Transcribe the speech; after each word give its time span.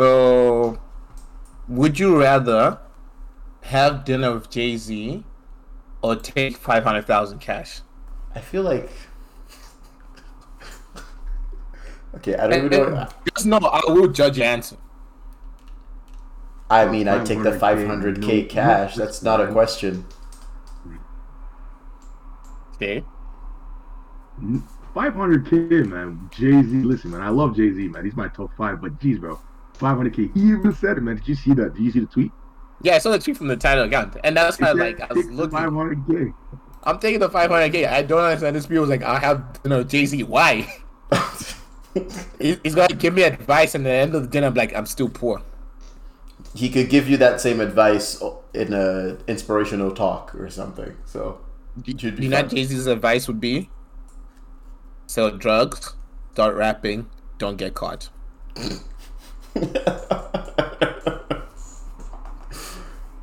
So, 0.00 0.78
would 1.68 1.98
you 1.98 2.18
rather 2.18 2.78
have 3.60 4.02
dinner 4.06 4.32
with 4.32 4.48
Jay 4.48 4.78
Z 4.78 5.22
or 6.00 6.16
take 6.16 6.56
five 6.56 6.84
hundred 6.84 7.06
thousand 7.06 7.40
cash? 7.40 7.82
I 8.34 8.40
feel 8.40 8.62
like. 8.62 8.90
Okay, 12.12 12.34
I 12.34 12.48
don't 12.48 12.64
even 12.64 12.92
know. 12.94 13.06
Just 13.34 13.46
know 13.46 13.58
I 13.58 13.80
will 13.92 14.08
judge 14.08 14.36
your 14.36 14.46
answer. 14.46 14.76
I 16.68 16.86
mean, 16.86 17.06
I 17.06 17.22
take 17.22 17.44
the 17.44 17.52
500K, 17.52 18.16
500k 18.16 18.48
cash. 18.48 18.96
That's 18.96 19.22
not 19.22 19.40
a 19.40 19.52
question. 19.52 20.04
Okay. 22.74 23.04
500k, 24.96 25.86
man. 25.86 26.28
Jay 26.32 26.60
Z, 26.62 26.82
listen, 26.82 27.12
man. 27.12 27.20
I 27.20 27.28
love 27.28 27.54
Jay 27.54 27.70
Z, 27.72 27.86
man. 27.88 28.04
He's 28.04 28.16
my 28.16 28.26
top 28.26 28.50
five. 28.56 28.80
But 28.80 28.98
geez, 28.98 29.20
bro, 29.20 29.38
500k. 29.80 30.30
He 30.34 30.40
even 30.50 30.72
said 30.74 30.98
it, 30.98 31.02
man. 31.02 31.16
Did 31.16 31.28
you 31.28 31.34
see 31.34 31.54
that? 31.54 31.74
Did 31.74 31.82
you 31.82 31.90
see 31.92 32.00
the 32.00 32.06
tweet? 32.06 32.32
Yeah, 32.82 32.94
I 32.96 32.98
saw 32.98 33.10
the 33.10 33.18
tweet 33.18 33.36
from 33.36 33.48
the 33.48 33.56
title 33.56 33.84
account, 33.84 34.16
and 34.24 34.36
that's 34.36 34.58
He 34.58 34.64
why 34.64 34.72
like 34.72 35.00
I 35.00 35.12
was 35.12 35.30
looking. 35.30 35.58
500k. 35.58 36.34
I'm 36.84 36.98
taking 36.98 37.20
the 37.20 37.28
500k. 37.28 37.86
I 37.88 38.02
don't 38.02 38.20
understand. 38.20 38.56
This 38.56 38.66
people 38.66 38.82
was 38.82 38.90
like, 38.90 39.02
I 39.02 39.18
have 39.18 39.60
you 39.64 39.70
know 39.70 39.82
Jay 39.84 40.06
Z. 40.06 40.22
Why? 40.24 40.66
He's 42.38 42.74
gonna 42.74 42.94
give 42.94 43.14
me 43.14 43.22
advice, 43.24 43.74
and 43.74 43.86
at 43.86 43.90
the 43.90 43.96
end 43.96 44.14
of 44.14 44.22
the 44.22 44.28
dinner, 44.28 44.46
I'm 44.48 44.54
like, 44.54 44.74
I'm 44.74 44.86
still 44.86 45.08
poor. 45.08 45.42
he 46.54 46.68
could 46.70 46.88
give 46.90 47.08
you 47.08 47.16
that 47.18 47.40
same 47.40 47.60
advice 47.60 48.22
in 48.54 48.72
a 48.72 49.18
inspirational 49.28 49.92
talk 49.94 50.34
or 50.34 50.48
something. 50.50 50.96
So 51.04 51.40
Do 51.80 51.92
Should 51.98 52.22
you 52.22 52.28
know 52.28 52.42
Jay 52.42 52.64
Z's 52.64 52.86
advice 52.86 53.28
would 53.28 53.40
be? 53.40 53.70
Sell 55.06 55.30
drugs, 55.36 55.94
start 56.32 56.54
rapping, 56.56 57.10
don't 57.38 57.56
get 57.56 57.74
caught. 57.74 58.10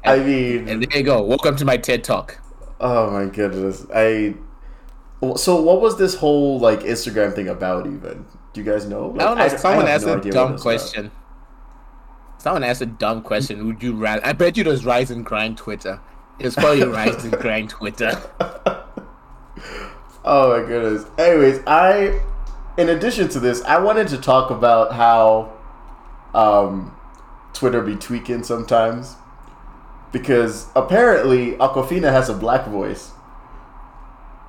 I 0.06 0.20
mean, 0.20 0.68
And 0.68 0.84
there 0.84 0.98
you 1.00 1.04
go. 1.04 1.22
Welcome 1.22 1.56
to 1.58 1.66
my 1.66 1.78
TED 1.78 2.04
talk. 2.04 2.40
oh 2.80 3.12
my 3.12 3.26
goodness. 3.26 3.86
I 3.94 4.36
so 5.36 5.60
what 5.62 5.82
was 5.82 5.98
this 5.98 6.16
whole 6.16 6.60
like 6.60 6.82
Instagram 6.82 7.34
thing 7.36 7.48
about? 7.50 7.88
Even 7.88 8.26
do 8.54 8.62
you 8.62 8.70
guys 8.72 8.86
know? 8.88 9.08
Like, 9.08 9.22
I 9.22 9.26
don't 9.26 9.38
know. 9.38 9.44
I 9.44 9.48
someone 9.50 9.86
have 9.88 9.96
asked 9.96 10.06
no 10.06 10.14
a 10.14 10.22
dumb 10.22 10.52
was 10.54 10.62
about. 10.62 10.62
question. 10.62 11.12
Someone 12.38 12.64
asked 12.64 12.82
a 12.82 12.86
dumb 12.86 13.22
question. 13.24 13.66
Would 13.68 13.82
you 13.84 13.94
rather? 13.94 14.26
I 14.26 14.34
bet 14.34 14.56
you 14.58 14.64
was 14.64 14.86
Rise 14.86 15.12
and 15.12 15.26
Grind 15.26 15.58
Twitter. 15.58 16.00
It's 16.40 16.56
probably 16.56 16.84
Rise 17.00 17.24
and 17.26 17.34
Grind 17.34 17.70
Twitter. 17.70 18.12
Oh 20.30 20.60
my 20.60 20.68
goodness. 20.68 21.06
Anyways, 21.18 21.62
I 21.66 22.20
in 22.78 22.90
addition 22.90 23.30
to 23.30 23.40
this, 23.40 23.62
I 23.64 23.78
wanted 23.80 24.10
to 24.10 24.18
talk 24.18 24.52
about 24.52 24.92
how 24.92 25.54
um 26.38 26.96
Twitter 27.54 27.82
be 27.82 27.96
tweaking 27.96 28.44
sometimes. 28.44 29.16
Because 30.12 30.68
apparently 30.76 31.54
Awkwafina 31.54 32.12
has 32.12 32.30
a 32.30 32.34
black 32.34 32.66
voice. 32.68 33.12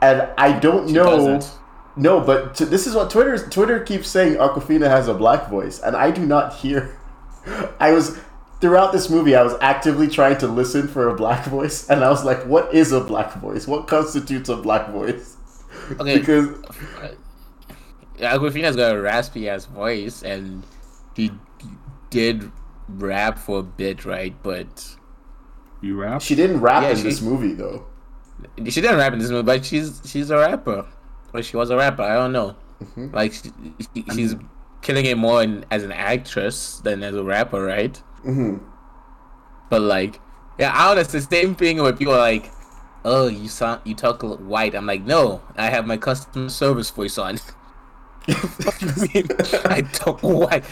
And 0.01 0.29
I 0.39 0.53
don't 0.59 0.87
She 0.89 0.95
know 0.95 1.05
doesn't. 1.05 1.59
No, 1.97 2.21
but 2.21 2.55
t- 2.55 2.65
this 2.65 2.87
is 2.87 2.95
what 2.95 3.11
Twitter 3.11 3.37
Twitter 3.49 3.81
keeps 3.81 4.09
saying 4.09 4.35
Awkwafina 4.37 4.89
has 4.89 5.09
a 5.09 5.15
black 5.15 5.49
voice 5.51 5.81
and 5.81 5.97
I 5.97 6.13
do 6.13 6.25
not 6.25 6.55
hear 6.55 6.97
I 7.81 7.91
was 7.91 8.17
throughout 8.61 8.93
this 8.93 9.11
movie 9.11 9.35
I 9.35 9.43
was 9.43 9.55
actively 9.61 10.07
trying 10.07 10.39
to 10.39 10.47
listen 10.47 10.87
for 10.87 11.09
a 11.09 11.17
black 11.17 11.45
voice 11.47 11.89
and 11.91 12.05
I 12.05 12.11
was 12.11 12.25
like 12.25 12.47
what 12.47 12.73
is 12.73 12.93
a 12.93 13.01
black 13.01 13.35
voice? 13.35 13.67
What 13.67 13.89
constitutes 13.89 14.49
a 14.49 14.57
black 14.57 14.91
voice? 14.91 15.35
Okay. 15.99 16.19
Because 16.19 16.49
Awkwafina's 18.19 18.77
got 18.77 18.97
a 18.97 19.01
raspy 19.01 19.49
ass 19.49 19.65
voice, 19.65 20.23
and 20.23 20.63
he 21.15 21.31
did 22.11 22.51
rap 22.89 23.39
for 23.39 23.61
a 23.61 23.63
bit, 23.63 24.05
right? 24.05 24.35
But 24.43 24.97
You 25.81 25.97
rap? 26.01 26.21
she 26.23 26.35
didn't 26.35 26.61
rap 26.61 26.83
Yeah, 26.83 26.91
in 26.91 26.97
she- 26.97 27.03
this 27.03 27.21
movie 27.21 27.55
though. 27.55 27.87
she 28.67 28.81
didn't 28.81 28.97
rap 28.99 29.13
in 29.13 29.19
this 29.19 29.31
movie. 29.31 29.43
But 29.45 29.65
she's 29.65 30.01
she's 30.05 30.31
a 30.31 30.37
rapper, 30.39 30.87
or 31.35 31.43
she 31.43 31.57
was 31.57 31.71
a 31.71 31.77
rapper. 31.77 32.03
I 32.03 32.15
don't 32.15 32.33
know. 32.33 32.57
Mm-hmm. 32.83 33.15
Like 33.15 33.33
she, 33.33 33.51
she- 33.95 34.05
she's 34.15 34.37
killing 34.83 35.05
it 35.07 35.19
more 35.19 35.43
in, 35.43 35.65
as 35.71 35.83
an 35.83 35.93
actress 35.93 36.79
than 36.85 37.03
as 37.03 37.15
a 37.15 37.23
rapper, 37.25 37.63
right? 37.63 38.01
Mm-hmm. 38.25 38.59
But 39.71 39.83
like, 39.83 40.21
yeah, 40.59 40.73
I 40.75 40.87
don't 40.87 40.95
know. 40.97 41.01
It's 41.03 41.13
the 41.13 41.21
same 41.21 41.55
thing 41.55 41.83
where 41.83 41.93
people 41.93 42.15
are 42.15 42.19
like, 42.19 42.51
"Oh, 43.05 43.27
you 43.29 43.49
sound 43.49 43.81
you 43.85 43.95
talk 43.95 44.23
white." 44.23 44.75
I'm 44.75 44.87
like, 44.87 45.03
"No, 45.03 45.43
I 45.57 45.67
have 45.69 45.87
my 45.87 45.97
customer 45.97 46.49
service 46.49 46.91
voice 46.91 47.19
on." 47.19 47.39
what 48.35 48.79
do 48.79 48.87
you 48.87 49.09
mean? 49.15 49.27
I 49.67 49.83
talk 49.93 50.21
white. 50.23 50.65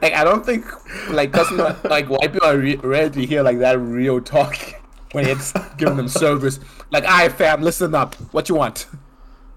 Like 0.00 0.14
I 0.14 0.24
don't 0.24 0.44
think 0.44 0.64
like 1.10 1.32
customer 1.32 1.76
like 1.84 2.08
white 2.08 2.32
people 2.32 2.46
are 2.48 2.56
re- 2.58 2.76
ready 2.76 3.20
to 3.20 3.26
hear 3.26 3.42
like 3.42 3.58
that 3.58 3.78
real 3.78 4.20
talk 4.20 4.56
when 5.12 5.26
it's 5.26 5.52
giving 5.76 5.96
them 5.96 6.08
service. 6.08 6.58
Like, 6.90 7.04
"All 7.04 7.10
right, 7.10 7.30
fam, 7.32 7.62
listen 7.62 7.94
up. 7.94 8.14
What 8.32 8.48
you 8.48 8.54
want?" 8.54 8.86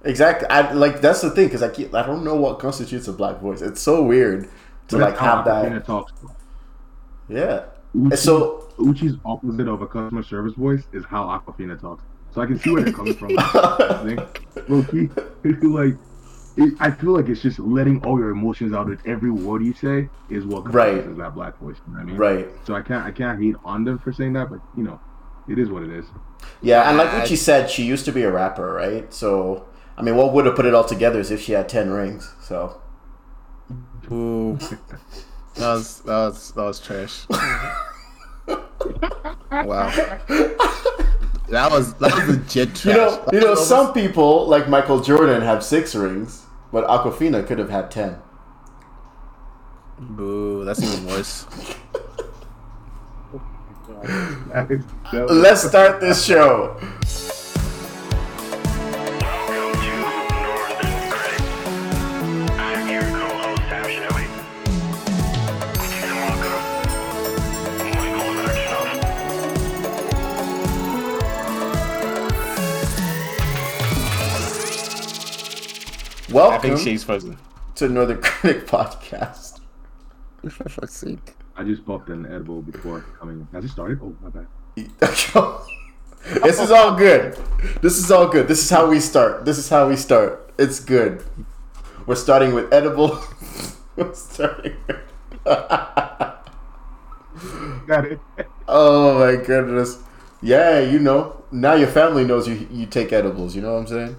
Exactly. 0.04 0.48
I 0.50 0.72
like 0.74 1.02
that's 1.02 1.22
the 1.22 1.32
thing 1.32 1.46
because 1.48 1.64
I 1.64 1.70
keep, 1.70 1.94
I 1.96 2.06
don't 2.06 2.24
know 2.24 2.36
what 2.36 2.60
constitutes 2.60 3.08
a 3.08 3.14
black 3.14 3.40
voice. 3.40 3.62
It's 3.62 3.82
so 3.82 4.04
weird 4.04 4.48
to 4.90 4.98
like 4.98 5.18
how 5.18 5.38
have 5.38 5.46
Awkwafina 5.46 5.74
that. 5.76 5.86
talks. 5.86 6.14
Yeah. 7.28 7.66
Uchi, 7.96 8.16
So- 8.18 8.62
Uchi's 8.78 9.18
opposite 9.26 9.68
of 9.68 9.82
a 9.82 9.88
customer 9.88 10.22
service 10.22 10.54
voice 10.54 10.84
is 10.94 11.06
how 11.06 11.24
Awkwafina 11.26 11.80
talks. 11.80 12.04
So 12.34 12.42
I 12.42 12.46
can 12.46 12.60
see 12.60 12.70
where 12.70 12.84
they're 12.84 12.94
coming 12.94 13.14
from. 13.14 13.30
Loki, 14.68 15.10
like, 15.68 15.96
it, 16.58 16.74
I 16.80 16.92
feel 16.92 17.12
like 17.12 17.28
it's 17.28 17.42
just 17.42 17.60
letting 17.60 18.04
all 18.06 18.18
your 18.20 18.30
emotions 18.30 18.74
out 18.74 18.88
with 18.88 19.00
every 19.06 19.30
word 19.32 19.64
you 19.64 19.74
say 19.74 20.10
is 20.30 20.46
what 20.46 20.72
Right. 20.74 20.94
constitutes 20.94 21.18
that 21.20 21.34
black 21.36 21.58
voice. 21.60 21.76
You 21.88 21.94
know 21.94 22.00
what 22.00 22.02
I 22.02 22.06
mean? 22.06 22.18
Right. 22.18 22.48
So 22.66 22.74
I 22.76 22.82
can't 22.82 23.06
I 23.06 23.12
can't 23.12 23.42
hate 23.42 23.56
on 23.66 23.84
them 23.84 23.98
for 24.00 24.12
saying 24.14 24.34
that, 24.34 24.50
but 24.50 24.60
you 24.78 24.84
know, 24.84 25.00
it 25.48 25.60
is 25.60 25.70
what 25.70 25.84
it 25.84 25.90
is. 25.92 26.06
Yeah, 26.62 26.88
and 26.88 26.98
like 26.98 27.12
what 27.14 27.28
she 27.28 27.36
said, 27.36 27.70
she 27.70 27.84
used 27.84 28.06
to 28.06 28.12
be 28.12 28.24
a 28.24 28.32
rapper, 28.32 28.72
right? 28.74 29.12
So 29.14 29.66
I 29.98 30.02
mean, 30.02 30.16
what 30.16 30.34
would 30.34 30.46
have 30.46 30.56
put 30.56 30.66
it 30.66 30.74
all 30.74 30.84
together 30.86 31.20
is 31.20 31.32
if 31.32 31.42
she 31.42 31.52
had 31.54 31.68
ten 31.70 31.90
rings. 31.90 32.34
So 32.42 32.82
Ooh, 34.12 34.58
that 34.58 34.80
was 35.58 36.02
that 36.02 36.18
was 36.18 36.52
that 36.52 36.64
was 36.64 36.80
trash. 36.80 37.26
wow, 39.52 39.90
that 41.50 41.72
was 41.72 41.94
that 41.96 42.14
was 42.14 42.28
legit 42.38 42.76
trash. 42.76 42.86
you 42.86 42.94
know, 42.94 43.26
you 43.34 43.40
know, 43.42 43.56
some 43.56 43.94
people 43.94 44.48
like 44.48 44.70
Michael 44.70 45.00
Jordan 45.02 45.42
have 45.42 45.64
six 45.64 45.96
rings, 45.96 46.45
but 46.76 46.86
Awkwafina 46.90 47.48
could 47.48 47.58
have 47.58 47.70
had 47.70 47.90
ten. 47.90 48.18
Boo, 49.98 50.66
that's 50.66 50.84
even 50.84 51.06
worse. 51.08 51.46
That 54.52 54.70
is- 54.70 54.84
that- 55.14 55.32
Let's 55.32 55.64
start 55.64 56.02
this 56.02 56.26
show. 56.26 56.78
I 76.36 76.38
Welcome 76.38 76.62
think 76.62 76.80
she's 76.82 77.02
frozen. 77.02 77.38
to 77.76 77.88
Northern 77.88 78.22
Critic 78.22 78.68
Podcast. 78.68 79.62
For 80.50 80.68
fuck's 80.68 80.96
sake. 80.96 81.34
I 81.56 81.64
just 81.64 81.86
popped 81.86 82.10
an 82.10 82.26
edible 82.26 82.62
before 82.62 83.00
coming. 83.18 83.48
Has 83.54 83.64
it 83.64 83.70
started? 83.70 84.00
Oh 84.04 84.14
my 84.22 84.30
bad. 84.30 84.48
this 86.44 86.60
is 86.60 86.72
all 86.72 86.94
good. 86.98 87.40
This 87.82 87.98
is 87.98 88.12
all 88.12 88.28
good. 88.28 88.50
This 88.50 88.62
is 88.62 88.70
how 88.70 88.90
we 88.90 89.00
start. 89.00 89.46
This 89.46 89.58
is 89.58 89.70
how 89.70 89.88
we 89.88 89.96
start. 89.96 90.52
It's 90.60 90.82
good. 90.82 91.24
We're 92.06 92.16
starting 92.16 92.54
with 92.54 92.74
edible. 92.74 93.24
We're 93.96 94.14
starting. 94.14 94.76
Got 95.46 96.42
it. 97.88 98.20
oh 98.68 99.20
my 99.20 99.42
goodness. 99.42 100.00
Yeah, 100.42 100.82
you 100.82 101.00
know. 101.00 101.46
Now 101.50 101.76
your 101.76 101.88
family 101.88 102.26
knows 102.26 102.46
you 102.46 102.68
you 102.70 102.88
take 102.88 103.14
edibles. 103.14 103.56
You 103.56 103.62
know 103.62 103.76
what 103.76 103.80
I'm 103.80 103.88
saying? 103.88 104.16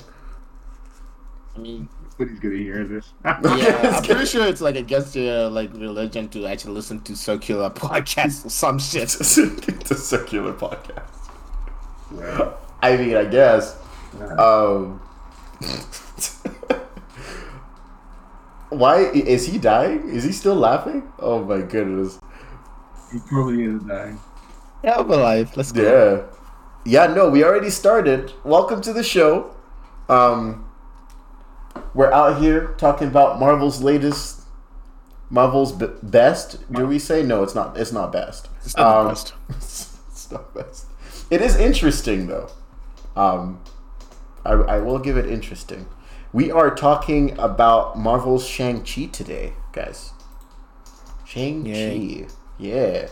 I 1.55 1.59
mean, 1.59 1.89
Nobody's 2.19 2.41
gonna 2.41 2.57
hear 2.57 2.85
this. 2.85 3.13
yeah, 3.25 3.93
I'm 3.97 4.03
pretty 4.03 4.25
sure 4.25 4.47
it's 4.47 4.63
like 4.63 4.77
against 4.77 5.15
your 5.15 5.51
like 5.51 5.73
religion 5.75 6.29
to 6.31 6.47
actually 6.47 6.73
listen 6.73 7.01
to 7.03 7.15
circular 7.15 7.69
podcasts 7.85 8.47
or 8.47 8.49
some 8.49 8.79
shit. 8.79 9.15
it's 9.15 9.91
a 9.91 9.95
circular 9.97 10.55
podcast. 10.55 11.13
Yeah. 12.17 12.53
I 12.81 12.97
mean, 12.97 13.17
I 13.17 13.25
guess. 13.27 13.77
Um, 14.39 14.99
why 18.71 19.01
is 19.13 19.47
he 19.47 19.59
dying? 19.59 20.09
Is 20.09 20.25
he 20.25 20.33
still 20.33 20.55
laughing? 20.55 21.13
Oh 21.19 21.45
my 21.45 21.61
goodness. 21.61 22.19
He 23.13 23.19
probably 23.29 23.65
is 23.65 23.83
dying. 23.83 24.19
Yeah, 24.83 24.97
I'm 24.99 25.11
alive. 25.11 25.55
Let's 25.55 25.73
go. 25.73 25.83
Yeah. 25.83 27.07
Yeah, 27.07 27.13
no, 27.13 27.29
we 27.29 27.45
already 27.45 27.71
started. 27.71 28.33
Welcome 28.43 28.81
to 28.83 28.95
the 28.95 29.03
show. 29.03 29.55
Um 30.09 30.66
we're 31.97 32.13
out 32.13 32.41
here 32.41 32.75
talking 32.79 33.09
about 33.09 33.41
Marvel's 33.41 33.83
latest 33.83 34.43
Marvel's 35.31 35.73
b- 35.73 35.89
best. 36.03 36.71
Do 36.73 36.87
we 36.87 36.99
say 37.01 37.23
no? 37.25 37.43
It's 37.43 37.55
not. 37.55 37.77
It's 37.77 37.91
not 37.93 38.13
best. 38.13 38.49
It's 38.65 38.77
not 38.77 38.97
Um, 38.97 39.09
best. 39.09 39.33
it's 39.51 40.31
not 40.31 40.55
best. 40.55 40.87
It 41.31 41.41
is 41.43 41.57
interesting 41.57 42.29
though. 42.29 42.49
Um, 43.17 43.61
I, 44.45 44.53
I 44.53 44.79
will 44.79 44.99
give 45.01 45.17
it 45.17 45.27
interesting. 45.27 45.87
We 46.33 46.53
are 46.53 46.73
talking 46.75 47.37
about 47.39 47.99
Marvel's 47.99 48.47
Shang 48.47 48.85
Chi 48.85 49.07
today, 49.07 49.55
guys. 49.73 50.13
Shang 51.25 51.65
Chi, 51.65 52.27
yeah. 52.59 53.09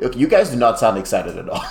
Look, 0.00 0.16
You 0.16 0.26
guys 0.28 0.50
do 0.50 0.56
not 0.56 0.78
sound 0.78 0.98
excited 0.98 1.36
at 1.36 1.48
all. 1.48 1.62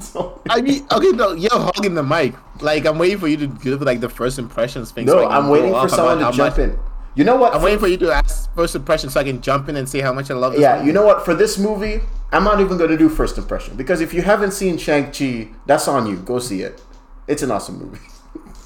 So- 0.00 0.40
I 0.50 0.60
mean, 0.62 0.86
okay, 0.90 1.10
no, 1.10 1.32
you're 1.32 1.50
hogging 1.50 1.94
the 1.94 2.02
mic. 2.02 2.34
Like, 2.62 2.86
I'm 2.86 2.98
waiting 2.98 3.18
for 3.18 3.28
you 3.28 3.36
to 3.36 3.46
give 3.46 3.82
like 3.82 4.00
the 4.00 4.08
first 4.08 4.38
impressions 4.38 4.90
thing. 4.90 5.06
no, 5.06 5.18
I 5.18 5.22
can 5.22 5.44
I'm 5.44 5.48
waiting 5.50 5.72
for 5.72 5.88
someone 5.88 6.18
to 6.18 6.24
jump 6.36 6.56
much- 6.56 6.58
in. 6.58 6.78
You 7.14 7.24
know 7.24 7.36
what? 7.36 7.52
I'm 7.52 7.62
waiting 7.62 7.80
for 7.80 7.88
you 7.88 7.96
to 7.96 8.12
ask 8.12 8.52
first 8.54 8.76
impressions 8.76 9.14
so 9.14 9.20
I 9.20 9.24
can 9.24 9.40
jump 9.40 9.68
in 9.68 9.74
and 9.76 9.88
say 9.88 10.00
how 10.00 10.12
much 10.12 10.30
I 10.30 10.34
love 10.34 10.52
this. 10.52 10.60
Yeah, 10.60 10.76
movie. 10.76 10.86
you 10.86 10.92
know 10.92 11.04
what? 11.04 11.24
For 11.24 11.34
this 11.34 11.58
movie, 11.58 12.00
I'm 12.30 12.44
not 12.44 12.60
even 12.60 12.78
going 12.78 12.90
to 12.90 12.96
do 12.96 13.08
first 13.08 13.36
impression 13.38 13.76
because 13.76 14.00
if 14.00 14.14
you 14.14 14.22
haven't 14.22 14.52
seen 14.52 14.78
Shang 14.78 15.10
Chi, 15.10 15.48
that's 15.66 15.88
on 15.88 16.06
you. 16.06 16.16
Go 16.18 16.38
see 16.38 16.62
it. 16.62 16.80
It's 17.26 17.42
an 17.42 17.50
awesome 17.50 17.80
movie. 17.80 17.98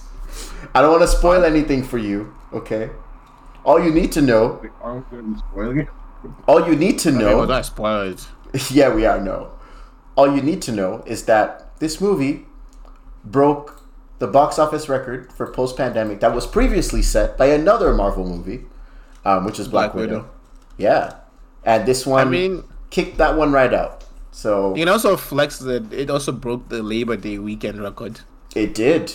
I 0.74 0.82
don't 0.82 0.90
want 0.90 1.02
to 1.02 1.08
spoil 1.08 1.44
anything 1.44 1.82
for 1.82 1.96
you. 1.96 2.34
Okay. 2.52 2.90
All 3.64 3.82
you 3.82 3.90
need 3.90 4.12
to 4.12 4.20
know. 4.20 4.60
Wait, 4.62 4.72
are 4.82 4.96
we 4.96 5.02
gonna 5.10 5.22
be 5.34 5.38
spoiling 5.38 5.78
it? 5.78 5.88
All 6.46 6.68
you 6.68 6.76
need 6.76 6.98
to 7.00 7.10
know. 7.10 7.24
Okay, 7.28 7.34
well, 7.34 7.46
know. 7.46 7.54
It. 8.52 8.70
yeah, 8.70 8.92
we 8.94 9.06
are. 9.06 9.20
No. 9.20 9.52
All 10.14 10.34
you 10.34 10.42
need 10.42 10.62
to 10.62 10.72
know 10.72 11.02
is 11.06 11.24
that 11.24 11.78
this 11.78 12.00
movie 12.00 12.46
broke 13.24 13.82
the 14.18 14.26
box 14.26 14.58
office 14.58 14.88
record 14.88 15.32
for 15.32 15.46
post 15.50 15.76
pandemic 15.76 16.20
that 16.20 16.34
was 16.34 16.46
previously 16.46 17.02
set 17.02 17.36
by 17.36 17.46
another 17.46 17.92
Marvel 17.94 18.24
movie, 18.24 18.66
um, 19.24 19.44
which 19.44 19.58
is 19.58 19.68
Black, 19.68 19.92
Black 19.92 19.94
Widow. 19.94 20.16
Widow. 20.18 20.30
Yeah, 20.76 21.14
and 21.64 21.86
this 21.86 22.06
one 22.06 22.28
I 22.28 22.30
mean, 22.30 22.64
kicked 22.90 23.18
that 23.18 23.36
one 23.36 23.52
right 23.52 23.72
out. 23.72 24.04
So 24.30 24.74
you 24.74 24.82
can 24.82 24.88
also 24.88 25.16
flex 25.16 25.58
that 25.58 25.92
it 25.92 26.08
also 26.08 26.32
broke 26.32 26.68
the 26.68 26.82
Labor 26.82 27.16
Day 27.16 27.38
weekend 27.38 27.82
record. 27.82 28.20
It 28.54 28.74
did. 28.74 29.12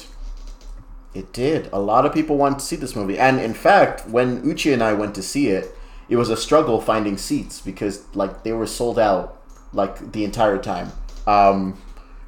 It 1.13 1.34
did. 1.34 1.69
A 1.72 1.80
lot 1.80 2.06
of 2.06 2.13
people 2.13 2.38
want 2.38 2.60
to 2.60 2.66
see 2.66 2.75
this 2.75 2.95
movie. 2.95 3.18
And 3.18 3.39
in 3.39 3.54
fact, 3.54 4.07
when 4.07 4.48
Uchi 4.48 4.74
and 4.74 4.84
I 4.84 4.94
went 4.94 5.16
to 5.16 5.24
see 5.24 5.48
it, 5.48 5.74
it 6.09 6.15
was 6.15 6.30
a 6.30 6.38
struggle 6.38 6.80
finding 6.81 7.18
seats 7.18 7.62
because 7.62 8.04
like 8.15 8.44
they 8.44 8.54
were 8.54 8.68
sold 8.68 8.98
out 9.00 9.42
like 9.74 10.12
the 10.13 10.24
entire 10.24 10.57
time. 10.57 10.92
Um, 11.25 11.81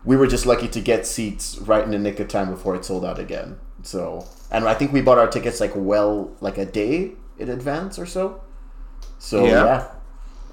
we 0.03 0.15
were 0.17 0.27
just 0.27 0.45
lucky 0.45 0.67
to 0.69 0.81
get 0.81 1.05
seats 1.05 1.57
right 1.59 1.83
in 1.83 1.91
the 1.91 1.99
nick 1.99 2.19
of 2.19 2.27
time 2.27 2.49
before 2.49 2.75
it 2.75 2.85
sold 2.85 3.05
out 3.05 3.19
again. 3.19 3.57
So, 3.83 4.25
and 4.51 4.67
I 4.67 4.73
think 4.73 4.91
we 4.91 5.01
bought 5.01 5.17
our 5.17 5.27
tickets 5.27 5.59
like 5.59 5.71
well 5.75 6.31
like 6.41 6.57
a 6.57 6.65
day 6.65 7.11
in 7.37 7.49
advance 7.49 7.97
or 7.97 8.05
so. 8.05 8.41
So 9.19 9.45
Yeah. 9.45 9.63
yeah. 9.63 9.87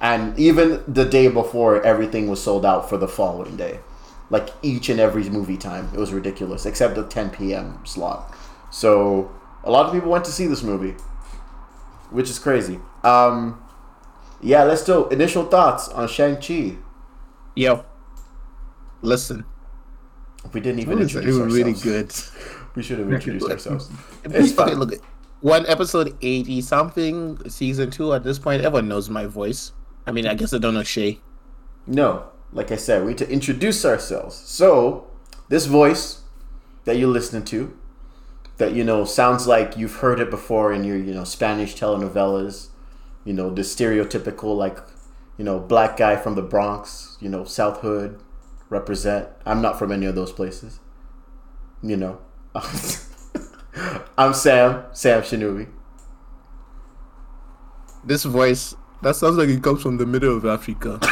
And 0.00 0.38
even 0.38 0.82
the 0.86 1.04
day 1.06 1.28
before, 1.28 1.82
everything 1.82 2.28
was 2.28 2.42
sold 2.42 2.66
out 2.66 2.88
for 2.88 2.98
the 2.98 3.08
following 3.08 3.56
day. 3.56 3.80
Like 4.28 4.50
each 4.60 4.88
and 4.88 5.00
every 5.00 5.24
movie 5.30 5.56
time. 5.56 5.88
It 5.94 5.98
was 5.98 6.12
ridiculous, 6.12 6.66
except 6.66 6.96
the 6.96 7.04
10 7.06 7.30
p.m. 7.30 7.80
slot. 7.84 8.34
So 8.70 9.30
a 9.64 9.70
lot 9.70 9.86
of 9.86 9.92
people 9.92 10.10
went 10.10 10.24
to 10.26 10.32
see 10.32 10.46
this 10.46 10.62
movie, 10.62 10.96
which 12.10 12.28
is 12.28 12.38
crazy. 12.38 12.78
Um, 13.06 13.62
yeah, 14.40 14.64
let's 14.64 14.84
do 14.84 15.08
initial 15.08 15.44
thoughts 15.44 15.88
on 15.88 16.08
Shang-Chi. 16.08 16.76
Yo, 17.54 17.84
listen, 19.02 19.44
We 20.52 20.60
didn't 20.60 20.80
it 20.80 20.82
even 20.82 20.98
was, 20.98 21.14
it 21.14 21.24
introduce 21.24 21.38
was 21.38 21.54
really 21.54 21.74
ourselves. 21.74 21.82
good. 21.82 22.12
We 22.74 22.82
should 22.82 22.98
have 22.98 23.10
introduced 23.10 23.50
ourselves. 23.50 23.90
It's 24.24 24.52
okay, 24.58 24.72
fine. 24.72 24.74
look, 24.80 24.92
one 25.40 25.64
episode 25.66 26.16
eighty 26.20 26.60
something, 26.60 27.38
season 27.48 27.90
two. 27.90 28.12
At 28.12 28.24
this 28.24 28.38
point, 28.38 28.62
everyone 28.62 28.88
knows 28.88 29.08
my 29.08 29.26
voice. 29.26 29.72
I 30.06 30.12
mean, 30.12 30.26
I 30.26 30.34
guess 30.34 30.52
I 30.52 30.58
don't 30.58 30.74
know 30.74 30.82
Shay. 30.82 31.20
No, 31.86 32.24
like 32.52 32.70
I 32.72 32.76
said, 32.76 33.02
we 33.02 33.08
need 33.10 33.18
to 33.18 33.30
introduce 33.30 33.84
ourselves. 33.84 34.34
So, 34.36 35.06
this 35.48 35.66
voice 35.66 36.22
that 36.84 36.98
you're 36.98 37.08
listening 37.08 37.44
to, 37.46 37.76
that 38.58 38.74
you 38.74 38.84
know 38.84 39.04
sounds 39.04 39.46
like 39.46 39.76
you've 39.78 39.96
heard 39.96 40.20
it 40.20 40.30
before 40.30 40.72
in 40.72 40.84
your 40.84 40.96
you 40.98 41.14
know 41.14 41.24
Spanish 41.24 41.74
telenovelas, 41.76 42.68
you 43.26 43.34
know 43.34 43.50
the 43.50 43.62
stereotypical 43.62 44.56
like 44.56 44.78
you 45.36 45.44
know 45.44 45.58
black 45.58 45.98
guy 45.98 46.16
from 46.16 46.36
the 46.36 46.42
Bronx, 46.42 47.18
you 47.20 47.28
know 47.28 47.44
South 47.44 47.80
Hood, 47.80 48.18
represent. 48.70 49.28
I'm 49.44 49.60
not 49.60 49.78
from 49.78 49.92
any 49.92 50.06
of 50.06 50.14
those 50.14 50.32
places, 50.32 50.80
you 51.82 51.98
know. 51.98 52.18
I'm 54.16 54.32
Sam, 54.32 54.84
Sam 54.92 55.20
Shinobi. 55.20 55.68
This 58.04 58.24
voice 58.24 58.74
that 59.02 59.16
sounds 59.16 59.36
like 59.36 59.50
it 59.50 59.62
comes 59.62 59.82
from 59.82 59.98
the 59.98 60.06
middle 60.06 60.34
of 60.36 60.46
Africa. 60.46 60.98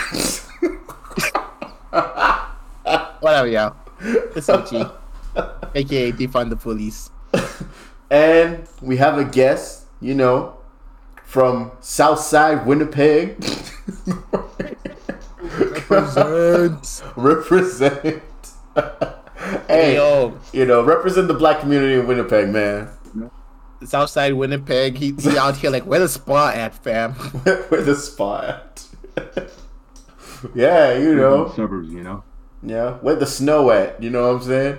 Whatever, 3.20 3.49
y'all. 3.49 3.76
It's 4.00 4.49
Uchi, 4.49 4.84
aka 5.75 6.12
defund 6.12 6.50
the 6.50 6.56
police. 6.56 7.10
And 8.10 8.69
we 8.81 8.99
have 8.99 9.19
a 9.19 9.25
guest, 9.25 9.87
you 10.00 10.14
know, 10.14 10.58
from 11.24 11.72
Southside 11.80 12.66
Winnipeg. 12.66 13.36
Represent. 15.58 17.02
represent. 17.16 18.22
Hey, 18.74 19.12
hey, 19.68 19.94
yo, 19.96 20.38
you 20.52 20.64
know, 20.64 20.82
represent 20.82 21.28
the 21.28 21.34
black 21.34 21.60
community 21.60 21.94
in 21.94 22.06
Winnipeg, 22.06 22.48
man. 22.48 22.88
Southside 23.84 24.34
Winnipeg. 24.34 24.96
He, 24.96 25.12
he 25.12 25.38
out 25.38 25.56
here 25.56 25.70
like, 25.70 25.86
where 25.86 26.00
the 26.00 26.08
spa 26.08 26.50
at, 26.50 26.74
fam? 26.74 27.12
Where 27.12 27.82
the 27.82 27.94
spot? 27.94 28.86
yeah, 30.54 30.96
you 30.96 31.14
know, 31.14 31.52
suburbs, 31.54 31.90
you 31.90 32.02
know. 32.02 32.24
yeah, 32.62 32.94
where 32.94 33.16
the 33.16 33.26
snow 33.26 33.70
at? 33.70 34.02
You 34.02 34.10
know 34.10 34.34
what 34.34 34.42
I'm 34.42 34.42
saying? 34.42 34.78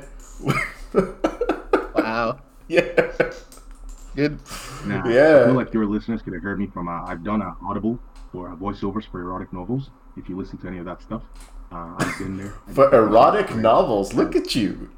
Wow, 1.96 2.40
yeah, 2.68 3.12
good. 4.16 4.40
Nah, 4.86 5.08
Yeah. 5.10 5.42
I 5.42 5.46
feel 5.46 5.54
like 5.56 5.74
your 5.74 5.86
listeners 5.86 6.22
could 6.22 6.34
have 6.34 6.44
heard 6.44 6.60
me 6.60 6.68
from. 6.68 6.88
Uh, 6.88 7.04
I've 7.06 7.24
done 7.24 7.42
uh, 7.42 7.54
Audible 7.68 8.00
for 8.32 8.50
uh, 8.52 8.56
voiceovers 8.56 9.06
for 9.10 9.22
erotic 9.22 9.52
novels. 9.54 9.90
If 10.18 10.30
you 10.30 10.38
listen 10.38 10.58
to 10.60 10.68
any 10.68 10.78
of 10.80 10.86
that 10.86 11.02
stuff, 11.02 11.22
uh, 11.72 11.96
I've 11.98 12.18
been 12.18 12.38
there. 12.38 12.54
for 12.74 12.94
erotic 12.94 13.56
novels. 13.56 14.14
Look 14.14 14.36
at 14.36 14.56
you. 14.56 14.90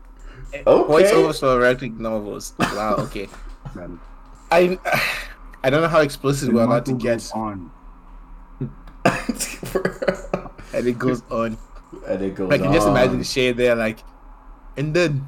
Okay. 0.54 0.64
Voiceovers 0.64 1.40
for 1.40 1.58
erotic 1.62 1.94
novels. 2.00 2.54
Wow. 2.60 2.96
Okay. 3.00 3.28
Man, 3.76 4.00
I 4.52 4.78
I 5.64 5.70
don't 5.70 5.82
know 5.82 5.88
how 5.90 6.02
explicit 6.02 6.54
we're 6.54 6.64
allowed 6.64 6.86
to 6.86 6.94
get, 6.94 7.30
on. 7.34 7.70
and 10.74 10.88
it 10.88 10.98
goes 11.00 11.22
on. 11.30 11.58
and 12.08 12.22
it 12.22 12.36
goes 12.36 12.52
I 12.52 12.58
can 12.58 12.72
just 12.74 12.88
on. 12.88 12.96
imagine 12.96 13.24
Shay 13.24 13.52
there, 13.52 13.76
like, 13.76 14.00
and 14.78 14.94
then 14.94 15.28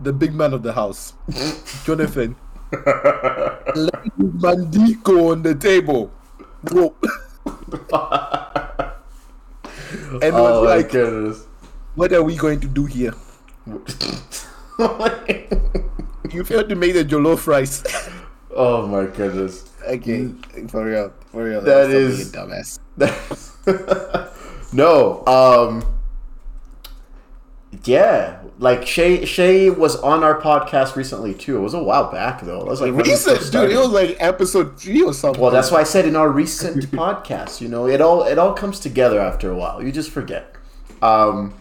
the 0.00 0.12
big 0.12 0.34
man 0.34 0.52
of 0.52 0.62
the 0.62 0.72
house, 0.72 1.14
Jonathan, 1.84 2.36
lay 2.72 2.78
Mandico 4.18 5.30
on 5.32 5.42
the 5.42 5.54
table. 5.54 6.10
Whoa. 6.70 6.94
and 10.22 10.34
oh 10.34 10.42
was 10.42 10.64
my 10.64 10.76
like, 10.76 10.90
goodness. 10.90 11.46
what 11.94 12.12
are 12.12 12.22
we 12.22 12.36
going 12.36 12.60
to 12.60 12.68
do 12.68 12.84
here? 12.86 13.14
You 16.32 16.44
failed 16.44 16.68
to 16.70 16.74
make 16.76 16.94
the 16.94 17.04
jollof 17.04 17.46
rice. 17.46 17.82
oh 18.56 18.86
my 18.86 19.04
goodness. 19.04 19.70
okay, 19.86 20.28
for 20.68 20.86
real, 20.86 21.12
for 21.30 21.44
real. 21.44 21.60
That 21.60 21.90
Stop 21.90 21.94
is- 21.94 22.30
being 22.30 22.44
a 22.44 22.48
dumbass. 22.48 22.78
no, 24.72 25.22
um, 25.26 25.84
yeah, 27.84 28.42
like 28.58 28.86
Shay 28.86 29.24
Shay 29.24 29.70
was 29.70 29.96
on 29.96 30.22
our 30.22 30.40
podcast 30.40 30.94
recently 30.94 31.32
too. 31.32 31.56
It 31.56 31.60
was 31.60 31.74
a 31.74 31.82
while 31.82 32.12
back 32.12 32.42
though. 32.42 32.60
It 32.60 32.66
was 32.66 32.80
like 32.80 32.92
Recent, 32.92 33.50
dude. 33.50 33.70
It 33.70 33.78
was 33.78 33.88
like 33.88 34.16
episode 34.20 34.78
three 34.78 35.02
or 35.02 35.14
something. 35.14 35.40
Well, 35.40 35.50
that's 35.50 35.70
why 35.70 35.80
I 35.80 35.84
said 35.84 36.04
in 36.04 36.14
our 36.14 36.28
recent 36.28 36.90
podcast, 36.90 37.60
you 37.60 37.68
know, 37.68 37.86
it 37.86 38.00
all 38.00 38.24
it 38.24 38.38
all 38.38 38.52
comes 38.52 38.78
together 38.78 39.18
after 39.18 39.50
a 39.50 39.56
while. 39.56 39.82
You 39.82 39.90
just 39.90 40.10
forget. 40.10 40.54
Um, 41.00 41.54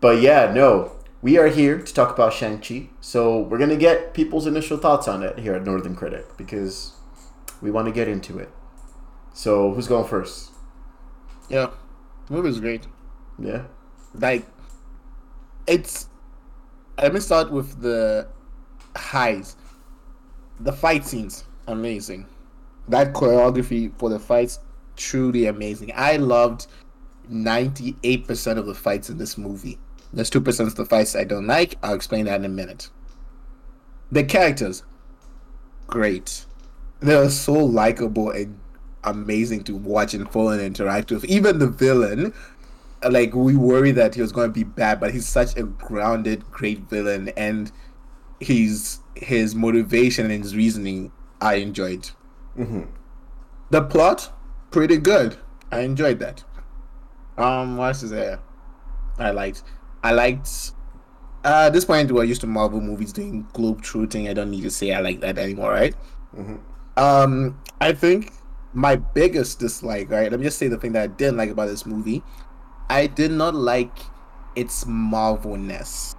but 0.00 0.20
yeah, 0.22 0.52
no, 0.52 0.92
we 1.22 1.38
are 1.38 1.48
here 1.48 1.78
to 1.78 1.92
talk 1.92 2.14
about 2.14 2.32
Shang 2.32 2.60
Chi. 2.60 2.88
So 3.00 3.40
we're 3.40 3.58
gonna 3.58 3.76
get 3.76 4.14
people's 4.14 4.46
initial 4.46 4.78
thoughts 4.78 5.08
on 5.08 5.22
it 5.24 5.40
here 5.40 5.54
at 5.54 5.64
Northern 5.64 5.96
Critic 5.96 6.36
because 6.36 6.92
we 7.60 7.70
want 7.70 7.88
to 7.88 7.92
get 7.92 8.06
into 8.06 8.38
it. 8.38 8.48
So 9.34 9.72
who's 9.74 9.88
going 9.88 10.06
first? 10.06 10.50
Yeah, 11.48 11.70
the 12.28 12.34
movie 12.34 12.48
was 12.48 12.60
great. 12.60 12.86
Yeah. 13.38 13.64
Like, 14.14 14.46
it's. 15.66 16.08
Let 16.98 17.14
me 17.14 17.20
start 17.20 17.50
with 17.50 17.80
the 17.80 18.28
highs. 18.96 19.56
The 20.60 20.72
fight 20.72 21.04
scenes, 21.04 21.44
amazing. 21.66 22.26
That 22.88 23.12
choreography 23.12 23.92
for 23.98 24.10
the 24.10 24.18
fights, 24.18 24.60
truly 24.96 25.46
amazing. 25.46 25.92
I 25.94 26.16
loved 26.16 26.66
98% 27.30 28.58
of 28.58 28.66
the 28.66 28.74
fights 28.74 29.08
in 29.10 29.18
this 29.18 29.38
movie. 29.38 29.78
There's 30.12 30.30
2% 30.30 30.66
of 30.66 30.74
the 30.74 30.84
fights 30.84 31.16
I 31.16 31.24
don't 31.24 31.46
like. 31.46 31.76
I'll 31.82 31.94
explain 31.94 32.26
that 32.26 32.40
in 32.40 32.44
a 32.44 32.48
minute. 32.48 32.90
The 34.10 34.24
characters, 34.24 34.82
great. 35.86 36.44
they're 37.00 37.30
so 37.30 37.54
likable 37.54 38.30
and 38.30 38.58
amazing 39.04 39.64
to 39.64 39.74
watch 39.74 40.14
and 40.14 40.30
follow 40.30 40.50
and 40.50 40.60
interact 40.60 41.10
with. 41.10 41.24
Even 41.24 41.58
the 41.58 41.66
villain, 41.66 42.32
like 43.10 43.34
we 43.34 43.56
worry 43.56 43.92
that 43.92 44.14
he 44.14 44.20
was 44.20 44.32
going 44.32 44.48
to 44.48 44.52
be 44.52 44.64
bad, 44.64 45.00
but 45.00 45.12
he's 45.12 45.28
such 45.28 45.56
a 45.56 45.64
grounded, 45.64 46.50
great 46.50 46.80
villain, 46.80 47.30
and 47.36 47.72
he's 48.40 49.00
his 49.14 49.54
motivation 49.54 50.30
and 50.30 50.42
his 50.42 50.56
reasoning 50.56 51.12
I 51.40 51.54
enjoyed. 51.54 52.10
Mm-hmm. 52.56 52.82
The 53.70 53.82
plot, 53.82 54.32
pretty 54.70 54.98
good. 54.98 55.36
I 55.70 55.80
enjoyed 55.80 56.18
that. 56.20 56.44
Um, 57.38 57.76
what 57.76 57.86
else 57.86 58.02
is 58.02 58.10
there? 58.10 58.40
I 59.18 59.30
liked. 59.30 59.62
I 60.02 60.12
liked. 60.12 60.72
Uh, 61.44 61.64
at 61.66 61.72
this 61.72 61.84
point, 61.84 62.10
we're 62.12 62.24
used 62.24 62.42
to 62.42 62.46
Marvel 62.46 62.80
movies 62.80 63.12
doing 63.12 63.46
globe 63.52 63.82
trotting. 63.82 64.28
I 64.28 64.32
don't 64.32 64.50
need 64.50 64.62
to 64.62 64.70
say 64.70 64.92
I 64.92 65.00
like 65.00 65.20
that 65.20 65.38
anymore, 65.38 65.70
right? 65.70 65.94
Mhm. 66.36 66.60
Um, 66.96 67.58
I 67.80 67.92
think 67.92 68.32
my 68.74 68.96
biggest 68.96 69.58
dislike, 69.58 70.10
right? 70.10 70.30
Let 70.30 70.38
me 70.38 70.44
just 70.44 70.58
say 70.58 70.68
the 70.68 70.78
thing 70.78 70.92
that 70.92 71.02
I 71.02 71.06
didn't 71.06 71.36
like 71.36 71.50
about 71.50 71.66
this 71.68 71.86
movie. 71.86 72.22
I 72.88 73.06
did 73.06 73.30
not 73.30 73.54
like 73.54 73.96
its 74.54 74.84
Marvelness. 74.84 76.14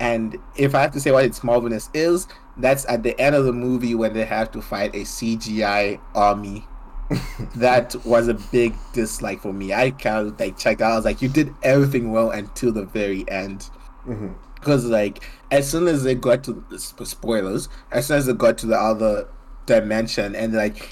And 0.00 0.38
if 0.56 0.74
I 0.74 0.82
have 0.82 0.92
to 0.92 1.00
say 1.00 1.10
what 1.10 1.24
its 1.24 1.40
Marvelness 1.40 1.90
is, 1.92 2.26
that's 2.56 2.84
at 2.86 3.02
the 3.02 3.18
end 3.20 3.34
of 3.34 3.44
the 3.44 3.52
movie 3.52 3.94
when 3.94 4.12
they 4.12 4.24
have 4.24 4.50
to 4.52 4.62
fight 4.62 4.94
a 4.94 5.00
CGI 5.04 6.00
army. 6.14 6.64
that 7.56 7.96
was 8.04 8.28
a 8.28 8.34
big 8.34 8.74
dislike 8.92 9.40
for 9.40 9.52
me. 9.52 9.72
I 9.72 9.90
kind 9.92 10.26
of 10.28 10.38
like 10.38 10.58
checked 10.58 10.82
out. 10.82 10.92
I 10.92 10.96
was 10.96 11.04
like, 11.04 11.22
you 11.22 11.28
did 11.28 11.54
everything 11.62 12.12
well 12.12 12.30
until 12.30 12.70
the 12.72 12.84
very 12.84 13.28
end. 13.30 13.68
Mhm. 14.06 14.34
Because 14.54 14.84
like 14.84 15.22
as 15.50 15.68
soon 15.70 15.86
as 15.88 16.02
they 16.02 16.14
got 16.14 16.44
to 16.44 16.62
spoilers, 16.76 17.68
as 17.90 18.06
soon 18.06 18.18
as 18.18 18.26
they 18.26 18.32
got 18.34 18.58
to 18.58 18.66
the 18.66 18.76
other 18.76 19.28
dimension 19.66 20.34
and 20.34 20.52
like 20.54 20.90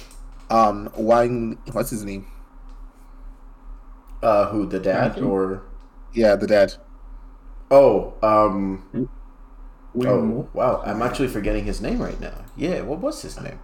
um 0.50 0.88
one 0.94 1.58
what's 1.72 1.90
his 1.90 2.04
name? 2.04 2.26
Uh, 4.26 4.48
who 4.50 4.66
the 4.66 4.80
dad 4.80 5.16
Matthew. 5.16 5.22
or 5.22 5.62
Yeah, 6.12 6.34
the 6.36 6.46
dad. 6.48 6.74
oh 7.70 8.14
um 8.22 8.84
When, 9.92 10.06
oh 10.06 10.48
wow 10.54 10.82
I'm 10.84 11.02
actually 11.02 11.28
forgetting 11.28 11.64
his 11.64 11.80
name 11.80 12.00
right 12.00 12.20
now. 12.20 12.44
Yeah, 12.56 12.82
what 12.82 13.00
was 13.00 13.22
his 13.22 13.40
name? 13.40 13.58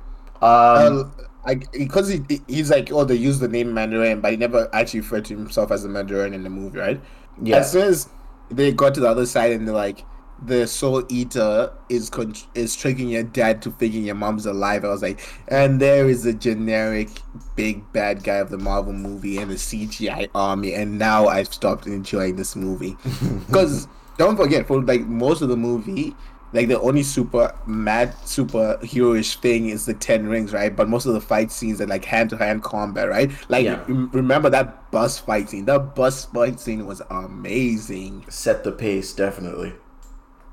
Um, 0.74 1.00
Uh, 1.00 1.04
I 1.44 1.56
because 1.72 2.08
he 2.08 2.22
he's 2.48 2.70
like 2.70 2.90
oh 2.92 3.04
they 3.04 3.14
use 3.16 3.38
the 3.38 3.48
name 3.48 3.74
Mandarin, 3.74 4.20
but 4.20 4.30
he 4.30 4.36
never 4.36 4.68
actually 4.74 5.00
referred 5.00 5.24
to 5.26 5.36
himself 5.36 5.70
as 5.70 5.84
a 5.84 5.88
Mandarin 5.88 6.34
in 6.34 6.42
the 6.42 6.50
movie, 6.50 6.78
right? 6.78 7.00
yeah, 7.42 7.58
As 7.58 7.72
soon 7.72 7.82
as 7.88 8.08
they 8.50 8.72
got 8.72 8.94
to 8.94 9.00
the 9.00 9.08
other 9.08 9.26
side 9.26 9.52
and 9.52 9.66
they're 9.66 9.74
like, 9.74 10.04
the 10.44 10.66
soul 10.66 11.04
eater 11.08 11.72
is 11.88 12.10
con- 12.10 12.34
is 12.54 12.74
tricking 12.76 13.08
your 13.08 13.22
dad 13.22 13.62
to 13.62 13.70
thinking 13.70 14.04
your 14.04 14.14
mom's 14.14 14.46
alive. 14.46 14.84
I 14.84 14.88
was 14.88 15.02
like, 15.02 15.20
and 15.48 15.80
there 15.80 16.08
is 16.08 16.26
a 16.26 16.32
generic 16.32 17.08
big 17.56 17.90
bad 17.92 18.24
guy 18.24 18.36
of 18.36 18.50
the 18.50 18.58
Marvel 18.58 18.92
movie 18.92 19.38
and 19.38 19.50
the 19.50 19.56
CGI 19.56 20.28
army, 20.34 20.74
and 20.74 20.98
now 20.98 21.26
I've 21.28 21.52
stopped 21.52 21.86
enjoying 21.86 22.36
this 22.36 22.56
movie 22.56 22.96
because 23.46 23.86
don't 24.18 24.36
forget 24.36 24.66
for 24.66 24.82
like 24.82 25.02
most 25.02 25.42
of 25.42 25.48
the 25.48 25.56
movie. 25.56 26.14
Like 26.54 26.68
the 26.68 26.78
only 26.80 27.02
super 27.02 27.54
mad 27.66 28.12
superheroish 28.26 29.36
thing 29.36 29.70
is 29.70 29.86
the 29.86 29.94
ten 29.94 30.26
rings, 30.28 30.52
right? 30.52 30.74
But 30.76 30.86
most 30.86 31.06
of 31.06 31.14
the 31.14 31.20
fight 31.20 31.50
scenes 31.50 31.80
are 31.80 31.86
like 31.86 32.04
hand 32.04 32.28
to 32.28 32.36
hand 32.36 32.62
combat, 32.62 33.08
right? 33.08 33.30
Like 33.48 33.64
Yeah. 33.64 33.82
rem- 33.88 34.10
remember 34.12 34.50
that 34.50 34.90
bus 34.90 35.18
fight 35.18 35.48
scene? 35.48 35.64
That 35.64 35.94
bus 35.94 36.26
fight 36.26 36.60
scene 36.60 36.84
was 36.86 37.00
amazing. 37.08 38.24
set 38.28 38.64
the 38.64 38.72
pace 38.72 39.14
definitely. 39.14 39.72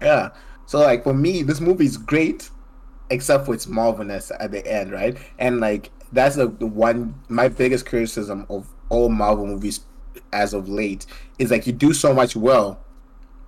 Yeah. 0.01 0.29
So 0.65 0.79
like 0.79 1.03
for 1.03 1.13
me, 1.13 1.43
this 1.43 1.59
movie 1.59 1.85
is 1.85 1.97
great, 1.97 2.49
except 3.09 3.45
for 3.45 3.53
its 3.53 3.65
Marvelness 3.65 4.31
at 4.39 4.51
the 4.51 4.65
end, 4.65 4.91
right? 4.91 5.17
And 5.39 5.59
like 5.59 5.91
that's 6.11 6.35
the, 6.35 6.47
the 6.47 6.65
one 6.67 7.15
my 7.27 7.47
biggest 7.47 7.85
criticism 7.85 8.45
of 8.49 8.67
all 8.89 9.09
Marvel 9.09 9.45
movies 9.47 9.81
as 10.33 10.53
of 10.53 10.67
late 10.69 11.05
is 11.37 11.51
like 11.51 11.65
you 11.67 11.73
do 11.73 11.93
so 11.93 12.13
much 12.13 12.35
well, 12.35 12.83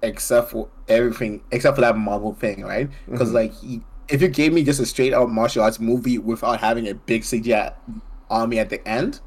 except 0.03 0.51
for 0.51 0.67
everything, 0.88 1.41
except 1.51 1.75
for 1.75 1.81
that 1.81 1.98
Marvel 1.98 2.34
thing, 2.34 2.63
right? 2.63 2.89
Because 3.10 3.29
Mhm. 3.29 3.34
like 3.34 3.53
you- 3.63 3.84
if 4.10 4.22
you 4.22 4.27
gave 4.27 4.51
me 4.51 4.63
just 4.63 4.79
a 4.79 4.86
straight 4.86 5.13
out 5.13 5.31
martial 5.31 5.63
arts 5.63 5.79
movie 5.79 6.17
without 6.17 6.60
having 6.60 6.88
a 6.88 6.93
big 6.93 7.24
CGI 7.24 7.72
army 8.29 8.60
at 8.60 8.70
the 8.70 8.86
end, 8.88 9.22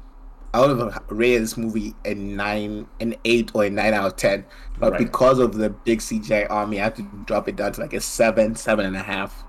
I 0.55 0.59
would 0.65 0.69
have 0.79 1.03
rated 1.09 1.41
this 1.41 1.57
movie 1.57 1.93
a 2.05 2.13
nine, 2.13 2.87
an 3.01 3.15
eight, 3.25 3.51
or 3.53 3.65
a 3.65 3.69
nine 3.69 3.93
out 3.93 4.05
of 4.05 4.15
ten. 4.15 4.45
But 4.79 4.93
Right. 4.93 4.99
because 4.99 5.39
of 5.39 5.55
the 5.55 5.69
big 5.69 5.99
CGI 5.99 6.45
army, 6.49 6.79
I 6.79 6.85
have 6.85 6.93
to 6.95 7.01
drop 7.25 7.49
it 7.49 7.57
down 7.57 7.73
to 7.73 7.81
like 7.81 7.91
a 7.93 7.99
seven, 7.99 8.55
seven 8.55 8.85
and 8.85 8.95
a 8.95 9.03
half. 9.03 9.43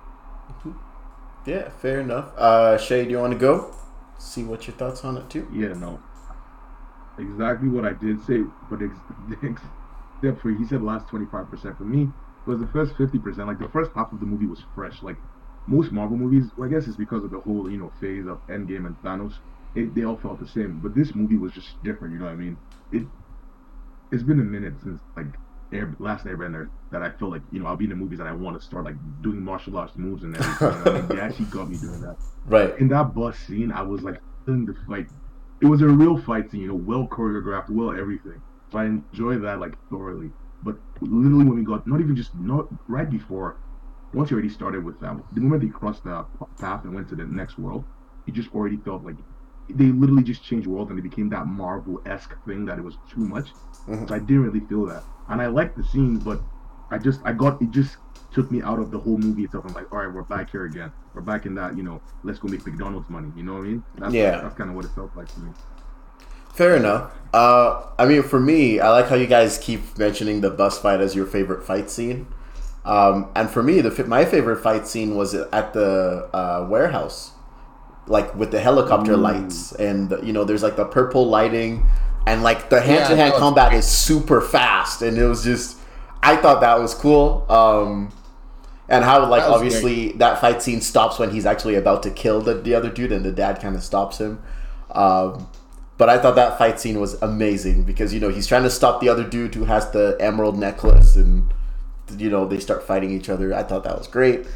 Yeah, 1.45 1.69
fair 1.69 2.01
enough. 2.01 2.37
Uh, 2.37 2.77
Shay, 2.77 3.05
do 3.05 3.11
you 3.13 3.21
want 3.21 3.33
to 3.35 3.39
go? 3.39 3.73
See 4.19 4.43
what 4.43 4.67
your 4.67 4.77
thoughts 4.77 5.05
on 5.05 5.17
it 5.17 5.31
too. 5.31 5.47
Yeah, 5.53 5.75
no. 5.75 6.01
Exactly 7.21 7.69
what 7.69 7.85
I 7.85 7.93
did 7.93 8.21
say, 8.27 8.41
but 8.69 8.81
ex- 8.83 8.99
except 10.23 10.43
for 10.43 10.51
he 10.51 10.65
said 10.67 10.83
last 10.83 11.07
25% 11.07 11.77
for 11.79 11.85
me 11.85 12.09
was 12.47 12.59
the 12.59 12.67
first 12.67 12.95
50%. 12.95 13.47
Like 13.47 13.61
the 13.61 13.69
first 13.69 13.93
half 13.95 14.13
of 14.13 14.19
the 14.19 14.27
movie 14.27 14.47
was 14.47 14.65
fresh. 14.75 15.05
Like 15.05 15.19
most 15.69 15.93
Marvel 15.93 16.17
movies, 16.17 16.51
well, 16.57 16.69
I 16.69 16.73
guess 16.73 16.89
it's 16.89 16.97
because 16.97 17.23
of 17.23 17.31
the 17.31 17.39
whole, 17.39 17.71
you 17.71 17.79
know, 17.79 17.93
phase 18.01 18.27
of 18.27 18.45
Endgame 18.49 18.87
and 18.87 18.97
Thanos. 19.05 19.35
It, 19.77 19.95
they 19.95 20.05
all 20.05 20.17
felt 20.19 20.41
the 20.41 20.49
same, 20.49 20.81
but 20.83 20.95
this 20.95 21.15
movie 21.15 21.39
was 21.39 21.53
just 21.53 21.69
different. 21.85 22.15
You 22.15 22.21
know 22.21 22.27
what 22.27 22.33
I 22.33 22.37
mean? 22.37 22.59
It 22.93 23.09
it's 24.13 24.23
been 24.23 24.41
a 24.41 24.45
minute 24.45 24.75
since 24.83 25.01
like 25.17 25.27
Air, 25.73 25.95
last 25.99 26.25
Airbender 26.27 26.69
that 26.93 27.03
I 27.03 27.11
feel 27.19 27.31
like 27.31 27.43
you 27.51 27.61
know 27.61 27.67
I'll 27.67 27.77
be 27.77 27.85
in 27.85 27.91
the 27.91 27.97
movies 27.97 28.21
and 28.21 28.29
I 28.29 28.33
want 28.33 28.59
to 28.59 28.65
start 28.65 28.85
like 28.85 28.97
doing 29.23 29.43
martial 29.43 29.77
arts 29.77 29.97
moves 29.97 30.23
and 30.25 30.37
everything. 30.37 30.81
I 30.81 30.91
mean? 30.91 31.09
They 31.11 31.19
actually 31.21 31.47
got 31.47 31.69
me 31.69 31.77
doing 31.79 32.01
that 32.03 32.17
Right. 32.45 32.79
in 32.79 32.89
that 32.89 33.15
bus 33.15 33.39
scene, 33.41 33.73
I 33.73 33.83
was 33.83 34.03
like 34.03 34.21
in 34.47 34.65
the 34.67 34.75
fight. 34.89 35.07
It 35.61 35.67
was 35.67 35.83
a 35.83 35.89
real 35.89 36.17
fight 36.19 36.51
scene, 36.51 36.61
you 36.61 36.69
know, 36.69 36.75
well 36.77 37.09
choreographed, 37.09 37.71
well 37.71 37.91
everything. 37.91 38.41
So 38.71 38.79
I 38.79 38.85
enjoyed 38.87 39.43
that 39.43 39.59
like 39.61 39.75
thoroughly. 39.91 40.31
But 40.63 40.77
literally 41.01 41.45
when 41.45 41.57
we 41.57 41.65
got 41.65 41.87
not 41.87 42.01
even 42.01 42.15
just 42.17 42.31
not 42.35 42.67
right 42.89 43.11
before, 43.11 43.59
once 44.15 44.31
you 44.31 44.37
already 44.37 44.51
started 44.51 44.85
with 44.85 45.01
that, 45.01 45.17
the 45.33 45.41
moment 45.41 45.63
they 45.63 45.69
crossed 45.69 46.05
the 46.05 46.25
path 46.61 46.85
and 46.85 46.95
went 46.95 47.09
to 47.09 47.17
the 47.17 47.25
next 47.27 47.59
world, 47.59 47.85
you 48.27 48.33
just 48.33 48.51
already 48.55 48.77
felt 48.79 49.05
like 49.05 49.17
they 49.69 49.87
literally 49.87 50.23
just 50.23 50.43
changed 50.45 50.67
world 50.67 50.91
and 50.91 50.99
it 50.99 51.03
became 51.03 51.29
that 51.31 51.47
Marvel 51.47 52.01
esque 52.07 52.35
thing 52.47 52.65
that 52.67 52.79
it 52.79 52.85
was 52.85 52.97
too 53.11 53.21
much. 53.21 53.53
Mhm. 53.89 54.09
So 54.09 54.15
I 54.15 54.19
didn't 54.19 54.43
really 54.45 54.61
feel 54.61 54.87
that, 54.87 55.03
and 55.29 55.41
I 55.41 55.47
liked 55.47 55.77
the 55.77 55.85
scene, 55.85 56.19
but 56.19 56.41
I 56.91 56.99
just 56.99 57.21
I 57.25 57.33
got 57.33 57.61
it 57.61 57.71
just 57.71 57.97
took 58.33 58.51
me 58.51 58.61
out 58.63 58.79
of 58.79 58.91
the 58.91 58.99
whole 58.99 59.17
movie 59.17 59.45
itself. 59.45 59.65
I'm 59.67 59.73
like, 59.75 59.91
all 59.93 59.99
right, 60.01 60.13
we're 60.13 60.23
back 60.23 60.51
here 60.51 60.67
again. 60.67 60.93
We're 61.15 61.23
back 61.23 61.47
in 61.47 61.55
that, 61.55 61.75
you 61.77 61.83
know, 61.83 62.03
let's 62.23 62.39
go 62.39 62.49
make 62.49 62.67
McDonald's 62.67 63.09
money. 63.09 63.33
You 63.35 63.45
know 63.45 63.55
what 63.55 63.61
I 63.61 63.69
mean? 63.69 63.83
That's, 63.99 64.13
Yeah. 64.13 64.43
That's 64.43 64.55
kind 64.55 64.69
of 64.69 64.77
what 64.77 64.85
it 64.85 64.91
felt 64.91 65.17
like 65.17 65.33
to 65.35 65.41
me. 65.41 65.51
Fair 66.53 66.77
enough. 66.77 67.13
Uh, 67.33 67.83
I 67.99 68.05
mean, 68.07 68.23
for 68.23 68.39
me, 68.39 68.79
I 68.79 68.91
like 68.91 69.09
how 69.09 69.15
you 69.15 69.27
guys 69.27 69.57
keep 69.59 69.99
mentioning 69.99 70.43
the 70.43 70.51
bus 70.51 70.79
fight 70.79 71.01
as 71.01 71.15
your 71.15 71.25
favorite 71.27 71.65
fight 71.65 71.89
scene. 71.89 72.27
Um, 72.85 73.29
and 73.35 73.51
for 73.51 73.63
me, 73.63 73.81
the 73.81 74.05
my 74.05 74.25
favorite 74.25 74.59
fight 74.63 74.87
scene 74.87 75.17
was 75.17 75.35
at 75.35 75.73
the 75.73 76.29
uh, 76.33 76.67
warehouse, 76.69 77.33
like 78.07 78.35
with 78.35 78.51
the 78.51 78.61
helicopter 78.61 79.13
Ooh. 79.13 79.17
lights, 79.17 79.73
and 79.73 80.11
you 80.23 80.33
know, 80.33 80.45
there's 80.45 80.63
like 80.63 80.77
the 80.77 80.85
purple 80.85 81.29
lighting, 81.29 81.87
and 82.27 82.43
like 82.43 82.71
the 82.71 82.81
hand 82.81 83.09
to 83.09 83.17
hand 83.17 83.35
combat 83.35 83.73
is 83.73 83.87
super 83.87 84.41
fast, 84.41 85.03
and 85.03 85.19
it 85.19 85.27
was 85.27 85.45
just, 85.45 85.79
I 86.23 86.37
thought 86.37 86.61
that 86.61 86.79
was 86.79 86.95
cool. 86.95 87.47
Um, 87.51 88.13
and 88.89 89.05
how 89.05 89.29
like 89.29 89.43
That 89.43 89.51
obviously 89.51 90.13
that 90.13 90.41
fight 90.41 90.63
scene 90.63 90.81
stops 90.81 91.19
when 91.19 91.31
he's 91.31 91.47
actually 91.47 91.75
about 91.75 92.03
to 92.05 92.11
kill 92.11 92.41
the, 92.41 92.55
the 92.55 92.75
other 92.75 92.91
dude, 92.91 93.13
and 93.13 93.25
the 93.25 93.33
dad 93.33 93.61
kind 93.61 93.75
of 93.75 93.83
stops 93.83 94.19
him. 94.19 94.43
Um, 94.93 95.49
but 95.99 96.09
I 96.09 96.19
thought 96.19 96.37
that 96.37 96.59
fight 96.59 96.79
scene 96.79 97.01
was 97.01 97.15
amazing 97.23 97.85
because 97.85 98.13
you 98.13 98.21
know 98.21 98.29
he's 98.29 98.47
trying 98.47 98.63
to 98.63 98.71
stop 98.71 99.01
the 99.01 99.09
other 99.09 99.25
dude 99.25 99.55
who 99.55 99.65
has 99.65 99.91
the 99.91 100.17
emerald 100.21 100.59
necklace, 100.59 101.17
and 101.17 101.53
you 102.17 102.31
know 102.31 102.47
they 102.47 102.61
start 102.61 102.85
fighting 102.85 103.11
each 103.11 103.29
other. 103.29 103.55
I 103.55 103.63
thought 103.63 103.85
that 103.85 103.99
was 103.99 104.07
great. 104.07 104.47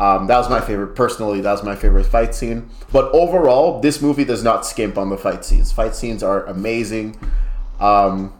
Um, 0.00 0.26
that 0.28 0.38
was 0.38 0.48
my 0.48 0.62
favorite 0.62 0.96
personally. 0.96 1.42
That 1.42 1.52
was 1.52 1.62
my 1.62 1.76
favorite 1.76 2.06
fight 2.06 2.34
scene. 2.34 2.70
But 2.90 3.12
overall, 3.12 3.80
this 3.80 4.00
movie 4.00 4.24
does 4.24 4.42
not 4.42 4.64
skimp 4.64 4.96
on 4.96 5.10
the 5.10 5.18
fight 5.18 5.44
scenes. 5.44 5.72
Fight 5.72 5.94
scenes 5.94 6.22
are 6.22 6.46
amazing. 6.46 7.20
Um, 7.78 8.32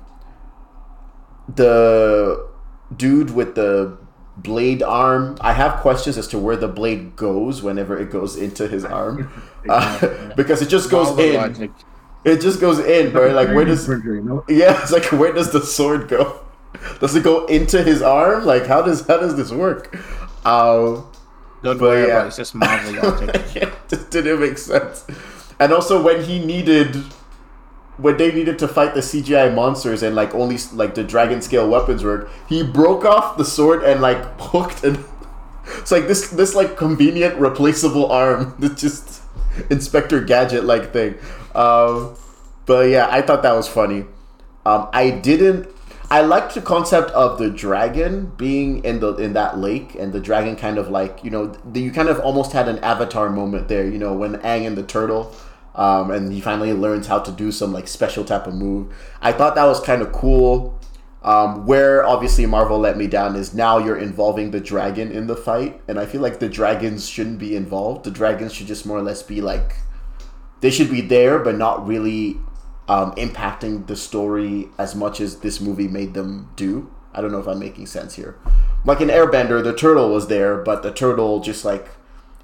the 1.55 2.49
dude 2.97 3.33
with 3.35 3.57
the 3.57 3.99
blade 4.38 4.83
arm, 4.83 5.37
I 5.43 5.52
have 5.52 5.81
questions 5.81 6.17
as 6.17 6.26
to 6.29 6.38
where 6.38 6.57
the 6.57 6.67
blade 6.69 7.14
goes 7.14 7.62
whenever 7.62 7.99
it 7.99 8.11
goes 8.11 8.37
into 8.37 8.67
his 8.67 8.85
arm, 8.85 9.31
uh, 9.69 10.33
because 10.37 10.62
it 10.62 10.71
just 10.71 10.90
goes 10.90 11.17
in. 11.19 11.35
logic. 11.35 11.71
It 12.25 12.40
just 12.40 12.59
goes 12.61 12.79
in, 12.79 13.12
bro. 13.12 13.33
Like 13.33 13.49
where 13.49 13.67
does 13.67 13.85
Printer, 13.85 14.14
you 14.14 14.23
know? 14.23 14.45
yeah? 14.49 14.81
It's 14.83 14.93
like 14.93 15.05
where 15.12 15.33
does 15.33 15.52
the 15.52 15.61
sword 15.61 16.09
go? 16.09 16.40
Does 17.00 17.17
it 17.17 17.25
go 17.25 17.47
into 17.47 17.83
his 17.83 18.00
arm? 18.00 18.45
Like 18.45 18.64
how 18.64 18.81
does 18.81 19.05
how 19.05 19.17
does 19.17 19.35
this 19.37 19.50
work? 19.50 19.93
Um, 20.47 21.10
Don't 21.62 21.79
But 21.79 21.85
worry 21.85 22.00
yeah. 22.02 22.07
about 22.07 22.25
it. 22.25 22.29
It's 22.29 22.37
just 22.37 22.55
Marvel 22.55 22.95
logic. 22.95 23.57
it 23.57 23.73
just 23.88 24.11
didn't 24.11 24.40
make 24.40 24.59
sense. 24.59 25.05
And 25.59 25.73
also 25.73 26.02
when 26.02 26.25
he 26.25 26.38
needed, 26.38 26.97
when 27.99 28.17
they 28.17 28.33
needed 28.33 28.59
to 28.61 28.69
fight 28.69 28.95
the 28.95 29.00
CGI 29.02 29.55
monsters 29.55 30.02
and 30.02 30.14
like 30.17 30.35
only 30.35 30.57
like 30.73 30.95
the 30.95 31.05
dragon 31.05 31.43
scale 31.43 31.69
weapons 31.69 32.02
work, 32.02 32.31
he 32.49 32.62
broke 32.62 33.05
off 33.05 33.37
the 33.37 33.45
sword 33.45 33.83
and 33.85 34.00
like 34.00 34.19
hooked 34.40 34.85
and 34.85 35.05
it's 35.79 35.93
like 35.93 36.09
this 36.09 36.31
this 36.31 36.55
like 36.55 36.76
convenient 36.76 37.37
replaceable 37.38 38.11
arm 38.11 38.55
that 38.61 38.76
just 38.76 39.23
Inspector 39.69 40.19
Gadget 40.25 40.64
like 40.64 40.93
thing. 40.93 41.17
Um, 41.55 42.17
but 42.67 42.88
yeah, 42.88 43.09
I 43.11 43.21
thought 43.23 43.43
that 43.43 43.52
was 43.55 43.69
funny. 43.69 44.07
Um, 44.64 44.88
I 44.93 45.11
didn't. 45.11 45.69
I 46.11 46.23
liked 46.23 46.55
the 46.55 46.61
concept 46.61 47.11
of 47.12 47.38
the 47.38 47.50
dragon 47.50 48.33
being 48.37 48.85
in 48.85 48.99
the 48.99 49.14
in 49.14 49.33
that 49.35 49.59
lake, 49.59 49.95
and 49.95 50.12
the 50.12 50.19
dragon 50.19 50.57
kind 50.57 50.76
of 50.76 50.88
like 50.88 51.23
you 51.23 51.31
know 51.31 51.47
the, 51.64 51.81
you 51.81 51.93
kind 51.93 52.09
of 52.09 52.19
almost 52.21 52.52
had 52.52 52.69
an 52.69 52.81
Avatar 52.81 53.31
moment 53.31 53.69
there. 53.69 53.87
You 53.87 53.99
know 53.99 54.12
when 54.14 54.35
Aang 54.38 54.67
and 54.67 54.76
the 54.76 54.83
turtle, 54.83 55.33
um, 55.76 56.11
and 56.11 56.33
he 56.33 56.40
finally 56.40 56.73
learns 56.73 57.07
how 57.07 57.21
to 57.21 57.31
do 57.31 57.52
some 57.52 57.73
like 57.73 57.87
special 57.87 58.25
type 58.25 58.49
of 58.49 58.55
move. 58.55 58.93
I 59.23 59.31
thought 59.31 59.55
that 59.55 59.67
was 59.67 59.81
kind 59.81 60.02
of 60.02 60.12
cool. 60.12 60.76
Um, 61.23 61.67
where 61.67 62.02
obviously 62.02 62.47
Marvel 62.47 62.79
let 62.79 62.97
me 62.97 63.07
down 63.07 63.37
is 63.37 63.52
now 63.52 63.76
you're 63.76 63.99
involving 63.99 64.52
the 64.52 64.61
dragon 64.61 65.12
in 65.12 65.26
the 65.26 65.37
fight, 65.37 65.81
and 65.87 66.00
I 66.00 66.07
feel 66.07 66.23
like 66.23 66.40
the 66.40 66.49
dragons 66.49 67.09
shouldn't 67.09 67.38
be 67.38 67.55
involved. 67.55 68.05
The 68.05 68.11
dragons 68.11 68.55
should 68.55 68.67
just 68.67 68.87
more 68.87 68.97
or 68.97 69.02
less 69.02 69.23
be 69.23 69.43
like 69.43 69.75
they 70.61 70.71
should 70.71 70.90
be 70.90 71.02
there, 71.02 71.38
but 71.38 71.57
not 71.57 71.87
really 71.87 72.38
um, 72.90 73.12
impacting 73.12 73.87
the 73.87 73.94
story 73.94 74.68
as 74.76 74.97
much 74.97 75.20
as 75.20 75.40
this 75.40 75.61
movie 75.61 75.87
made 75.87 76.12
them 76.14 76.50
do. 76.56 76.90
I 77.14 77.20
don't 77.20 77.30
know 77.30 77.38
if 77.38 77.47
I'm 77.47 77.61
making 77.61 77.87
sense 77.87 78.14
here. 78.16 78.37
Like 78.85 79.00
in 79.00 79.09
Airbender, 79.09 79.62
the 79.62 79.75
turtle 79.75 80.12
was 80.12 80.26
there, 80.26 80.56
but 80.56 80.82
the 80.82 80.90
turtle 80.92 81.38
just 81.40 81.64
like 81.64 81.87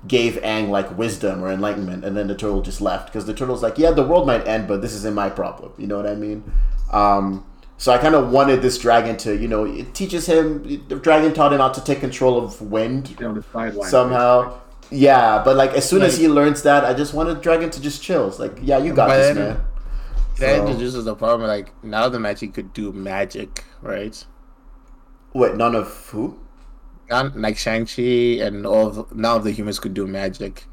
gave 0.06 0.34
Aang 0.42 0.68
like 0.68 0.96
wisdom 0.96 1.42
or 1.42 1.50
enlightenment, 1.50 2.04
and 2.04 2.16
then 2.16 2.28
the 2.28 2.34
turtle 2.36 2.62
just 2.62 2.80
left 2.80 3.06
because 3.06 3.26
the 3.26 3.34
turtle's 3.34 3.62
like, 3.62 3.76
yeah, 3.76 3.90
the 3.90 4.04
world 4.04 4.24
might 4.26 4.46
end, 4.46 4.68
but 4.68 4.82
this 4.82 4.92
isn't 4.94 5.14
my 5.14 5.28
problem. 5.28 5.72
You 5.78 5.88
know 5.88 5.96
what 5.96 6.06
I 6.06 6.14
mean? 6.14 6.44
Um, 6.92 7.44
so 7.76 7.92
I 7.92 7.98
kind 7.98 8.14
of 8.14 8.30
wanted 8.30 8.62
this 8.62 8.78
dragon 8.78 9.16
to, 9.18 9.36
you 9.36 9.48
know, 9.48 9.64
it 9.64 9.94
teaches 9.94 10.26
him. 10.26 10.62
The 10.88 10.96
dragon 10.96 11.34
taught 11.34 11.52
him 11.52 11.58
how 11.58 11.70
to 11.70 11.82
take 11.82 12.00
control 12.00 12.38
of 12.38 12.62
wind 12.62 13.10
You 13.10 13.34
the 13.34 13.44
sideline. 13.52 13.90
somehow. 13.90 14.60
Yeah, 14.90 15.42
but 15.44 15.56
like 15.56 15.72
as 15.72 15.88
soon 15.88 16.02
as 16.02 16.16
he 16.16 16.28
learns 16.28 16.62
that, 16.62 16.84
I 16.84 16.94
just 16.94 17.12
wanted 17.14 17.40
Dragon 17.40 17.70
to 17.70 17.80
just 17.82 18.00
chill. 18.02 18.28
It's 18.28 18.38
like, 18.38 18.56
yeah, 18.62 18.78
you 18.78 18.94
got 18.94 19.08
this, 19.08 19.34
then- 19.34 19.48
man. 19.54 19.60
That 20.38 20.56
So- 20.56 20.66
introduces 20.66 21.04
the 21.04 21.14
problem. 21.14 21.48
Like 21.48 21.72
now, 21.82 22.08
the 22.08 22.20
magic 22.20 22.54
could 22.54 22.72
do 22.72 22.92
magic, 22.92 23.64
right? 23.82 24.24
Wait, 25.34 25.54
none 25.56 25.74
of 25.74 25.88
who? 26.10 26.38
None, 27.10 27.32
like 27.40 27.56
Shang 27.56 27.86
Chi 27.86 28.42
and 28.44 28.66
all. 28.66 28.88
Of, 28.88 29.14
none 29.16 29.36
of 29.36 29.44
the 29.44 29.52
humans 29.52 29.78
could 29.78 29.94
do 29.94 30.06
magic. 30.06 30.66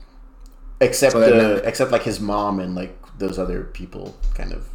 Except 0.82 1.14
So 1.14 1.20
then- 1.20 1.62
except 1.64 1.92
like 1.92 2.04
his 2.04 2.20
mom 2.20 2.60
and 2.60 2.76
like 2.76 2.98
those 3.20 3.38
other 3.40 3.66
people, 3.66 4.16
kind 4.34 4.52
of. 4.52 4.68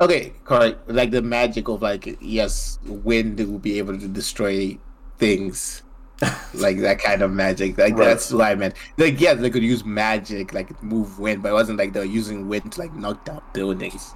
Okay, 0.00 0.34
correct. 0.44 0.88
Like 0.90 1.10
the 1.10 1.22
magic 1.22 1.68
of 1.68 1.82
like 1.82 2.18
yes, 2.20 2.78
wind 2.84 3.38
will 3.40 3.58
be 3.58 3.78
able 3.78 3.98
to 3.98 4.06
destroy 4.08 4.78
things. 5.18 5.82
like 6.54 6.78
that 6.80 6.98
kind 6.98 7.22
of 7.22 7.30
magic. 7.32 7.76
Like 7.76 7.96
Right. 7.96 8.06
that's 8.06 8.32
what 8.32 8.46
I 8.46 8.54
meant. 8.54 8.74
Like 8.96 9.20
yes, 9.20 9.38
they 9.40 9.50
could 9.50 9.62
use 9.62 9.84
magic, 9.84 10.52
like 10.54 10.82
move 10.82 11.18
wind, 11.18 11.42
but 11.42 11.50
it 11.50 11.54
wasn't 11.54 11.78
like 11.78 11.92
they 11.92 12.00
were 12.00 12.06
using 12.06 12.48
wind 12.48 12.72
to 12.72 12.80
like 12.80 12.94
knock 12.94 13.24
down 13.24 13.42
buildings. 13.52 14.14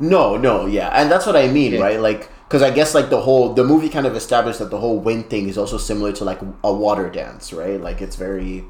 No, 0.00 0.36
no, 0.36 0.66
yeah, 0.66 0.88
and 0.88 1.10
that's 1.10 1.26
what 1.26 1.36
I 1.36 1.46
mean, 1.48 1.72
Yeah. 1.74 1.80
right? 1.80 2.00
Like, 2.00 2.30
because 2.48 2.62
I 2.62 2.70
guess 2.70 2.94
like 2.94 3.10
the 3.10 3.20
whole 3.20 3.52
the 3.54 3.64
movie 3.64 3.88
kind 3.88 4.06
of 4.06 4.16
established 4.16 4.58
that 4.58 4.70
the 4.70 4.78
whole 4.80 4.98
wind 4.98 5.30
thing 5.30 5.48
is 5.48 5.56
also 5.58 5.78
similar 5.78 6.12
to 6.12 6.24
like 6.24 6.40
a 6.64 6.72
water 6.72 7.08
dance, 7.10 7.52
right? 7.52 7.80
Like 7.80 8.00
it's 8.00 8.16
very 8.16 8.64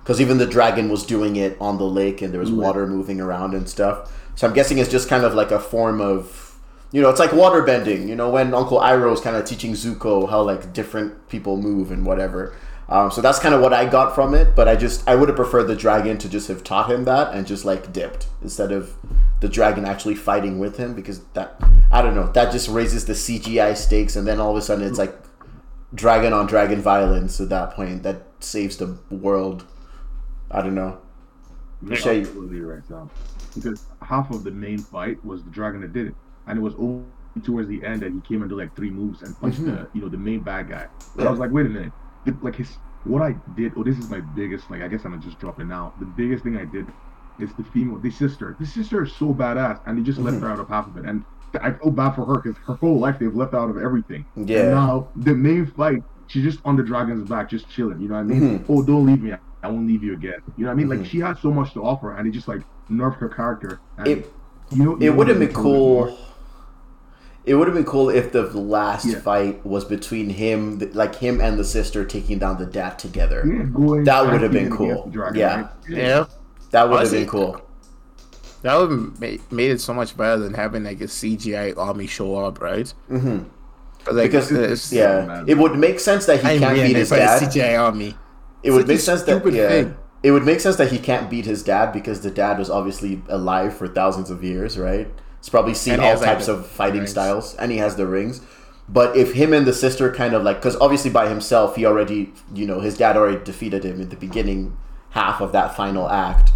because 0.00 0.20
even 0.20 0.38
the 0.38 0.46
dragon 0.46 0.88
was 0.88 1.04
doing 1.06 1.36
it 1.36 1.56
on 1.60 1.78
the 1.78 1.84
lake 1.86 2.20
and 2.22 2.32
there 2.32 2.40
was 2.40 2.50
mm. 2.50 2.56
water 2.56 2.86
moving 2.86 3.20
around 3.20 3.54
and 3.54 3.68
stuff. 3.68 4.12
So 4.34 4.46
I'm 4.46 4.54
guessing 4.54 4.78
it's 4.78 4.90
just 4.90 5.08
kind 5.08 5.24
of 5.24 5.34
like 5.34 5.50
a 5.50 5.60
form 5.60 6.00
of 6.00 6.51
you 6.92 7.00
know, 7.00 7.08
it's 7.08 7.18
like 7.18 7.32
water 7.32 7.62
bending. 7.62 8.08
You 8.08 8.14
know, 8.14 8.30
when 8.30 8.54
Uncle 8.54 8.78
Iroh 8.78 9.12
Iroh's 9.12 9.20
kind 9.20 9.36
of 9.36 9.44
teaching 9.44 9.72
Zuko 9.72 10.28
how 10.28 10.42
like 10.42 10.72
different 10.72 11.28
people 11.28 11.56
move 11.56 11.90
and 11.90 12.04
whatever. 12.06 12.54
Um, 12.88 13.10
so 13.10 13.22
that's 13.22 13.38
kind 13.38 13.54
of 13.54 13.62
what 13.62 13.72
I 13.72 13.86
got 13.86 14.14
from 14.14 14.34
it. 14.34 14.54
But 14.54 14.68
I 14.68 14.76
just 14.76 15.08
I 15.08 15.14
would 15.14 15.28
have 15.28 15.36
preferred 15.36 15.64
the 15.64 15.76
dragon 15.76 16.18
to 16.18 16.28
just 16.28 16.48
have 16.48 16.62
taught 16.62 16.90
him 16.90 17.04
that 17.04 17.34
and 17.34 17.46
just 17.46 17.64
like 17.64 17.92
dipped 17.92 18.26
instead 18.42 18.70
of 18.70 18.94
the 19.40 19.48
dragon 19.48 19.84
actually 19.84 20.14
fighting 20.14 20.58
with 20.58 20.76
him 20.76 20.94
because 20.94 21.24
that 21.34 21.60
I 21.90 22.00
don't 22.00 22.14
know 22.14 22.30
that 22.32 22.52
just 22.52 22.68
raises 22.68 23.06
the 23.06 23.14
CGI 23.14 23.76
stakes 23.76 24.14
and 24.14 24.26
then 24.26 24.38
all 24.38 24.52
of 24.52 24.56
a 24.56 24.62
sudden 24.62 24.86
it's 24.86 24.98
like 24.98 25.14
dragon 25.94 26.32
on 26.32 26.46
dragon 26.46 26.80
violence 26.80 27.40
at 27.40 27.48
that 27.48 27.72
point 27.72 28.02
that 28.02 28.22
saves 28.40 28.76
the 28.76 28.98
world. 29.10 29.64
I 30.50 30.62
don't 30.62 30.74
know. 30.74 30.98
You're 31.82 31.94
absolutely 31.94 32.60
right, 32.60 32.84
Sam. 32.86 33.10
Because 33.54 33.84
half 34.00 34.30
of 34.30 34.44
the 34.44 34.50
main 34.50 34.78
fight 34.78 35.22
was 35.24 35.42
the 35.42 35.50
dragon 35.50 35.80
that 35.80 35.92
did 35.92 36.08
it, 36.08 36.14
and 36.46 36.58
it 36.58 36.62
was 36.62 36.74
only 36.74 37.04
towards 37.44 37.68
the 37.68 37.82
end 37.84 38.02
that 38.02 38.12
he 38.12 38.20
came 38.20 38.42
and 38.42 38.50
did 38.50 38.56
like 38.56 38.74
three 38.76 38.90
moves 38.90 39.22
and 39.22 39.38
punched 39.40 39.64
the 39.64 39.70
mm-hmm. 39.70 39.96
you 39.96 40.02
know 40.02 40.08
the 40.08 40.18
main 40.18 40.40
bad 40.40 40.68
guy. 40.68 40.86
But 41.16 41.26
I 41.26 41.30
was 41.30 41.40
like, 41.40 41.50
wait 41.50 41.66
a 41.66 41.68
minute, 41.68 41.92
like 42.42 42.56
his 42.56 42.76
what 43.04 43.22
I 43.22 43.34
did. 43.56 43.72
Oh, 43.76 43.82
this 43.82 43.98
is 43.98 44.08
my 44.10 44.20
biggest 44.20 44.70
like 44.70 44.82
I 44.82 44.88
guess 44.88 45.04
I'm 45.04 45.20
just 45.22 45.38
dropping 45.38 45.66
it 45.66 45.68
now. 45.68 45.94
The 45.98 46.06
biggest 46.06 46.44
thing 46.44 46.56
I 46.56 46.64
did 46.64 46.86
is 47.38 47.50
the 47.54 47.64
female, 47.64 47.98
the 47.98 48.10
sister. 48.10 48.56
The 48.60 48.66
sister 48.66 49.02
is 49.02 49.12
so 49.14 49.34
badass, 49.34 49.80
and 49.86 49.98
they 49.98 50.02
just 50.02 50.18
left 50.18 50.36
mm-hmm. 50.36 50.46
her 50.46 50.52
out 50.52 50.60
of 50.60 50.68
half 50.68 50.86
of 50.86 50.96
it. 50.98 51.04
And 51.06 51.24
I 51.60 51.72
feel 51.72 51.90
bad 51.90 52.14
for 52.14 52.24
her 52.24 52.40
because 52.40 52.56
her 52.66 52.74
whole 52.74 52.98
life 52.98 53.18
they've 53.18 53.34
left 53.34 53.54
out 53.54 53.70
of 53.70 53.78
everything. 53.78 54.24
Yeah. 54.36 54.60
And 54.60 54.70
now 54.70 55.08
the 55.16 55.34
main 55.34 55.66
fight, 55.66 56.02
she's 56.26 56.44
just 56.44 56.60
on 56.64 56.76
the 56.76 56.82
dragon's 56.82 57.28
back, 57.28 57.50
just 57.50 57.68
chilling. 57.68 58.00
You 58.00 58.08
know 58.08 58.14
what 58.14 58.20
I 58.20 58.24
mean? 58.24 58.58
Mm-hmm. 58.58 58.72
Oh, 58.72 58.82
don't 58.82 59.06
leave 59.06 59.22
me. 59.22 59.32
I 59.62 59.68
won't 59.68 59.86
leave 59.86 60.02
you 60.02 60.14
again. 60.14 60.42
You 60.56 60.64
know 60.64 60.70
what 60.70 60.72
I 60.72 60.74
mean? 60.74 60.88
Like 60.88 61.06
she 61.06 61.20
has 61.20 61.38
so 61.40 61.50
much 61.50 61.72
to 61.74 61.84
offer, 61.84 62.16
and 62.16 62.26
it 62.26 62.32
just 62.32 62.48
like 62.48 62.62
nerfed 62.90 63.18
her 63.18 63.28
character. 63.28 63.80
And, 63.98 64.08
It- 64.08 64.32
you 64.70 64.84
know, 64.84 64.96
It 64.98 65.10
would 65.10 65.28
have 65.28 65.38
been 65.38 65.52
cool. 65.52 66.16
It 67.44 67.54
would 67.56 67.66
have 67.66 67.74
been 67.74 67.84
cool 67.84 68.08
if 68.08 68.30
the 68.32 68.42
last 68.44 69.06
Yeah. 69.06 69.18
fight 69.18 69.66
was 69.66 69.84
between 69.84 70.30
him, 70.30 70.78
like 70.94 71.16
him 71.16 71.40
and 71.40 71.58
the 71.58 71.64
sister 71.64 72.04
taking 72.04 72.38
down 72.38 72.58
the 72.58 72.66
dad 72.66 72.98
together. 72.98 73.42
Yeah, 73.46 73.64
going 73.64 74.04
That 74.04 74.30
would 74.30 74.42
have 74.42 74.52
been 74.52 74.70
cool. 74.70 75.08
dragon, 75.10 75.38
Yeah. 75.40 75.56
right? 75.56 75.66
Yeah, 75.88 76.24
That 76.70 76.88
would 76.88 77.00
have 77.00 77.10
been 77.10 77.26
cool. 77.26 77.60
that 78.62 78.76
would 78.76 78.90
have 78.90 79.20
made, 79.20 79.40
made 79.50 79.72
it 79.72 79.80
so 79.80 79.92
much 79.92 80.16
better 80.16 80.38
than 80.40 80.54
having 80.54 80.84
like 80.84 81.00
a 81.00 81.08
CGI 81.08 81.72
army 81.76 82.06
show 82.06 82.36
up, 82.36 82.60
right? 82.60 82.92
hmm 83.08 83.40
Like, 84.10 84.30
Because 84.30 84.50
it's, 84.52 84.92
yeah, 84.92 85.24
man. 85.26 85.44
it 85.48 85.58
would 85.58 85.76
make 85.76 85.98
sense 86.00 86.26
that 86.26 86.40
he 86.40 86.48
I'm 86.48 86.58
can't 86.60 86.74
really 86.74 86.88
beat 86.88 86.96
his 86.96 87.08
for 87.08 87.16
the 87.16 87.20
dad. 87.22 87.42
CGI 87.42 87.76
army. 87.76 88.14
It 88.62 88.70
would 88.70 88.86
make 88.86 89.00
sense 89.00 89.22
that 89.22 89.44
yeah, 89.52 89.68
thing. 89.68 89.94
it 90.22 90.30
would 90.30 90.44
make 90.44 90.60
sense 90.60 90.76
that 90.76 90.92
he 90.92 90.98
can't 90.98 91.28
beat 91.28 91.44
his 91.46 91.64
dad 91.64 91.92
because 91.92 92.20
the 92.20 92.30
dad 92.30 92.58
was 92.58 92.70
obviously 92.70 93.20
alive 93.28 93.74
for 93.76 93.88
thousands 93.88 94.30
of 94.30 94.44
years, 94.44 94.78
right? 94.78 95.08
He's 95.42 95.48
probably 95.48 95.74
seen 95.74 95.98
he 95.98 96.06
all 96.06 96.16
types 96.20 96.46
of 96.46 96.68
fighting 96.68 97.00
rings. 97.00 97.10
styles, 97.10 97.56
and 97.56 97.72
he 97.72 97.78
has 97.78 97.96
the 97.96 98.06
rings. 98.06 98.42
But 98.88 99.16
if 99.16 99.32
him 99.32 99.52
and 99.52 99.66
the 99.66 99.72
sister 99.72 100.12
kind 100.12 100.34
of 100.34 100.44
like, 100.44 100.58
because 100.58 100.76
obviously 100.76 101.10
by 101.10 101.28
himself, 101.28 101.74
he 101.74 101.84
already, 101.84 102.32
you 102.54 102.64
know, 102.64 102.78
his 102.78 102.96
dad 102.96 103.16
already 103.16 103.42
defeated 103.42 103.84
him 103.84 104.00
at 104.00 104.10
the 104.10 104.16
beginning 104.16 104.76
half 105.10 105.40
of 105.40 105.50
that 105.50 105.74
final 105.74 106.08
act. 106.08 106.52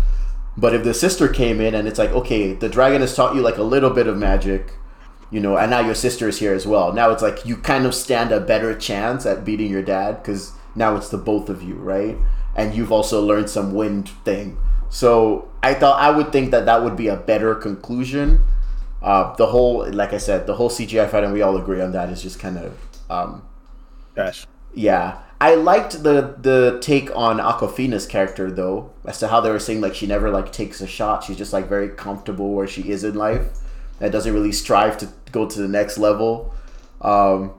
But 0.56 0.72
if 0.72 0.84
the 0.84 0.94
sister 0.94 1.26
came 1.26 1.60
in 1.60 1.74
and 1.74 1.88
it's 1.88 1.98
like, 1.98 2.12
okay, 2.12 2.52
the 2.52 2.68
dragon 2.68 3.00
has 3.00 3.14
taught 3.16 3.34
you 3.34 3.42
like 3.42 3.58
a 3.58 3.64
little 3.64 3.90
bit 3.90 4.06
of 4.06 4.16
magic, 4.16 4.74
you 5.32 5.40
know, 5.40 5.56
and 5.56 5.70
now 5.70 5.80
your 5.80 5.96
sister 5.96 6.28
is 6.28 6.38
here 6.38 6.54
as 6.54 6.64
well. 6.64 6.92
Now 6.92 7.10
it's 7.10 7.22
like 7.22 7.44
you 7.44 7.56
kind 7.56 7.86
of 7.86 7.94
stand 7.94 8.30
a 8.30 8.40
better 8.40 8.72
chance 8.72 9.26
at 9.26 9.44
beating 9.44 9.70
your 9.70 9.82
dad 9.82 10.22
because 10.22 10.52
now 10.76 10.94
it's 10.94 11.08
the 11.08 11.18
both 11.18 11.48
of 11.48 11.62
you, 11.62 11.74
right? 11.74 12.16
And 12.54 12.72
you've 12.74 12.92
also 12.92 13.20
learned 13.20 13.50
some 13.50 13.74
wind 13.74 14.08
thing. 14.24 14.58
So 14.88 15.50
I 15.62 15.74
thought 15.74 16.00
I 16.00 16.10
would 16.10 16.30
think 16.30 16.52
that 16.52 16.66
that 16.66 16.84
would 16.84 16.96
be 16.96 17.08
a 17.08 17.16
better 17.16 17.54
conclusion. 17.56 18.40
Uh, 19.02 19.34
the 19.36 19.46
whole, 19.46 19.88
like 19.92 20.12
I 20.12 20.18
said, 20.18 20.46
the 20.46 20.54
whole 20.54 20.70
CGI 20.70 21.08
fight, 21.08 21.24
and 21.24 21.32
we 21.32 21.42
all 21.42 21.56
agree 21.56 21.80
on 21.80 21.92
that, 21.92 22.10
is 22.10 22.22
just 22.22 22.38
kind 22.38 22.58
of 22.58 22.76
um, 23.10 23.46
Gosh. 24.14 24.46
yeah, 24.74 25.18
I 25.40 25.54
liked 25.54 26.02
the 26.02 26.34
the 26.40 26.78
take 26.80 27.14
on 27.14 27.38
Awkwafina's 27.38 28.06
character 28.06 28.50
though, 28.50 28.90
as 29.04 29.18
to 29.20 29.28
how 29.28 29.40
they 29.40 29.50
were 29.50 29.58
saying 29.58 29.80
like 29.80 29.94
she 29.94 30.06
never 30.06 30.30
like 30.30 30.50
takes 30.50 30.80
a 30.80 30.86
shot. 30.86 31.24
She's 31.24 31.36
just 31.36 31.52
like 31.52 31.68
very 31.68 31.90
comfortable 31.90 32.52
where 32.52 32.66
she 32.66 32.90
is 32.90 33.04
in 33.04 33.14
life, 33.14 33.46
and 34.00 34.10
doesn't 34.10 34.32
really 34.32 34.52
strive 34.52 34.96
to 34.98 35.08
go 35.32 35.46
to 35.46 35.60
the 35.60 35.68
next 35.68 35.98
level. 35.98 36.54
Um, 37.02 37.52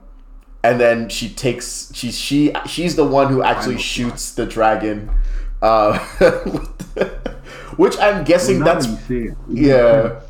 and 0.62 0.80
then 0.80 1.08
she 1.08 1.28
takes 1.28 1.92
she 1.94 2.10
she 2.10 2.52
she's 2.66 2.96
the 2.96 3.04
one 3.04 3.28
who 3.32 3.42
actually 3.42 3.78
shoots 3.78 4.34
the 4.34 4.44
dragon, 4.44 5.10
uh, 5.62 5.98
which 7.76 7.96
I'm 7.98 8.24
guessing 8.24 8.60
Well, 8.60 8.74
that's 8.74 8.86
that 8.86 9.10
you 9.10 9.28
say 9.28 9.32
it, 9.32 9.38
yeah. 9.48 10.20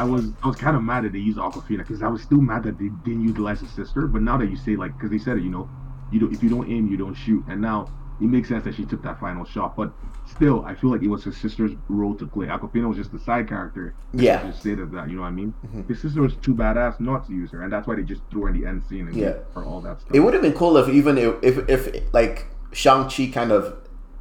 I 0.00 0.04
was 0.04 0.24
I 0.42 0.46
was 0.48 0.56
kind 0.56 0.76
of 0.76 0.82
mad 0.82 1.04
that 1.04 1.12
they 1.12 1.18
used 1.18 1.38
Awkwafina 1.38 1.78
because 1.78 2.02
I 2.02 2.08
was 2.08 2.22
still 2.22 2.40
mad 2.40 2.62
that 2.64 2.78
they 2.78 2.88
didn't 3.04 3.22
utilize 3.32 3.60
his 3.60 3.70
sister. 3.70 4.06
But 4.06 4.22
now 4.22 4.36
that 4.38 4.48
you 4.50 4.56
say 4.56 4.74
like, 4.76 4.92
because 4.96 5.10
they 5.10 5.18
said 5.18 5.36
it, 5.38 5.42
you 5.42 5.50
know, 5.50 5.68
you 6.10 6.18
don't 6.20 6.32
if 6.32 6.42
you 6.42 6.48
don't 6.48 6.68
aim, 6.70 6.88
you 6.90 6.96
don't 6.96 7.14
shoot, 7.14 7.44
and 7.48 7.60
now 7.60 7.78
it 8.20 8.26
makes 8.26 8.48
sense 8.48 8.64
that 8.64 8.74
she 8.74 8.84
took 8.84 9.02
that 9.02 9.18
final 9.20 9.44
shot. 9.44 9.76
But 9.76 9.92
still, 10.26 10.64
I 10.64 10.74
feel 10.74 10.90
like 10.90 11.02
it 11.02 11.08
was 11.08 11.22
her 11.24 11.32
sister's 11.32 11.72
role 11.88 12.14
to 12.16 12.26
play. 12.26 12.46
Awkwafina 12.46 12.88
was 12.88 12.96
just 12.96 13.12
the 13.12 13.18
side 13.18 13.48
character. 13.48 13.94
Yeah. 14.14 14.42
just 14.46 14.60
stated 14.60 14.90
that. 14.92 15.08
You 15.10 15.16
know 15.16 15.22
what 15.22 15.28
I 15.28 15.32
mean? 15.32 15.52
Mm-hmm. 15.66 15.82
His 15.88 16.00
sister 16.00 16.22
was 16.22 16.34
too 16.36 16.54
badass 16.54 16.98
not 17.00 17.26
to 17.26 17.32
use 17.32 17.50
her, 17.50 17.62
and 17.62 17.72
that's 17.72 17.86
why 17.86 17.96
they 17.96 18.02
just 18.02 18.22
threw 18.30 18.42
her 18.42 18.48
in 18.50 18.60
the 18.60 18.66
end 18.66 18.82
scene 18.88 19.06
and 19.08 19.16
Yeah. 19.16 19.34
her 19.54 19.64
all 19.64 19.80
that 19.82 20.00
stuff. 20.00 20.14
It 20.14 20.20
would 20.20 20.34
have 20.34 20.42
been 20.42 20.54
cool 20.54 20.76
if 20.78 20.88
even 20.88 21.18
if, 21.18 21.34
if 21.42 21.68
if 21.68 21.82
like 22.14 22.46
Shang 22.72 23.08
Chi 23.10 23.26
kind 23.38 23.52
of 23.52 23.62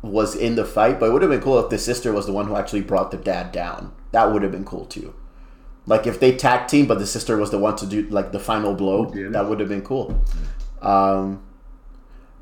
was 0.01 0.35
in 0.35 0.55
the 0.55 0.65
fight, 0.65 0.99
but 0.99 1.07
it 1.09 1.13
would 1.13 1.21
have 1.21 1.31
been 1.31 1.41
cool 1.41 1.59
if 1.59 1.69
the 1.69 1.77
sister 1.77 2.11
was 2.13 2.25
the 2.25 2.33
one 2.33 2.47
who 2.47 2.55
actually 2.55 2.81
brought 2.81 3.11
the 3.11 3.17
dad 3.17 3.51
down. 3.51 3.91
That 4.11 4.31
would 4.31 4.41
have 4.43 4.51
been 4.51 4.65
cool 4.65 4.85
too. 4.85 5.13
Like 5.89 6.06
if 6.08 6.19
they 6.19 6.36
tag 6.38 6.67
team, 6.67 6.86
but 6.86 6.99
the 6.99 7.08
sister 7.08 7.36
was 7.36 7.49
the 7.49 7.58
one 7.58 7.75
to 7.78 7.86
do 7.88 8.04
like 8.10 8.32
the 8.32 8.39
final 8.39 8.75
blow. 8.75 9.06
Who 9.06 9.13
did 9.15 9.25
it? 9.28 9.32
That 9.34 9.49
would 9.49 9.60
have 9.60 9.69
been 9.69 9.82
cool. 9.82 10.12
Um, 10.82 11.43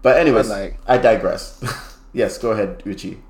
but 0.04 0.14
But 0.14 0.18
anyways, 0.18 0.50
like- 0.50 0.80
I 0.86 0.98
digress. 0.98 1.64
yes, 2.14 2.38
go 2.38 2.52
ahead, 2.52 2.84
Uchi. 2.86 3.24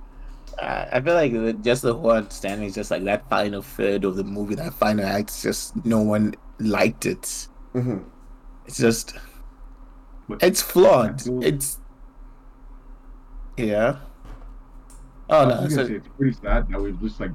I 0.59 0.87
I 0.93 1.01
feel 1.01 1.13
like 1.13 1.31
the- 1.33 1.53
just 1.53 1.83
the 1.83 1.93
whole 1.93 2.11
understanding 2.11 2.65
is 2.67 2.73
just 2.73 2.89
like 2.89 3.03
that 3.05 3.29
final 3.29 3.61
third 3.61 4.03
of 4.05 4.15
the 4.15 4.23
movie, 4.23 4.55
that 4.55 4.73
final 4.73 5.05
act, 5.05 5.41
just 5.41 5.75
no 5.85 6.01
one 6.01 6.33
liked 6.59 7.05
it. 7.05 7.47
hmm 7.73 7.99
It's 8.65 8.77
just, 8.77 9.13
But- 10.27 10.41
it's 10.41 10.61
flawed. 10.63 11.21
It's, 11.43 11.77
yeah. 13.57 13.97
Oh 15.29 15.45
no, 15.47 15.61
was 15.61 15.75
so, 15.75 15.83
gonna 15.83 15.95
it's 15.95 16.07
pretty 16.17 16.33
sad 16.41 16.67
that 16.69 16.81
we've 16.81 16.99
just 17.01 17.19
like 17.19 17.31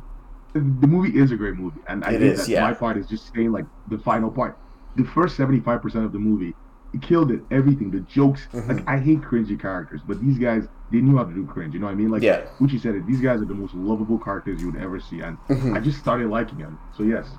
the, 0.55 0.87
movie 0.87 1.19
is 1.19 1.33
a 1.33 1.37
great 1.37 1.55
movie, 1.55 1.81
and 1.89 2.05
I 2.05 2.11
It 2.13 2.21
think 2.21 2.35
is, 2.35 2.47
that 2.47 2.49
yeah. 2.53 2.63
my 2.63 2.75
part 2.75 2.97
is 2.97 3.07
just 3.07 3.33
saying 3.35 3.53
like 3.53 3.65
the 3.89 3.99
final 3.99 4.31
part, 4.31 4.59
the 4.97 5.05
first 5.05 5.37
seventy 5.37 5.61
five 5.61 5.81
percent 5.83 6.05
of 6.05 6.13
the 6.13 6.19
movie, 6.19 6.55
it 6.93 7.01
killed 7.03 7.31
it. 7.31 7.41
Everything, 7.51 7.91
the 7.91 8.01
jokes. 8.01 8.49
Mhm. 8.53 8.69
Like 8.69 8.89
I 8.89 8.99
hate 8.99 9.21
cringy 9.23 9.59
characters, 9.61 10.01
but 10.07 10.21
these 10.21 10.39
guys 10.39 10.69
they 10.91 11.01
knew 11.01 11.17
how 11.17 11.25
to 11.25 11.33
do 11.33 11.47
cringe. 11.47 11.73
You 11.73 11.81
know 11.81 11.87
what 11.87 11.93
I 11.93 11.97
mean? 11.97 12.11
Like 12.11 12.23
Yeah. 12.23 12.43
Uchi 12.61 12.79
said 12.79 12.95
it. 12.95 13.07
These 13.07 13.21
guys 13.23 13.41
are 13.41 13.47
the 13.47 13.55
most 13.55 13.73
lovable 13.75 14.19
characters 14.19 14.61
you 14.61 14.71
would 14.71 14.81
ever 14.81 15.01
see, 15.01 15.21
and 15.21 15.39
Mhm. 15.49 15.75
I 15.75 15.81
just 15.81 15.99
started 15.99 16.29
liking 16.29 16.59
them. 16.59 16.79
So 16.97 17.03
yes, 17.03 17.31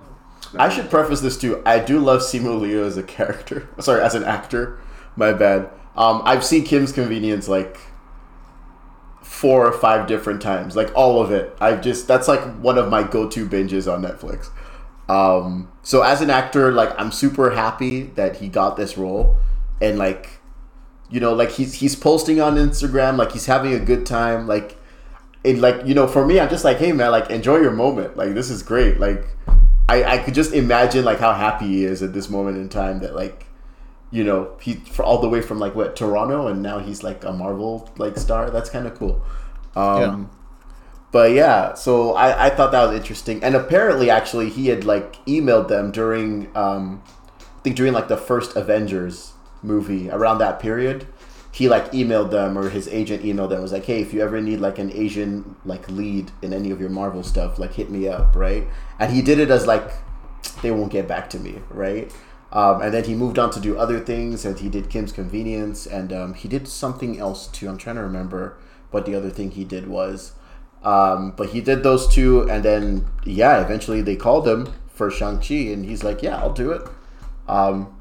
I 0.58 0.70
should 0.70 0.90
preface 0.90 1.22
this 1.22 1.38
too. 1.38 1.62
I 1.66 1.78
do 1.80 2.00
love 2.00 2.22
Simu 2.22 2.60
Liu 2.60 2.84
as 2.84 2.98
a 2.98 3.04
character. 3.04 3.68
Sorry, 3.80 4.02
as 4.02 4.16
an 4.16 4.24
actor. 4.24 4.78
My 5.16 5.32
bad. 5.34 5.70
Um, 5.96 6.24
I've 6.26 6.44
seen 6.44 6.64
Kim's 6.64 6.92
Convenience 6.92 7.48
like 7.48 7.80
four 9.44 9.68
or 9.68 9.74
five 9.74 10.08
different 10.08 10.42
times, 10.42 10.74
like 10.74 10.90
all 10.96 11.22
of 11.22 11.30
it. 11.30 11.54
I've 11.60 11.82
just 11.82 12.08
that's 12.08 12.30
like 12.30 12.40
one 12.62 12.78
of 12.78 12.90
my 12.90 13.04
go-to 13.04 13.46
binges 13.46 13.92
on 13.92 14.02
Netflix. 14.02 14.48
Um, 15.10 15.70
so 15.82 16.02
as 16.02 16.22
an 16.22 16.30
actor, 16.30 16.72
like 16.72 16.98
I'm 16.98 17.12
super 17.12 17.50
happy 17.50 18.04
that 18.16 18.38
he 18.38 18.48
got 18.48 18.78
this 18.78 18.98
role, 18.98 19.36
and 19.82 20.00
like, 20.00 20.40
you 21.10 21.20
know, 21.20 21.34
like 21.34 21.52
he's 21.52 21.74
he's 21.74 21.94
posting 21.94 22.40
on 22.40 22.56
Instagram, 22.56 23.18
like 23.18 23.34
he's 23.34 23.46
having 23.46 23.74
a 23.74 23.80
good 23.80 24.06
time, 24.06 24.48
like. 24.48 24.78
It 25.44 25.58
like 25.58 25.86
you 25.86 25.94
know, 25.94 26.08
for 26.08 26.26
me, 26.26 26.40
I'm 26.40 26.50
just 26.50 26.64
like, 26.64 26.78
hey 26.78 26.94
man, 26.94 27.12
like 27.12 27.30
enjoy 27.30 27.58
your 27.58 27.72
moment. 27.72 28.16
Like 28.16 28.34
this 28.34 28.50
is 28.50 28.64
great. 28.64 28.98
Like 28.98 29.26
I, 29.90 30.04
I 30.14 30.18
could 30.20 30.34
just 30.34 30.54
imagine 30.54 31.04
like 31.04 31.20
how 31.20 31.34
happy 31.34 31.68
he 31.68 31.84
is 31.84 32.02
at 32.02 32.14
this 32.14 32.30
moment 32.30 32.56
in 32.58 32.70
time 32.70 33.00
that 33.00 33.14
like 33.14 33.46
you 34.14 34.24
know 34.24 34.42
he 34.62 34.76
for 34.96 35.04
all 35.04 35.20
the 35.20 35.28
way 35.30 35.42
from 35.42 35.60
like 35.60 35.76
what 35.76 35.96
Toronto 35.96 36.48
and 36.48 36.62
now 36.62 36.78
he's 36.80 37.02
like 37.04 37.24
a 37.26 37.34
Marvel 37.34 37.90
like 37.98 38.16
star. 38.18 38.50
That's 38.52 38.70
kind 38.70 38.88
of 38.88 38.94
cool. 38.96 39.22
Um 39.76 40.02
Yeah. 40.02 40.26
but 41.12 41.32
yeah 41.32 41.74
so 41.74 42.14
I, 42.14 42.48
I 42.48 42.50
thought 42.56 42.72
that 42.72 42.86
was 42.88 42.96
interesting. 43.02 43.44
And 43.44 43.56
apparently 43.56 44.10
actually 44.10 44.50
he 44.50 44.68
had 44.68 44.84
like 44.86 45.10
emailed 45.26 45.68
them 45.68 45.92
during 45.92 46.56
um 46.56 47.02
I 47.40 47.62
think 47.64 47.76
during 47.76 47.94
like 47.94 48.08
the 48.08 48.18
first 48.18 48.56
Avengers 48.56 49.34
movie 49.64 50.10
around 50.10 50.38
that 50.40 50.60
period. 50.60 51.08
He 51.52 51.70
like 51.70 51.92
emailed 51.92 52.32
them 52.32 52.58
or 52.58 52.70
his 52.70 52.88
agent 52.88 53.24
emailed 53.24 53.50
them 53.50 53.62
was 53.62 53.72
like 53.74 53.86
hey 53.86 54.02
if 54.02 54.14
you 54.14 54.22
ever 54.22 54.42
need 54.42 54.60
like 54.60 54.80
an 54.80 54.92
asian 54.92 55.56
like 55.66 55.88
lead 55.90 56.32
in 56.42 56.52
any 56.52 56.72
of 56.72 56.80
your 56.82 56.90
marvel 56.90 57.24
stuff 57.24 57.60
like 57.60 57.74
hit 57.74 57.90
me 57.92 58.08
up 58.08 58.36
right? 58.36 58.66
And 59.00 59.12
he 59.14 59.22
did 59.22 59.38
it 59.40 59.52
as 59.52 59.68
like 59.68 59.88
they 60.64 60.72
won't 60.72 60.92
get 60.92 61.08
back 61.08 61.30
to 61.32 61.40
me 61.40 61.54
right 61.70 62.12
um, 62.54 62.82
and 62.82 62.94
then 62.94 63.04
he 63.04 63.16
moved 63.16 63.38
on 63.38 63.50
to 63.52 63.60
do 63.60 63.78
other 63.78 64.00
things 64.00 64.46
and 64.46 64.60
he 64.60 64.70
did 64.70 64.90
kim's 64.90 65.12
convenience 65.12 65.86
and 65.86 66.14
um, 66.14 66.34
he 66.34 66.48
did 66.48 66.68
something 66.68 67.20
else 67.20 67.48
too 67.48 67.68
i'm 67.68 67.78
trying 67.78 67.96
to 67.98 68.04
remember 68.04 68.58
what 68.92 69.06
the 69.06 69.16
other 69.16 69.30
thing 69.30 69.52
he 69.52 69.64
did 69.66 69.88
was 69.88 70.34
um, 70.84 71.32
but 71.36 71.50
he 71.50 71.62
did 71.62 71.84
those 71.84 72.08
two 72.08 72.50
and 72.50 72.64
then 72.64 73.06
yeah 73.26 73.62
eventually 73.62 74.02
they 74.02 74.16
called 74.16 74.48
him 74.48 74.72
for 74.88 75.10
shang-chi 75.10 75.56
and 75.74 75.86
he's 75.86 76.04
like 76.04 76.22
yeah 76.22 76.38
i'll 76.38 76.54
do 76.54 76.72
it 76.72 76.82
um, 77.48 78.00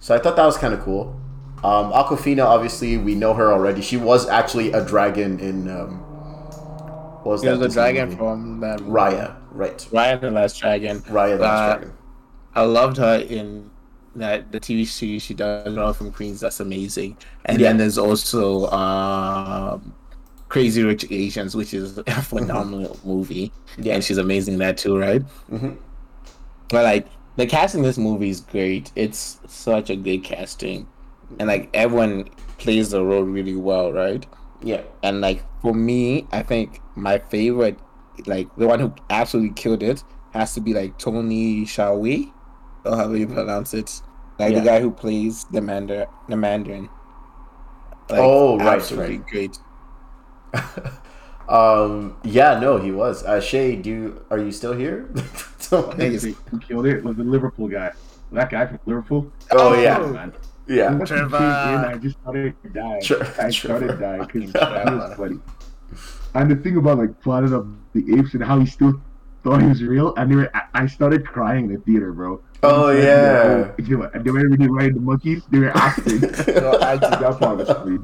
so 0.00 0.14
I 0.14 0.18
thought 0.18 0.36
that 0.36 0.44
was 0.46 0.56
kind 0.56 0.72
of 0.74 0.80
cool. 0.80 1.14
Um, 1.62 1.92
Awkwafina, 1.92 2.44
obviously, 2.44 2.96
we 2.96 3.14
know 3.14 3.34
her 3.34 3.52
already. 3.52 3.82
She 3.82 3.96
was 3.98 4.26
actually 4.28 4.72
a 4.72 4.84
dragon 4.84 5.38
in. 5.38 5.68
Um, 5.68 5.98
what 7.22 7.32
was 7.32 7.42
he 7.42 7.48
that 7.48 7.56
the 7.58 7.66
Disney 7.66 7.74
dragon 7.82 8.04
movie? 8.06 8.16
from 8.16 8.60
that 8.60 8.80
Raya, 8.80 9.36
right? 9.50 9.76
Raya 9.92 10.18
the 10.20 10.30
Last 10.30 10.58
Dragon. 10.58 11.00
Raya 11.02 11.36
the 11.36 11.42
Last 11.42 11.60
Uh, 11.60 11.76
Dragon. 11.76 11.92
I 12.54 12.62
loved 12.62 12.96
her 12.96 13.16
in 13.18 13.70
that 14.20 14.52
the 14.52 14.60
TV 14.60 14.86
series 14.86 15.22
she 15.22 15.34
does 15.34 15.74
Girl 15.74 15.92
from 15.92 16.12
Queens. 16.12 16.40
That's 16.40 16.60
amazing. 16.60 17.16
And 17.44 17.60
Yeah. 17.60 17.68
then 17.68 17.78
there's 17.78 17.98
also 17.98 18.66
um, 18.70 19.94
Crazy 20.48 20.82
Rich 20.82 21.06
Asians, 21.10 21.54
which 21.56 21.74
is 21.74 21.98
a 21.98 22.04
phenomenal 22.22 22.98
movie. 23.04 23.52
Yeah. 23.78 23.94
and 23.94 24.04
she's 24.04 24.18
amazing 24.18 24.54
in 24.54 24.60
that 24.60 24.78
too, 24.78 24.98
right? 24.98 25.22
Mhm. 25.50 25.76
But 26.68 26.84
like 26.84 27.06
the 27.36 27.46
casting 27.46 27.80
in 27.80 27.84
this 27.86 27.98
movie 27.98 28.30
is 28.30 28.40
great. 28.40 28.92
It's 28.96 29.38
such 29.46 29.90
a 29.90 29.96
good 29.96 30.24
casting, 30.24 30.86
and 31.38 31.48
like 31.48 31.70
everyone 31.74 32.28
plays 32.58 32.90
the 32.90 33.02
role 33.04 33.22
really 33.22 33.56
well, 33.56 33.92
right? 33.92 34.24
Yeah. 34.62 34.82
And 35.02 35.20
like 35.20 35.42
for 35.62 35.72
me, 35.74 36.26
I 36.32 36.42
think 36.42 36.80
my 36.96 37.18
favorite, 37.18 37.78
like 38.26 38.48
the 38.56 38.66
one 38.66 38.78
who 38.80 38.92
absolutely 39.08 39.54
killed 39.54 39.82
it, 39.82 40.04
has 40.32 40.52
to 40.54 40.60
be 40.60 40.74
like 40.74 40.98
Tony 40.98 41.64
Shalhoub, 41.64 42.30
or 42.84 42.96
however 42.96 43.16
you 43.16 43.26
pronounce 43.26 43.72
it, 43.74 44.02
like 44.40 44.52
Yeah. 44.52 44.60
the 44.60 44.64
guy 44.64 44.80
who 44.80 44.90
plays 44.90 45.44
the 45.52 45.60
Mandarin. 45.60 46.06
The 46.28 46.36
Mandarin. 46.36 46.88
Like, 48.08 48.20
Oh, 48.20 48.58
right, 48.58 48.76
absolutely 48.76 49.18
right. 49.18 49.26
great. 49.28 49.58
um. 51.48 52.16
Yeah. 52.24 52.58
No, 52.60 52.76
he 52.78 52.90
was. 52.92 53.22
Uh, 53.24 53.40
Shay, 53.40 53.76
do 53.76 53.90
you, 53.90 54.24
are 54.30 54.38
you 54.38 54.52
still 54.52 54.72
here? 54.72 55.08
So- 55.60 55.82
think 55.92 56.14
it's- 56.14 56.34
who 56.50 56.58
killed 56.58 56.86
it 56.86 57.04
was 57.04 57.16
the 57.16 57.22
Liverpool 57.22 57.68
guy. 57.68 57.92
That 58.32 58.50
guy 58.50 58.66
from 58.66 58.80
Liverpool. 58.86 59.30
oh 59.52 59.74
yeah. 59.80 59.98
man. 59.98 60.32
Yeah. 60.66 60.94
Once 60.94 61.10
he 61.10 61.16
came 61.16 61.24
in, 61.24 61.30
Trevor. 61.30 61.86
I 61.86 61.98
just 61.98 62.18
started 62.20 62.54
dying. 62.74 63.02
Tre- 63.02 63.20
I 63.20 63.50
Trevor. 63.50 63.52
started 63.52 64.00
dying 64.00 64.20
because 64.26 64.50
Trevor. 64.52 64.84
he 64.90 64.96
was 64.96 65.14
funny. 65.16 65.38
And 66.34 66.50
the 66.50 66.56
thing 66.56 66.76
about 66.76 66.98
like 66.98 67.20
Planet 67.20 67.52
of 67.52 67.68
the 67.92 68.02
Apes 68.18 68.34
and 68.34 68.42
how 68.44 68.58
he 68.58 68.66
still 68.66 69.00
thought 69.42 69.62
he 69.62 69.68
was 69.68 69.82
real, 69.82 70.14
and 70.16 70.30
they 70.30 70.36
were, 70.36 70.50
I- 70.74 70.86
started 70.86 71.26
crying 71.26 71.66
in 71.66 71.74
the 71.74 71.80
theater, 71.80 72.12
bro. 72.12 72.42
Oh, 72.62 72.90
yeah. 72.90 73.72
You 73.78 73.98
know, 73.98 74.10
and 74.12 74.24
they 74.24 74.30
were 74.30 74.46
really 74.46 74.68
riding 74.68 74.94
the 74.94 75.00
monkeys. 75.00 75.42
They 75.50 75.60
were 75.60 75.76
acting. 75.76 76.20
No, 76.20 76.78
I 76.80 76.96
that 76.96 77.38
part 77.38 77.56
was 77.56 77.68
sweet. 77.68 78.00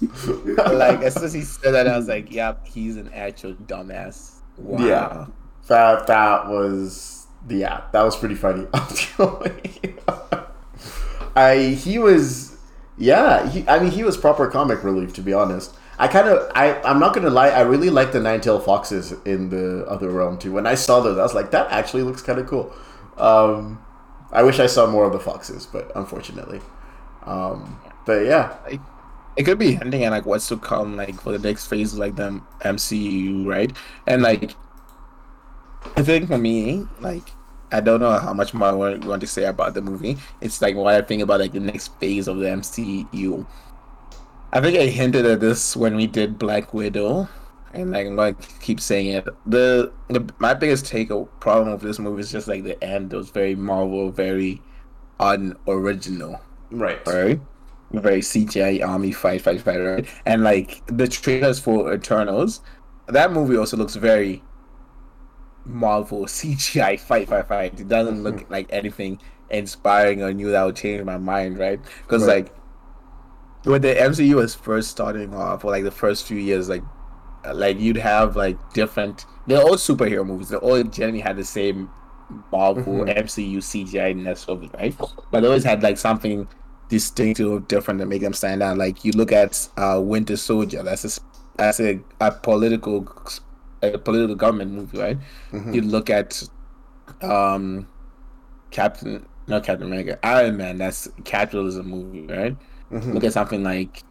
like 0.56 1.02
as 1.02 1.14
soon 1.14 1.24
as 1.24 1.32
he 1.32 1.40
said 1.42 1.72
that, 1.72 1.88
I 1.88 1.96
was 1.96 2.06
like, 2.06 2.30
"Yep, 2.32 2.68
he's 2.68 2.96
an 2.96 3.10
actual 3.12 3.54
dumbass." 3.54 4.36
Wow. 4.56 4.86
Yeah. 4.86 5.26
That 5.66 6.06
that 6.06 6.46
was 6.48 7.26
the 7.46 7.56
yeah, 7.56 7.82
that 7.92 8.02
was 8.02 8.16
pretty 8.16 8.36
funny. 8.36 8.66
I 11.36 11.76
he 11.78 11.98
was 11.98 12.56
yeah, 12.96 13.48
he 13.50 13.66
I 13.68 13.78
mean 13.80 13.90
he 13.90 14.04
was 14.04 14.16
proper 14.16 14.46
comic 14.46 14.84
relief 14.84 15.12
to 15.14 15.22
be 15.22 15.32
honest. 15.32 15.74
I 15.98 16.08
kind 16.08 16.28
of 16.28 16.50
I 16.54 16.80
I'm 16.82 17.00
not 17.00 17.14
gonna 17.14 17.30
lie, 17.30 17.48
I 17.48 17.60
really 17.62 17.90
like 17.90 18.12
the 18.12 18.20
nine 18.20 18.40
tailed 18.40 18.64
foxes 18.64 19.12
in 19.24 19.50
the 19.50 19.84
other 19.86 20.10
realm 20.10 20.38
too. 20.38 20.52
When 20.52 20.66
I 20.66 20.74
saw 20.74 21.00
those, 21.00 21.18
I 21.18 21.22
was 21.22 21.34
like, 21.34 21.50
that 21.50 21.70
actually 21.70 22.02
looks 22.02 22.22
kind 22.22 22.38
of 22.38 22.46
cool. 22.46 22.72
Um, 23.16 23.84
I 24.32 24.42
wish 24.42 24.60
I 24.60 24.66
saw 24.66 24.86
more 24.86 25.04
of 25.04 25.12
the 25.12 25.18
foxes, 25.20 25.66
but 25.66 25.90
unfortunately, 25.96 26.60
um, 27.24 27.80
but 28.06 28.26
yeah, 28.26 28.56
it 29.36 29.44
could 29.44 29.58
be 29.58 29.74
hinting 29.74 30.04
at 30.04 30.12
like 30.12 30.26
what's 30.26 30.48
to 30.48 30.56
come 30.56 30.96
like 30.96 31.20
for 31.20 31.32
the 31.32 31.38
next 31.38 31.66
phase 31.66 31.92
of 31.92 31.98
like 31.98 32.16
the 32.16 32.40
MCU, 32.64 33.46
right? 33.46 33.72
And 34.06 34.22
like 34.22 34.52
I 35.96 36.02
think 36.02 36.28
for 36.28 36.38
me, 36.38 36.86
like 37.00 37.30
I 37.70 37.80
don't 37.80 38.00
know 38.00 38.18
how 38.18 38.32
much 38.32 38.54
more 38.54 38.68
I 38.68 38.72
want 38.72 39.20
to 39.20 39.26
say 39.26 39.44
about 39.44 39.74
the 39.74 39.82
movie. 39.82 40.16
It's 40.40 40.62
like 40.62 40.74
what 40.74 40.94
I 40.94 41.02
think 41.02 41.22
about 41.22 41.40
like 41.40 41.52
the 41.52 41.60
next 41.60 41.88
phase 42.00 42.28
of 42.28 42.38
the 42.38 42.46
MCU. 42.46 43.46
I 44.52 44.60
think 44.60 44.78
I 44.78 44.86
hinted 44.86 45.26
at 45.26 45.40
this 45.40 45.76
when 45.76 45.94
we 45.94 46.06
did 46.06 46.38
Black 46.38 46.72
Widow, 46.72 47.28
and 47.74 47.90
like 47.90 48.06
I'm 48.06 48.34
to 48.34 48.48
keep 48.60 48.80
saying 48.80 49.08
it. 49.08 49.26
The, 49.46 49.92
the 50.08 50.26
my 50.38 50.54
biggest 50.54 50.86
take 50.86 51.10
or 51.10 51.26
problem 51.40 51.72
with 51.72 51.82
this 51.82 51.98
movie 51.98 52.20
is 52.20 52.32
just 52.32 52.48
like 52.48 52.64
the 52.64 52.82
end. 52.82 53.12
It 53.12 53.16
was 53.16 53.30
very 53.30 53.54
Marvel, 53.54 54.10
very 54.10 54.62
unoriginal 55.20 56.40
right, 56.70 57.06
right? 57.06 57.40
Very 57.92 58.20
CGI 58.20 58.86
army 58.86 59.12
fight, 59.12 59.42
fight, 59.42 59.60
fight, 59.60 59.78
right? 59.78 60.08
And 60.26 60.44
like 60.44 60.82
the 60.86 61.08
trailers 61.08 61.58
for 61.58 61.92
Eternals, 61.92 62.60
that 63.06 63.32
movie 63.32 63.56
also 63.56 63.76
looks 63.76 63.96
very 63.96 64.42
Marvel 65.64 66.24
CGI 66.26 66.98
fight, 66.98 67.28
fight, 67.28 67.48
fight. 67.48 67.80
It 67.80 67.88
doesn't 67.88 68.22
look 68.22 68.36
mm-hmm. 68.36 68.52
like 68.52 68.66
anything 68.70 69.20
inspiring 69.50 70.22
or 70.22 70.32
new 70.32 70.50
that 70.50 70.64
would 70.64 70.76
change 70.76 71.04
my 71.04 71.18
mind, 71.18 71.58
right? 71.58 71.80
Because 72.02 72.26
Right. 72.26 72.44
like 72.44 72.54
when 73.64 73.82
the 73.82 74.00
MCU 74.00 74.36
was 74.36 74.54
first 74.54 74.90
starting 74.90 75.34
off, 75.34 75.64
or 75.64 75.70
like 75.70 75.84
the 75.84 75.90
first 75.90 76.26
few 76.26 76.38
years, 76.38 76.68
like 76.68 76.82
like 77.54 77.78
you'd 77.78 77.96
have 77.96 78.36
like 78.36 78.58
different. 78.72 79.26
They're 79.46 79.60
all 79.62 79.76
superhero 79.76 80.26
movies. 80.26 80.50
They 80.50 80.56
all 80.56 80.82
generally 80.84 81.20
had 81.20 81.36
the 81.36 81.44
same 81.44 81.90
Marvel 82.52 83.04
Mhm. 83.04 83.16
MCU 83.16 83.60
CGI 83.60 84.12
ness 84.12 84.46
of 84.48 84.62
it, 84.62 84.70
right? 84.74 84.94
But 85.30 85.40
they 85.40 85.46
always 85.46 85.64
had 85.64 85.82
like 85.82 85.98
something 85.98 86.48
distinctive 86.88 87.50
or 87.50 87.60
different 87.60 88.00
to 88.00 88.06
make 88.06 88.22
them 88.22 88.32
stand 88.34 88.62
out. 88.62 88.78
Like 88.78 89.04
you 89.04 89.12
look 89.12 89.32
at 89.32 89.68
uh, 89.76 90.00
Winter 90.02 90.36
Soldier. 90.36 90.82
That's 90.82 91.04
a 91.18 91.20
that's 91.56 91.80
a, 91.80 92.00
a 92.20 92.32
political 92.32 93.08
a 93.82 93.98
political 93.98 94.34
government 94.36 94.72
movie, 94.72 94.98
right? 94.98 95.18
Mhm. 95.52 95.74
You 95.74 95.82
look 95.82 96.10
at 96.10 96.42
um 97.22 97.88
Captain 98.70 99.26
not 99.46 99.64
Captain 99.64 99.86
America, 99.86 100.18
Iron 100.24 100.56
Man. 100.58 100.78
That's 100.78 101.06
a 101.06 101.22
capitalism 101.22 101.88
movie, 101.88 102.26
right? 102.26 102.56
Mhm. 102.90 103.14
Look 103.14 103.24
at 103.24 103.32
something 103.32 103.62
like 103.62 104.02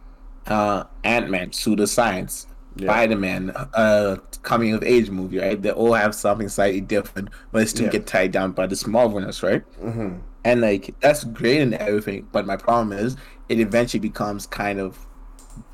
uh, 0.46 0.84
Ant 1.04 1.28
Man, 1.28 1.50
pseudoscience, 1.50 2.46
Yeah. 2.76 2.86
Spider 2.88 3.16
Man, 3.16 3.50
uh, 3.74 4.16
coming 4.42 4.72
of 4.72 4.82
age 4.82 5.10
movie, 5.10 5.38
right? 5.38 5.60
They 5.60 5.70
all 5.72 5.92
have 5.92 6.14
something 6.14 6.48
slightly 6.48 6.80
different, 6.80 7.28
but 7.52 7.58
they 7.58 7.66
still 7.66 7.84
Yeah. 7.86 7.92
get 7.92 8.06
tied 8.06 8.32
down 8.32 8.52
by 8.52 8.66
the 8.66 8.76
smallness, 8.76 9.42
right? 9.42 9.62
Mm-hmm. 9.82 10.16
And 10.44 10.60
like 10.62 10.94
that's 11.00 11.24
great 11.24 11.60
and 11.60 11.74
everything, 11.74 12.28
but 12.32 12.46
my 12.46 12.56
problem 12.56 12.92
is 12.98 13.16
it 13.50 13.60
eventually 13.60 14.00
becomes 14.00 14.46
kind 14.46 14.78
of 14.80 15.06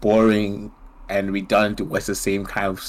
boring 0.01 0.73
and 1.09 1.33
redundant 1.33 1.91
what's 1.91 2.07
the 2.07 2.15
same 2.15 2.45
kind 2.45 2.67
of 2.67 2.83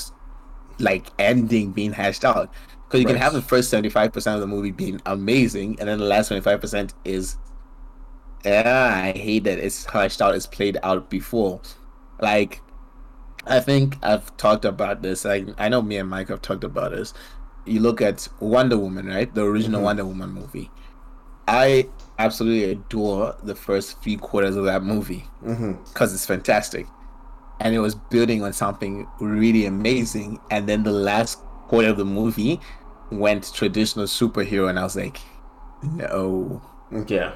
like 0.80 1.08
ending 1.20 1.72
being 1.72 1.92
hashed 1.94 2.26
out. 2.26 2.52
Because 2.88 3.00
you 3.02 3.06
can 3.08 3.16
have 3.18 3.34
the 3.34 3.42
first 3.42 3.70
seventy 3.70 3.90
five 3.90 4.14
percent 4.14 4.36
of 4.36 4.42
the 4.42 4.48
movie 4.48 4.72
being 4.72 5.02
amazing, 5.06 5.78
and 5.80 5.90
then 5.90 6.00
the 6.00 6.06
last 6.06 6.28
twenty 6.30 6.42
five 6.42 6.62
percent 6.62 6.94
is, 7.04 7.38
yeah, 8.46 9.02
I 9.04 9.18
hate 9.18 9.44
that 9.46 9.58
it's 9.60 9.86
hashed 9.86 10.22
out, 10.22 10.36
it's 10.36 10.48
played 10.48 10.78
out 10.84 11.10
before. 11.10 11.62
Like, 12.22 12.62
I 13.48 13.60
think 13.60 13.98
I've 14.04 14.36
talked 14.38 14.66
about 14.66 15.02
this. 15.02 15.26
Like, 15.26 15.48
I 15.58 15.70
know 15.70 15.82
me 15.82 15.98
and 15.98 16.10
Mike 16.10 16.30
have 16.30 16.42
talked 16.42 16.64
about 16.64 16.92
this. 16.92 17.14
You 17.66 17.80
look 17.80 18.02
at 18.02 18.28
Wonder 18.40 18.78
Woman, 18.78 19.08
right? 19.08 19.34
The 19.34 19.44
original 19.44 19.82
Mhm. 19.82 19.84
Wonder 19.84 20.06
Woman 20.06 20.32
movie. 20.32 20.72
I 21.48 21.90
absolutely 22.18 22.72
adore 22.72 23.36
the 23.44 23.56
first 23.56 24.02
three 24.02 24.18
quarters 24.18 24.56
of 24.56 24.66
that 24.66 24.84
movie 24.84 25.26
Mm-hmm. 25.46 25.74
because 25.94 26.14
it's 26.14 26.26
fantastic. 26.26 26.88
And 27.60 27.74
it 27.76 27.80
was 27.80 27.96
building 27.96 28.44
on 28.44 28.54
something 28.54 29.08
really 29.20 29.66
amazing. 29.66 30.40
And 30.52 30.68
then 30.68 30.84
the 30.84 30.92
last 30.92 31.40
quarter 31.68 31.90
of 31.90 31.98
the 31.98 32.06
movie 32.06 32.60
went 33.12 33.52
traditional 33.54 34.06
superhero, 34.08 34.70
and 34.70 34.80
I 34.80 34.84
was 34.84 34.96
like, 34.96 35.20
no, 35.84 36.62
Yeah. 37.08 37.34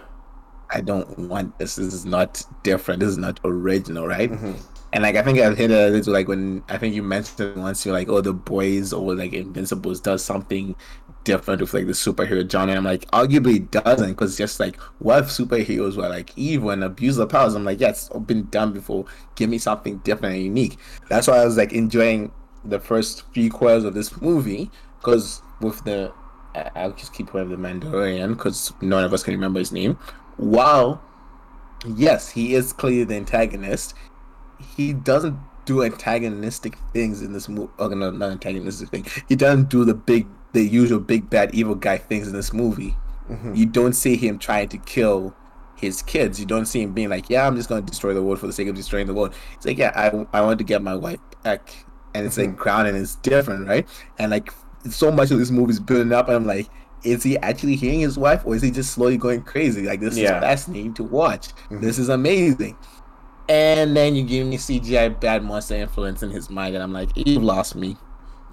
I 0.72 0.82
don't 0.82 1.18
want 1.18 1.58
this. 1.58 1.76
This 1.76 1.94
is 1.94 2.06
not 2.06 2.44
different. 2.64 3.00
This 3.00 3.10
is 3.10 3.18
not 3.18 3.40
original, 3.44 4.08
right? 4.08 4.32
Mm-hmm. 4.32 4.54
And 4.92 5.04
like 5.04 5.16
I 5.16 5.22
think 5.22 5.40
I've 5.40 5.58
hit 5.58 5.72
a 5.72 5.90
little 5.90 6.14
like 6.14 6.28
when 6.28 6.64
I 6.70 6.78
think 6.78 6.96
you 6.96 7.04
mentioned 7.04 7.62
once 7.62 7.86
you're 7.86 7.94
like, 7.94 8.10
oh, 8.10 8.22
the 8.22 8.34
boys 8.34 8.92
or 8.92 9.16
like 9.16 9.34
Invincibles 9.34 10.00
does 10.02 10.24
something 10.24 10.76
different 11.24 11.62
with 11.62 11.74
like 11.74 11.86
the 11.86 11.94
superhero 11.94 12.50
genre. 12.50 12.76
I'm 12.76 12.84
like, 12.84 13.10
arguably 13.12 13.58
it 13.58 13.72
doesn't 13.72 14.10
because 14.10 14.38
just 14.38 14.60
like 14.60 14.78
what 15.00 15.26
if 15.26 15.30
superheroes 15.30 15.96
were 15.96 16.10
like 16.10 16.36
evil 16.36 16.72
and 16.72 16.84
abuse 16.84 17.18
their 17.18 17.28
powers? 17.28 17.54
I'm 17.54 17.66
like, 17.66 17.80
yeah, 17.80 17.90
it's 17.90 18.10
been 18.10 18.46
done 18.46 18.74
before. 18.74 19.06
Give 19.36 19.50
me 19.50 19.60
something 19.60 19.98
different 20.00 20.36
and 20.36 20.44
unique. 20.44 20.78
That's 21.08 21.28
why 21.28 21.38
I 21.38 21.46
was 21.46 21.58
like 21.58 21.72
enjoying 21.72 22.32
the 22.66 22.80
first 22.80 23.32
three 23.34 23.50
quarters 23.50 23.84
of 23.84 23.94
this 23.94 24.20
movie 24.22 24.72
because 25.00 25.42
with 25.62 25.84
the 25.84 26.12
I'll 26.76 26.94
just 26.94 27.14
keep 27.14 27.28
calling 27.28 27.52
him 27.52 27.62
the 27.62 27.68
Mandalorian 27.68 28.30
because 28.30 28.74
none 28.82 29.04
of 29.04 29.14
us 29.14 29.24
can 29.24 29.34
remember 29.34 29.60
his 29.60 29.72
name. 29.72 29.98
While 30.40 31.02
yes, 31.86 32.30
he 32.32 32.56
is 32.56 32.74
clearly 32.74 33.04
the 33.04 33.16
antagonist 33.16 33.94
he 34.76 34.94
doesn't 34.94 35.38
do 35.66 35.84
antagonistic 35.84 36.78
things 36.94 37.22
in 37.22 37.34
this 37.34 37.48
movie. 37.48 37.72
Oh, 37.80 37.88
no, 37.90 38.10
not 38.12 38.32
antagonistic 38.32 38.90
thing. 38.90 39.06
He 39.28 39.36
doesn't 39.36 39.70
do 39.70 39.86
the 39.86 39.94
big, 39.94 40.28
the 40.54 40.64
usual 40.64 41.00
big 41.00 41.30
bad 41.30 41.54
evil 41.54 41.76
guy 41.76 41.98
things 41.98 42.28
in 42.28 42.34
this 42.34 42.52
movie. 42.54 42.96
Mhm. 43.30 43.56
You 43.56 43.66
don't 43.68 43.94
see 43.94 44.16
him 44.18 44.40
trying 44.40 44.70
to 44.70 44.78
kill 44.78 45.34
his 45.76 46.02
kids. 46.02 46.40
You 46.40 46.46
don't 46.46 46.66
see 46.66 46.82
him 46.82 46.94
being 46.94 47.10
like, 47.10 47.30
"Yeah, 47.30 47.46
I'm 47.46 47.56
just 47.56 47.70
going 47.70 47.84
to 47.86 47.90
destroy 47.90 48.14
the 48.14 48.24
world 48.24 48.40
for 48.40 48.48
the 48.48 48.54
sake 48.54 48.68
of 48.68 48.76
destroying 48.76 49.08
the 49.08 49.14
world." 49.14 49.34
It's 49.56 49.66
like, 49.66 49.78
"Yeah, 49.78 49.92
I, 49.96 50.38
I 50.38 50.42
want 50.42 50.58
to 50.58 50.66
get 50.66 50.82
my 50.82 50.96
wife 50.96 51.20
back," 51.44 51.86
and 52.14 52.26
it's 52.26 52.38
like 52.38 52.56
grounded 52.58 52.96
and 52.96 53.04
it's 53.04 53.16
different, 53.16 53.68
right? 53.68 53.88
And 54.18 54.32
like 54.32 54.52
so 54.90 55.12
much 55.12 55.32
of 55.32 55.38
this 55.38 55.52
movie 55.52 55.72
is 55.72 55.80
building 55.80 56.14
up, 56.14 56.28
and 56.28 56.36
I'm 56.36 56.48
like. 56.48 56.70
Is 57.04 57.24
he 57.24 57.38
actually 57.40 57.76
hearing 57.76 58.02
his 58.02 58.18
wife, 58.18 58.42
or 58.46 58.56
is 58.56 58.62
he 58.62 58.72
just 58.72 58.92
slowly 58.92 59.18
going 59.18 59.42
crazy? 59.44 59.84
Like 59.86 60.00
this 60.02 60.18
Yeah. 60.18 60.38
is 60.38 60.44
fascinating 60.44 60.94
to 60.96 61.04
watch. 61.04 61.50
Mhm. 61.70 61.82
This 61.82 61.98
is 61.98 62.10
amazing. 62.10 62.76
And 63.48 63.96
then 63.96 64.16
you 64.16 64.24
give 64.24 64.46
me 64.46 64.58
CGI 64.58 65.10
bad 65.10 65.44
monster 65.44 65.76
influence 65.76 66.22
in 66.24 66.30
his 66.30 66.50
mind, 66.50 66.76
and 66.76 66.84
I'm 66.84 66.94
like, 66.94 67.10
you've 67.16 67.42
lost 67.44 67.76
me. 67.76 67.98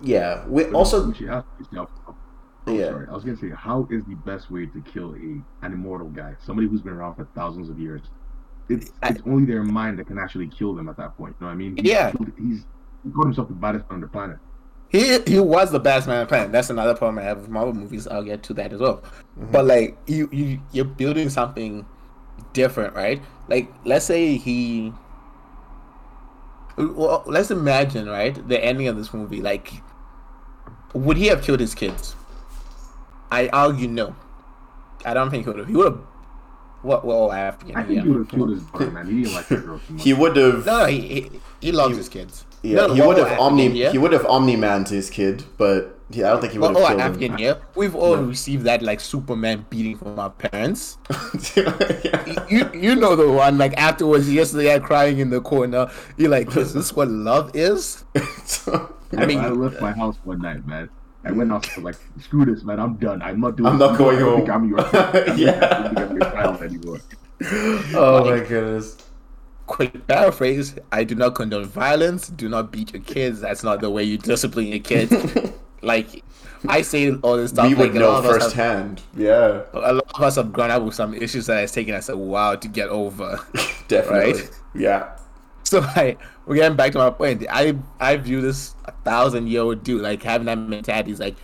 Yeah. 0.00 0.46
We 0.46 0.64
also. 0.66 1.08
we 1.08 1.14
should 1.14 1.28
ask 1.28 1.46
yourself. 1.58 1.90
Oh, 2.68 2.72
Yeah. 2.72 2.86
sorry. 2.90 3.06
I 3.08 3.12
was 3.14 3.24
gonna 3.24 3.36
say, 3.36 3.50
how 3.50 3.86
is 3.90 4.02
the 4.04 4.14
best 4.14 4.50
way 4.50 4.66
to 4.66 4.80
kill 4.82 5.14
a 5.14 5.66
an 5.66 5.72
immortal 5.72 6.08
guy, 6.08 6.34
somebody 6.44 6.68
who's 6.68 6.82
been 6.82 6.92
around 6.94 7.14
for 7.16 7.26
thousands 7.34 7.68
of 7.68 7.78
years? 7.78 8.02
It's, 8.68 8.90
I- 9.02 9.10
it's 9.10 9.22
only 9.26 9.44
their 9.44 9.62
mind 9.62 9.98
that 9.98 10.06
can 10.06 10.18
actually 10.18 10.48
kill 10.48 10.74
them 10.74 10.88
at 10.88 10.96
that 10.96 11.16
point. 11.16 11.36
You 11.40 11.44
know 11.46 11.48
what 11.48 11.52
I 11.54 11.56
mean? 11.56 11.76
He's 11.76 11.86
Yeah. 11.90 12.10
killed- 12.10 12.32
He's 12.38 12.64
he 13.04 13.10
called 13.12 13.26
himself 13.26 13.48
the 13.48 13.54
baddest 13.54 13.84
man 13.88 13.96
on 13.96 14.00
the 14.00 14.08
planet. 14.08 14.38
He 14.96 15.18
he 15.26 15.38
was 15.38 15.70
the 15.70 15.80
best 15.80 16.06
man 16.06 16.16
on 16.16 16.22
the 16.22 16.26
planet. 16.26 16.52
That's 16.52 16.70
another 16.70 16.94
problem 16.94 17.18
I 17.18 17.22
have 17.22 17.38
with 17.40 17.50
Marvel 17.50 17.74
movies. 17.74 18.06
I'll 18.08 18.22
get 18.22 18.42
to 18.44 18.54
that 18.54 18.72
as 18.72 18.80
well. 18.80 19.02
Mhm. 19.38 19.52
But 19.52 19.66
like 19.66 19.98
you 20.06 20.28
you 20.32 20.60
you're 20.72 20.86
building 20.86 21.28
something 21.28 21.84
different, 22.54 22.94
right? 22.94 23.22
Like 23.48 23.70
let's 23.84 24.06
say 24.06 24.36
he. 24.36 24.92
Well, 26.78 27.22
let's 27.26 27.50
imagine, 27.50 28.06
right, 28.06 28.36
the 28.48 28.62
ending 28.62 28.86
of 28.86 28.96
this 28.96 29.14
movie. 29.14 29.40
Like, 29.40 29.72
would 30.92 31.16
he 31.16 31.26
have 31.28 31.42
killed 31.42 31.60
his 31.60 31.74
kids? 31.74 32.14
I 33.30 33.48
argue 33.48 33.88
no. 33.88 34.14
I 35.04 35.14
don't 35.14 35.30
think 35.30 35.44
he 35.44 35.50
would 35.50 35.58
have. 35.58 35.68
He 35.68 35.74
would 35.74 35.92
have. 35.92 36.00
What? 36.82 37.04
Well, 37.04 37.30
I 37.30 37.38
have 37.38 37.58
to 37.60 37.66
get 37.66 37.76
I 37.76 37.82
think 37.82 37.96
yeah. 37.96 38.02
he 38.02 38.08
would 38.10 38.18
have 38.18 38.28
killed 38.28 38.50
his 38.50 38.92
man. 38.92 39.06
He 39.06 39.22
didn't 39.22 39.34
like 39.34 39.48
that 39.48 39.64
girl. 39.64 39.80
He 39.98 40.12
would 40.12 40.36
have. 40.36 40.66
No, 40.66 40.80
no, 40.80 40.84
he 40.86 41.00
he, 41.00 41.30
he 41.60 41.72
loves 41.72 41.96
his 41.96 42.08
kids. 42.08 42.44
Yeah, 42.70 42.76
No, 42.76 42.86
no, 42.88 42.94
he 42.94 43.00
would 43.02 43.18
have 43.18 43.26
African 43.28 43.44
omni. 43.44 43.68
here- 43.70 43.90
He 43.92 43.98
would 43.98 44.12
have 44.12 44.26
omni 44.26 44.56
manned 44.56 44.88
his 44.88 45.10
kid, 45.10 45.44
but 45.58 45.98
he, 46.10 46.22
I 46.22 46.30
don't 46.30 46.40
think 46.40 46.52
he 46.52 46.58
would 46.58 46.68
have 46.68 46.76
oh, 46.76 46.86
killed 46.88 47.00
African 47.00 47.32
him. 47.32 47.38
here. 47.38 47.56
We've 47.74 47.94
all 47.94 48.16
No. 48.16 48.22
received 48.22 48.64
that 48.64 48.80
like 48.82 49.00
Superman 49.00 49.66
beating 49.70 49.96
from 49.98 50.18
our 50.18 50.30
parents. 50.30 50.98
Yeah. 51.56 52.44
you 52.48 52.70
you 52.74 52.94
know 52.96 53.16
the 53.16 53.28
one 53.30 53.58
like 53.58 53.74
afterwards 53.76 54.30
yesterday 54.32 54.74
I 54.74 54.78
crying 54.78 55.18
in 55.18 55.30
the 55.30 55.40
corner. 55.40 55.90
You're 56.16 56.30
like, 56.30 56.54
is 56.56 56.72
this 56.74 56.92
what 56.94 57.08
love 57.08 57.50
is? 57.54 58.04
I 59.16 59.26
mean- 59.26 59.40
I 59.40 59.48
left 59.48 59.80
my 59.80 59.92
house 59.92 60.16
one 60.24 60.40
night, 60.40 60.66
man. 60.66 60.88
I 61.24 61.32
went 61.32 61.50
out 61.52 61.64
to 61.74 61.80
like, 61.80 61.96
screw 62.20 62.44
this, 62.44 62.62
man. 62.62 62.78
I'm 62.78 62.94
done. 62.96 63.20
I'm 63.20 63.40
not 63.40 63.56
doing. 63.56 63.66
I'm 63.72 63.78
not 63.78 63.98
going 63.98 64.16
I 64.18 64.20
don't 64.20 64.36
think 64.36 64.48
home. 64.48 64.62
I'm 64.62 64.68
your. 64.68 64.80
I'm 64.80 65.38
Yeah. 65.38 65.58
yeah. 65.58 65.68
I 65.72 65.82
think 65.88 65.98
I'm 65.98 66.16
your 66.16 66.30
child 66.30 66.62
anymore. 66.62 66.98
oh 67.94 68.24
my 68.30 68.38
goodness. 68.40 68.96
Quick 69.66 70.06
paraphrase: 70.06 70.76
I 70.92 71.04
do 71.04 71.14
not 71.14 71.34
condone 71.34 71.64
violence. 71.64 72.28
Do 72.28 72.48
not 72.48 72.70
beat 72.70 72.92
your 72.92 73.02
kids. 73.02 73.40
That's 73.40 73.64
not 73.64 73.80
the 73.80 73.90
way 73.90 74.04
you 74.04 74.16
discipline 74.18 74.66
your 74.68 74.78
kids. 74.78 75.12
like 75.82 76.22
I 76.68 76.82
say 76.82 77.12
all 77.16 77.36
this 77.36 77.50
stuff. 77.50 77.68
we 77.68 77.74
like, 77.74 77.92
would 77.92 77.96
a 77.96 77.98
know 78.00 78.10
lot 78.10 78.24
of 78.24 78.30
us 78.30 78.32
have- 78.34 78.42
firsthand. 78.42 79.02
Yeah, 79.16 79.62
A 79.72 79.92
lot 79.94 80.14
of 80.14 80.22
us 80.22 80.36
have 80.36 80.52
grown 80.52 80.70
up 80.70 80.82
with 80.82 80.94
some 80.94 81.14
issues 81.14 81.46
that 81.46 81.62
it's 81.64 81.72
taken 81.72 81.94
us 81.94 82.08
a 82.08 82.16
while 82.16 82.56
to 82.56 82.68
get 82.68 82.88
over. 82.88 83.38
definitely. 83.88 84.42
Right? 84.42 84.50
Yeah. 84.74 85.16
So 85.64 85.80
like 85.96 86.20
we're 86.46 86.54
getting 86.56 86.76
back 86.76 86.92
to 86.92 86.98
my 86.98 87.10
point. 87.10 87.44
I 87.50 87.76
I 87.98 88.16
view 88.18 88.40
this 88.40 88.74
a 88.84 88.92
thousand 89.04 89.48
year 89.48 89.62
old 89.62 89.82
dude 89.82 90.00
like 90.02 90.22
having 90.22 90.46
that 90.46 90.58
mentality 90.58 91.10
is 91.10 91.18
like, 91.18 91.34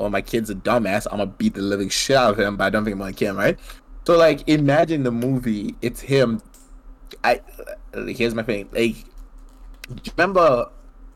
oh 0.00 0.08
my 0.08 0.20
kid's 0.22 0.50
a 0.50 0.56
dumbass. 0.56 1.06
I'm 1.10 1.18
gonna 1.18 1.26
beat 1.30 1.54
the 1.54 1.62
living 1.62 1.88
shit 1.88 2.16
out 2.16 2.32
of 2.32 2.40
him, 2.40 2.56
but 2.56 2.64
I 2.64 2.70
don't 2.70 2.84
think 2.84 2.94
I'm 2.94 2.98
gonna 2.98 3.12
kill 3.12 3.30
him, 3.30 3.36
right? 3.38 3.58
So 4.06 4.16
like 4.16 4.48
imagine 4.48 5.04
the 5.04 5.12
movie. 5.12 5.74
It's 5.82 6.00
him. 6.00 6.42
I 7.24 7.40
here's 7.94 8.34
my 8.34 8.42
thing. 8.42 8.68
Like, 8.72 8.94
do 9.88 10.02
you 10.04 10.12
remember 10.16 10.70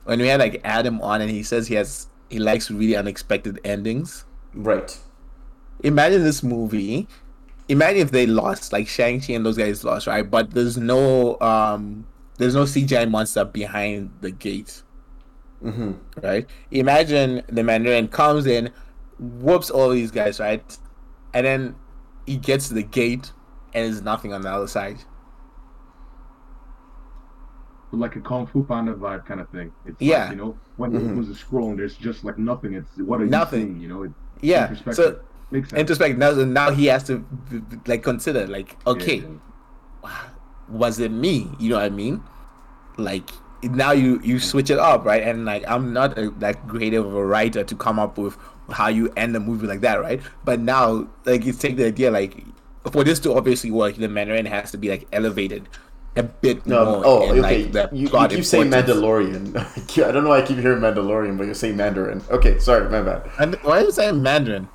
when 0.05 0.19
we 0.21 0.27
had 0.29 0.41
like 0.41 0.61
Adam 0.65 1.01
on 1.01 1.21
and 1.21 1.31
he 1.31 1.43
says 1.43 1.69
he 1.69 1.75
has 1.77 2.09
he 2.29 2.39
likes 2.39 2.71
really 2.71 2.97
unexpected 2.97 3.61
endings. 3.65 4.25
Right. 4.55 4.99
Imagine 5.83 6.23
this 6.25 6.43
movie. 6.43 7.07
Imagine 7.69 8.01
if 8.03 8.11
they 8.11 8.27
lost, 8.27 8.73
like 8.73 8.89
Shang 8.89 9.21
Chi 9.21 9.35
and 9.35 9.45
those 9.47 9.57
guys 9.59 9.85
lost, 9.85 10.07
right? 10.07 10.29
But 10.29 10.53
there's 10.53 10.77
no 10.79 11.39
um 11.41 12.07
there's 12.39 12.55
no 12.55 12.65
CGI 12.65 13.09
monster 13.11 13.45
behind 13.45 14.11
the 14.21 14.31
gate, 14.31 14.83
Mm-hmm. 15.63 15.93
right? 16.23 16.49
Imagine 16.73 17.43
the 17.49 17.63
Mandarin 17.63 18.09
comes 18.09 18.47
in, 18.47 18.71
whoops 19.19 19.71
all 19.71 19.91
these 19.91 20.11
guys, 20.11 20.41
right? 20.41 20.77
And 21.35 21.47
then 21.47 21.77
he 22.27 22.37
gets 22.37 22.69
to 22.69 22.75
the 22.75 22.83
gate 22.83 23.33
and 23.75 23.87
there's 23.87 24.03
nothing 24.03 24.33
on 24.33 24.43
the 24.43 24.51
other 24.51 24.67
side. 24.67 24.99
Like 27.93 28.17
a 28.17 28.21
kung 28.21 28.47
fu 28.47 28.63
panda 28.65 28.95
vibe 28.95 29.25
kind 29.27 29.41
of 29.41 29.49
thing. 29.51 29.71
It's 29.87 30.01
Yeah. 30.01 30.25
like, 30.25 30.31
you 30.31 30.37
know, 30.37 30.57
when 30.77 30.93
Mhm. 30.93 31.11
it 31.11 31.17
was 31.17 31.29
a 31.29 31.35
scroll 31.35 31.71
and 31.71 31.79
there's 31.79 31.97
just 31.97 32.25
like 32.25 32.39
nothing. 32.39 32.75
It's 32.75 32.89
what 32.99 33.21
are 33.21 33.25
you 33.25 33.31
Nothing. 33.31 33.67
seeing? 33.67 33.81
You 33.81 33.89
know, 33.89 34.03
it, 34.05 34.13
Yeah. 34.41 34.73
So 34.93 35.21
makes 35.51 35.69
sense. 35.69 35.81
introspect 35.81 36.17
now 36.19 36.31
now 36.33 36.71
he 36.71 36.87
has 36.87 37.05
to 37.05 37.23
like 37.87 38.03
consider 38.03 38.47
like 38.47 38.77
okay 38.87 39.19
Yeah, 40.03 40.11
was 40.69 40.99
it 40.99 41.13
me 41.13 41.51
you 41.59 41.69
know 41.69 41.77
what 41.77 41.85
i 41.85 41.91
mean 41.91 42.23
like 42.97 43.29
now 43.63 43.93
you 43.93 44.19
you 44.25 44.39
switch 44.41 44.71
it 44.71 44.79
up 44.79 45.05
right 45.05 45.23
and 45.23 45.45
like 45.45 45.63
i'm 45.69 45.93
not 45.93 46.17
a, 46.19 46.31
that 46.39 46.67
great 46.67 46.95
of 46.95 47.15
a 47.15 47.25
writer 47.27 47.63
to 47.65 47.77
come 47.77 47.99
up 47.99 48.17
with 48.17 48.37
how 48.71 48.89
you 48.89 49.13
end 49.17 49.37
a 49.37 49.41
movie 49.41 49.67
like 49.67 49.83
that 49.83 50.01
right 50.01 50.21
but 50.45 50.59
now 50.59 51.07
like 51.27 51.45
you 51.45 51.53
take 51.53 51.77
the 51.77 51.85
idea 51.87 52.11
like 52.11 52.43
for 52.91 53.05
this 53.05 53.21
to 53.21 53.35
obviously 53.35 53.71
work 53.71 53.95
the 53.97 54.09
mandarin 54.09 54.47
has 54.47 54.71
to 54.71 54.79
be 54.79 54.89
like 54.89 55.07
elevated 55.13 55.69
a 56.17 56.23
bit 56.23 56.67
No. 56.67 56.83
Um, 56.83 56.89
more 56.93 57.03
oh, 57.07 57.23
in, 57.33 57.45
okay. 57.45 57.65
like, 57.65 57.73
the 57.73 57.89
you, 57.97 58.03
you 58.03 58.09
plot 58.09 58.31
keep 58.31 58.45
saying. 58.45 58.71
Mandalorian. 58.71 59.57
I 60.07 60.13
don't 60.13 60.25
know 60.25 60.31
why 60.31 60.39
I 60.39 60.43
keep 60.43 60.59
hearing 60.59 60.81
Mandalorian, 60.81 61.39
but 61.39 61.45
you're 61.45 61.55
saying 61.55 61.77
Mandarin. 61.77 62.23
Okay, 62.31 62.59
sorry, 62.59 62.89
my 62.91 63.03
bad. 63.03 63.31
and 63.39 63.55
why 63.63 63.79
are 63.81 63.85
you 63.85 63.93
saying 63.93 64.23
mandarin 64.23 64.69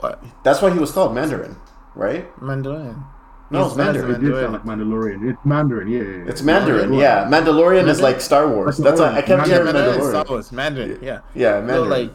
what 0.00 0.22
That's 0.42 0.60
why 0.62 0.70
he 0.72 0.78
was 0.78 0.90
called 0.92 1.14
Mandarin, 1.14 1.56
right? 1.94 2.26
mandarin 2.42 3.04
No, 3.50 3.66
it's 3.66 3.76
Mandarin. 3.76 4.16
It 4.16 4.20
did 4.20 4.34
sound 4.34 4.52
like 4.52 4.64
Mandalorian. 4.64 5.30
It's 5.30 5.44
Mandarin, 5.44 5.88
yeah. 5.88 5.98
yeah, 5.98 6.04
yeah. 6.24 6.30
It's 6.30 6.42
Mandarin, 6.42 6.90
Go 6.90 7.00
yeah. 7.00 7.28
ahead. 7.28 7.32
Mandalorian 7.32 7.88
is 7.88 8.00
like 8.00 8.20
Star 8.20 8.48
Wars. 8.48 8.78
That's 8.78 8.98
That's 8.98 9.12
why 9.12 9.18
I 9.18 9.22
kept 9.22 9.46
hearing 9.46 9.64
Mandarin 9.66 10.00
is 10.00 10.08
Star 10.08 10.24
Mandalorian. 10.24 10.30
Wars, 10.30 10.52
Mandarin. 10.52 10.98
Yeah. 11.02 11.20
Yeah, 11.34 11.60
So 11.60 11.66
Mandarin. 11.66 11.90
like, 11.90 12.12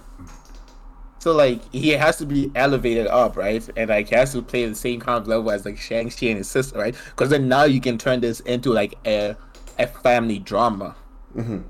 so 1.19 1.33
like 1.35 1.61
he 1.71 1.89
has 1.89 2.17
to 2.17 2.25
be 2.25 2.51
elevated 2.55 3.07
up, 3.07 3.37
right? 3.37 3.67
And 3.77 3.89
like 3.89 4.09
he 4.09 4.15
has 4.15 4.31
to 4.33 4.41
play 4.41 4.65
the 4.65 4.75
same 4.75 4.99
kind 4.99 5.21
of 5.21 5.27
level 5.27 5.51
as 5.51 5.65
like 5.65 5.77
Shang 5.77 6.09
Chi 6.09 6.27
and 6.27 6.37
his 6.37 6.49
sister, 6.49 6.79
right? 6.79 6.95
Because 7.11 7.29
then 7.29 7.47
now 7.47 7.63
you 7.65 7.79
can 7.81 7.97
turn 7.97 8.19
this 8.21 8.39
into 8.41 8.71
like 8.73 8.95
a 9.05 9.35
a 9.77 9.87
family 9.87 10.39
drama. 10.39 10.95
Mhm. 11.35 11.63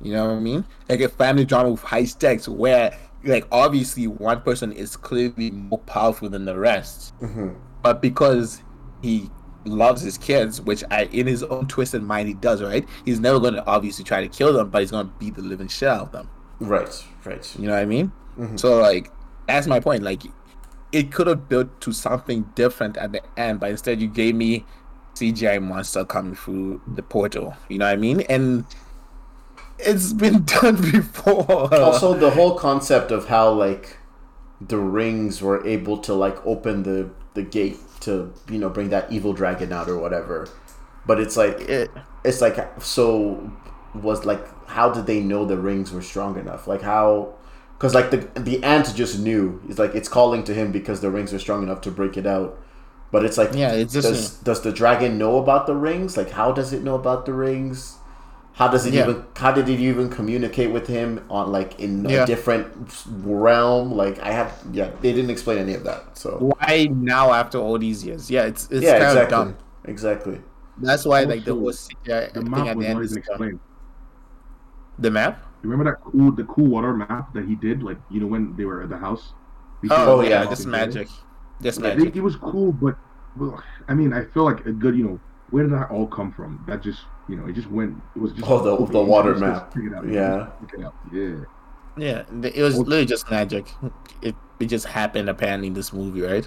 You 0.00 0.12
know 0.12 0.26
what 0.26 0.36
I 0.36 0.40
mean? 0.40 0.64
Like 0.88 1.00
a 1.00 1.08
family 1.08 1.44
drama 1.44 1.70
with 1.70 1.82
high 1.82 2.04
stakes, 2.04 2.48
where 2.48 2.96
like 3.24 3.46
obviously 3.50 4.06
one 4.06 4.40
person 4.42 4.70
is 4.72 4.96
clearly 4.96 5.50
more 5.50 5.78
powerful 5.80 6.28
than 6.28 6.44
the 6.44 6.58
rest, 6.58 7.14
Mhm. 7.20 7.54
but 7.82 8.02
because 8.02 8.62
he 9.02 9.30
loves 9.64 10.02
his 10.02 10.18
kids, 10.18 10.60
which 10.60 10.84
I 10.90 11.04
in 11.04 11.26
his 11.26 11.42
own 11.42 11.66
twisted 11.66 12.02
mind 12.02 12.28
he 12.28 12.34
does, 12.34 12.62
right? 12.62 12.86
He's 13.06 13.18
never 13.20 13.40
going 13.40 13.54
to 13.54 13.66
obviously 13.66 14.04
try 14.04 14.20
to 14.20 14.28
kill 14.28 14.52
them, 14.52 14.68
but 14.68 14.82
he's 14.82 14.90
going 14.90 15.06
to 15.06 15.12
beat 15.18 15.36
the 15.36 15.42
living 15.42 15.68
shit 15.68 15.88
out 15.88 16.02
of 16.02 16.12
them. 16.12 16.28
Right, 16.60 17.02
right. 17.24 17.56
You 17.58 17.68
know 17.68 17.72
what 17.74 17.80
I 17.80 17.86
mean? 17.86 18.12
Mhm. 18.38 18.58
So 18.58 18.80
like 18.80 19.10
that's 19.46 19.66
my 19.66 19.80
point. 19.80 20.02
Like 20.02 20.22
it 20.92 21.12
could 21.12 21.26
have 21.26 21.48
built 21.48 21.80
to 21.82 21.92
something 21.92 22.42
different 22.54 22.96
at 22.96 23.12
the 23.12 23.22
end, 23.38 23.60
but 23.60 23.70
instead 23.70 24.00
you 24.00 24.08
gave 24.08 24.34
me 24.34 24.64
CGI 25.14 25.58
monster 25.58 26.04
coming 26.04 26.34
through 26.34 26.80
the 26.86 27.02
portal. 27.02 27.54
You 27.68 27.78
know 27.78 27.86
what 27.86 27.92
I 27.92 27.96
mean? 27.96 28.20
And 28.22 28.64
it's 29.78 30.12
been 30.12 30.44
done 30.60 30.76
before. 30.90 31.72
also 31.74 32.14
the 32.14 32.30
whole 32.30 32.54
concept 32.56 33.10
of 33.10 33.26
how 33.26 33.50
like 33.50 33.98
the 34.60 34.78
rings 34.78 35.42
were 35.42 35.66
able 35.66 35.98
to 35.98 36.14
like 36.14 36.44
open 36.46 36.82
the 36.84 37.10
the 37.34 37.42
gate 37.42 37.78
to 38.00 38.32
you 38.48 38.58
know 38.58 38.68
bring 38.68 38.90
that 38.90 39.10
evil 39.10 39.32
dragon 39.32 39.72
out 39.72 39.88
or 39.88 39.98
whatever 39.98 40.48
but 41.06 41.18
it's 41.20 41.36
like 41.36 41.60
it, 41.62 41.90
it's 42.24 42.40
like 42.40 42.56
so 42.80 43.50
was 43.94 44.24
like 44.24 44.46
how 44.68 44.88
did 44.90 45.06
they 45.06 45.20
know 45.20 45.44
the 45.44 45.56
rings 45.58 45.92
were 45.92 46.02
strong 46.02 46.38
enough 46.38 46.66
like 46.68 46.82
how 46.82 47.34
because 47.84 47.94
like 47.94 48.10
the 48.10 48.40
the 48.40 48.64
ant 48.64 48.94
just 48.96 49.18
knew 49.18 49.60
it's 49.68 49.78
like 49.78 49.94
it's 49.94 50.08
calling 50.08 50.42
to 50.42 50.54
him 50.54 50.72
because 50.72 51.02
the 51.02 51.10
rings 51.10 51.34
are 51.34 51.38
strong 51.38 51.62
enough 51.62 51.82
to 51.82 51.90
break 51.90 52.16
it 52.16 52.26
out 52.26 52.58
but 53.12 53.26
it's 53.26 53.36
like 53.36 53.50
Yeah, 53.52 53.72
it's 53.72 53.92
just- 53.92 54.08
does, 54.08 54.30
does 54.38 54.60
the 54.62 54.72
dragon 54.72 55.18
know 55.18 55.36
about 55.36 55.66
the 55.66 55.74
rings 55.76 56.16
like 56.16 56.30
how 56.30 56.50
does 56.50 56.72
it 56.72 56.82
know 56.82 56.94
about 56.94 57.26
the 57.26 57.34
rings 57.34 57.96
how 58.54 58.68
does 58.68 58.86
it 58.86 58.94
Yeah. 58.94 59.02
even 59.02 59.24
how 59.36 59.52
did 59.52 59.68
it 59.68 59.80
even 59.80 60.08
communicate 60.08 60.70
with 60.72 60.86
him 60.86 61.20
on 61.28 61.52
like 61.52 61.78
in 61.78 62.08
Yeah. 62.08 62.22
a 62.22 62.26
different 62.26 62.68
realm 63.22 63.92
like 63.92 64.18
i 64.20 64.30
have 64.30 64.50
yeah 64.72 64.88
they 65.02 65.12
didn't 65.12 65.30
explain 65.30 65.58
any 65.58 65.74
of 65.74 65.84
that 65.84 66.16
so 66.16 66.38
why 66.40 66.88
now 66.90 67.32
after 67.34 67.58
all 67.58 67.78
these 67.78 68.02
years? 68.06 68.30
Yeah, 68.30 68.44
it's 68.44 68.64
it's 68.70 68.82
yeah 68.82 68.92
kind 68.98 69.18
exactly 69.18 69.22
of 69.24 69.28
dumb. 69.28 69.56
exactly 69.84 70.40
That's 70.78 71.04
why 71.04 71.24
like 71.24 71.44
the 71.44 71.52
Also, 71.52 71.60
whole 71.60 71.72
CGI 71.72 72.32
The 72.32 72.40
thing 72.40 72.50
map 72.50 72.66
at 72.66 72.76
was 72.76 72.86
the 72.86 72.88
end 72.88 72.98
not 72.98 73.04
is 73.04 73.16
explained. 73.16 73.60
The 74.98 75.10
map? 75.10 75.34
You 75.64 75.70
remember 75.70 75.90
that 75.92 76.00
cool, 76.04 76.30
the 76.30 76.44
cool 76.44 76.66
water 76.66 76.92
map 76.92 77.32
that 77.32 77.46
he 77.46 77.54
did, 77.54 77.82
like 77.82 77.96
you 78.10 78.20
know 78.20 78.26
when 78.26 78.54
they 78.54 78.66
were 78.66 78.82
at 78.82 78.90
the 78.90 78.98
house. 78.98 79.32
He 79.80 79.88
Oh, 79.90 80.20
yeah, 80.20 80.42
us 80.42 80.50
just 80.50 80.66
magic. 80.66 81.08
Just 81.62 81.80
Yeah, 81.80 81.88
magic. 81.94 82.08
It, 82.08 82.16
it 82.18 82.20
was 82.20 82.36
cool, 82.36 82.70
but 82.72 82.96
well, 83.36 83.62
I 83.88 83.94
mean, 83.94 84.12
I 84.12 84.24
feel 84.26 84.44
like 84.44 84.66
a 84.66 84.72
good, 84.72 84.94
you 84.96 85.04
know, 85.04 85.20
where 85.50 85.62
did 85.64 85.72
that 85.72 85.90
all 85.90 86.06
come 86.06 86.32
from? 86.32 86.62
That 86.68 86.82
just, 86.82 87.00
you 87.28 87.36
know, 87.36 87.46
it 87.46 87.54
just 87.54 87.70
went. 87.70 87.96
It 88.14 88.20
was 88.20 88.32
just. 88.32 88.48
Oh, 88.48 88.58
the- 88.62 88.92
the 88.92 89.02
water 89.02 89.34
map. 89.36 89.72
pick 89.74 89.84
it 89.84 89.94
up, 89.94 90.04
Yeah. 90.06 90.50
pick 90.60 90.78
it 90.80 90.84
up, 90.84 90.94
Yeah. 91.10 91.36
Yeah, 91.96 92.24
it 92.42 92.62
was 92.62 92.76
literally 92.76 93.06
just 93.06 93.30
magic. 93.30 93.72
It 94.20 94.34
it 94.60 94.66
just 94.66 94.84
happened 94.86 95.30
apparently 95.30 95.68
in 95.68 95.74
this 95.74 95.92
movie, 95.92 96.22
right? 96.22 96.46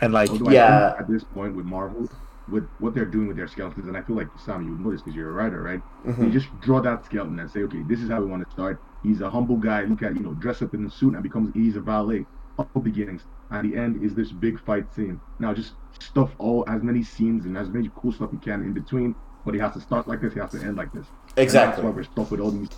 And 0.00 0.12
like 0.14 0.30
Although 0.30 0.50
Yeah. 0.50 0.94
At 0.98 1.08
this 1.08 1.24
point 1.24 1.54
with 1.56 1.66
Marvel, 1.66 2.08
with 2.50 2.64
what 2.78 2.94
they're 2.94 3.04
doing 3.04 3.28
with 3.28 3.36
their 3.36 3.48
skeletons, 3.48 3.86
and 3.88 3.96
I 3.96 4.02
feel 4.02 4.16
like 4.16 4.28
Sam, 4.44 4.62
you 4.64 4.76
know 4.78 4.90
this 4.90 5.02
because 5.02 5.16
you're 5.16 5.30
a 5.30 5.32
writer, 5.32 5.62
right? 5.62 5.82
Mhm. 6.06 6.24
You 6.24 6.30
just 6.30 6.48
draw 6.60 6.80
that 6.80 7.04
skeleton 7.04 7.38
and 7.38 7.50
say, 7.50 7.62
okay, 7.62 7.82
this 7.88 8.00
is 8.00 8.08
how 8.10 8.20
we 8.20 8.26
want 8.26 8.44
to 8.44 8.50
start. 8.50 8.80
He's 9.02 9.20
a 9.20 9.30
humble 9.30 9.56
guy. 9.56 9.84
Look 9.84 10.02
at 10.02 10.14
you 10.14 10.22
know, 10.22 10.34
dress 10.34 10.60
up 10.62 10.74
in 10.74 10.84
a 10.84 10.90
suit 10.90 11.14
and 11.14 11.22
becomes 11.22 11.52
he's 11.54 11.76
a 11.76 11.80
valet. 11.80 12.26
Humble 12.56 12.80
beginnings. 12.82 13.22
And 13.50 13.72
the 13.72 13.76
end 13.76 14.02
is 14.04 14.14
this 14.14 14.30
big 14.32 14.60
fight 14.60 14.92
scene. 14.94 15.20
Now 15.38 15.54
just 15.54 15.72
stuff 15.98 16.30
all 16.38 16.64
as 16.68 16.82
many 16.82 17.02
scenes 17.02 17.46
and 17.46 17.56
as 17.56 17.68
many 17.68 17.90
cool 17.96 18.12
stuff 18.12 18.30
you 18.32 18.38
can 18.38 18.62
in 18.62 18.72
between. 18.72 19.14
But 19.44 19.54
he 19.54 19.60
has 19.60 19.72
to 19.72 19.80
start 19.80 20.06
like 20.06 20.20
this. 20.20 20.34
He 20.34 20.40
has 20.40 20.50
to 20.52 20.60
end 20.60 20.76
like 20.76 20.92
this. 20.92 21.06
And 21.36 21.42
exactly 21.44 21.82
that's 21.82 21.84
why 21.84 21.90
we're 21.96 22.02
stuck 22.04 22.30
with 22.30 22.40
all 22.40 22.50
these, 22.50 22.68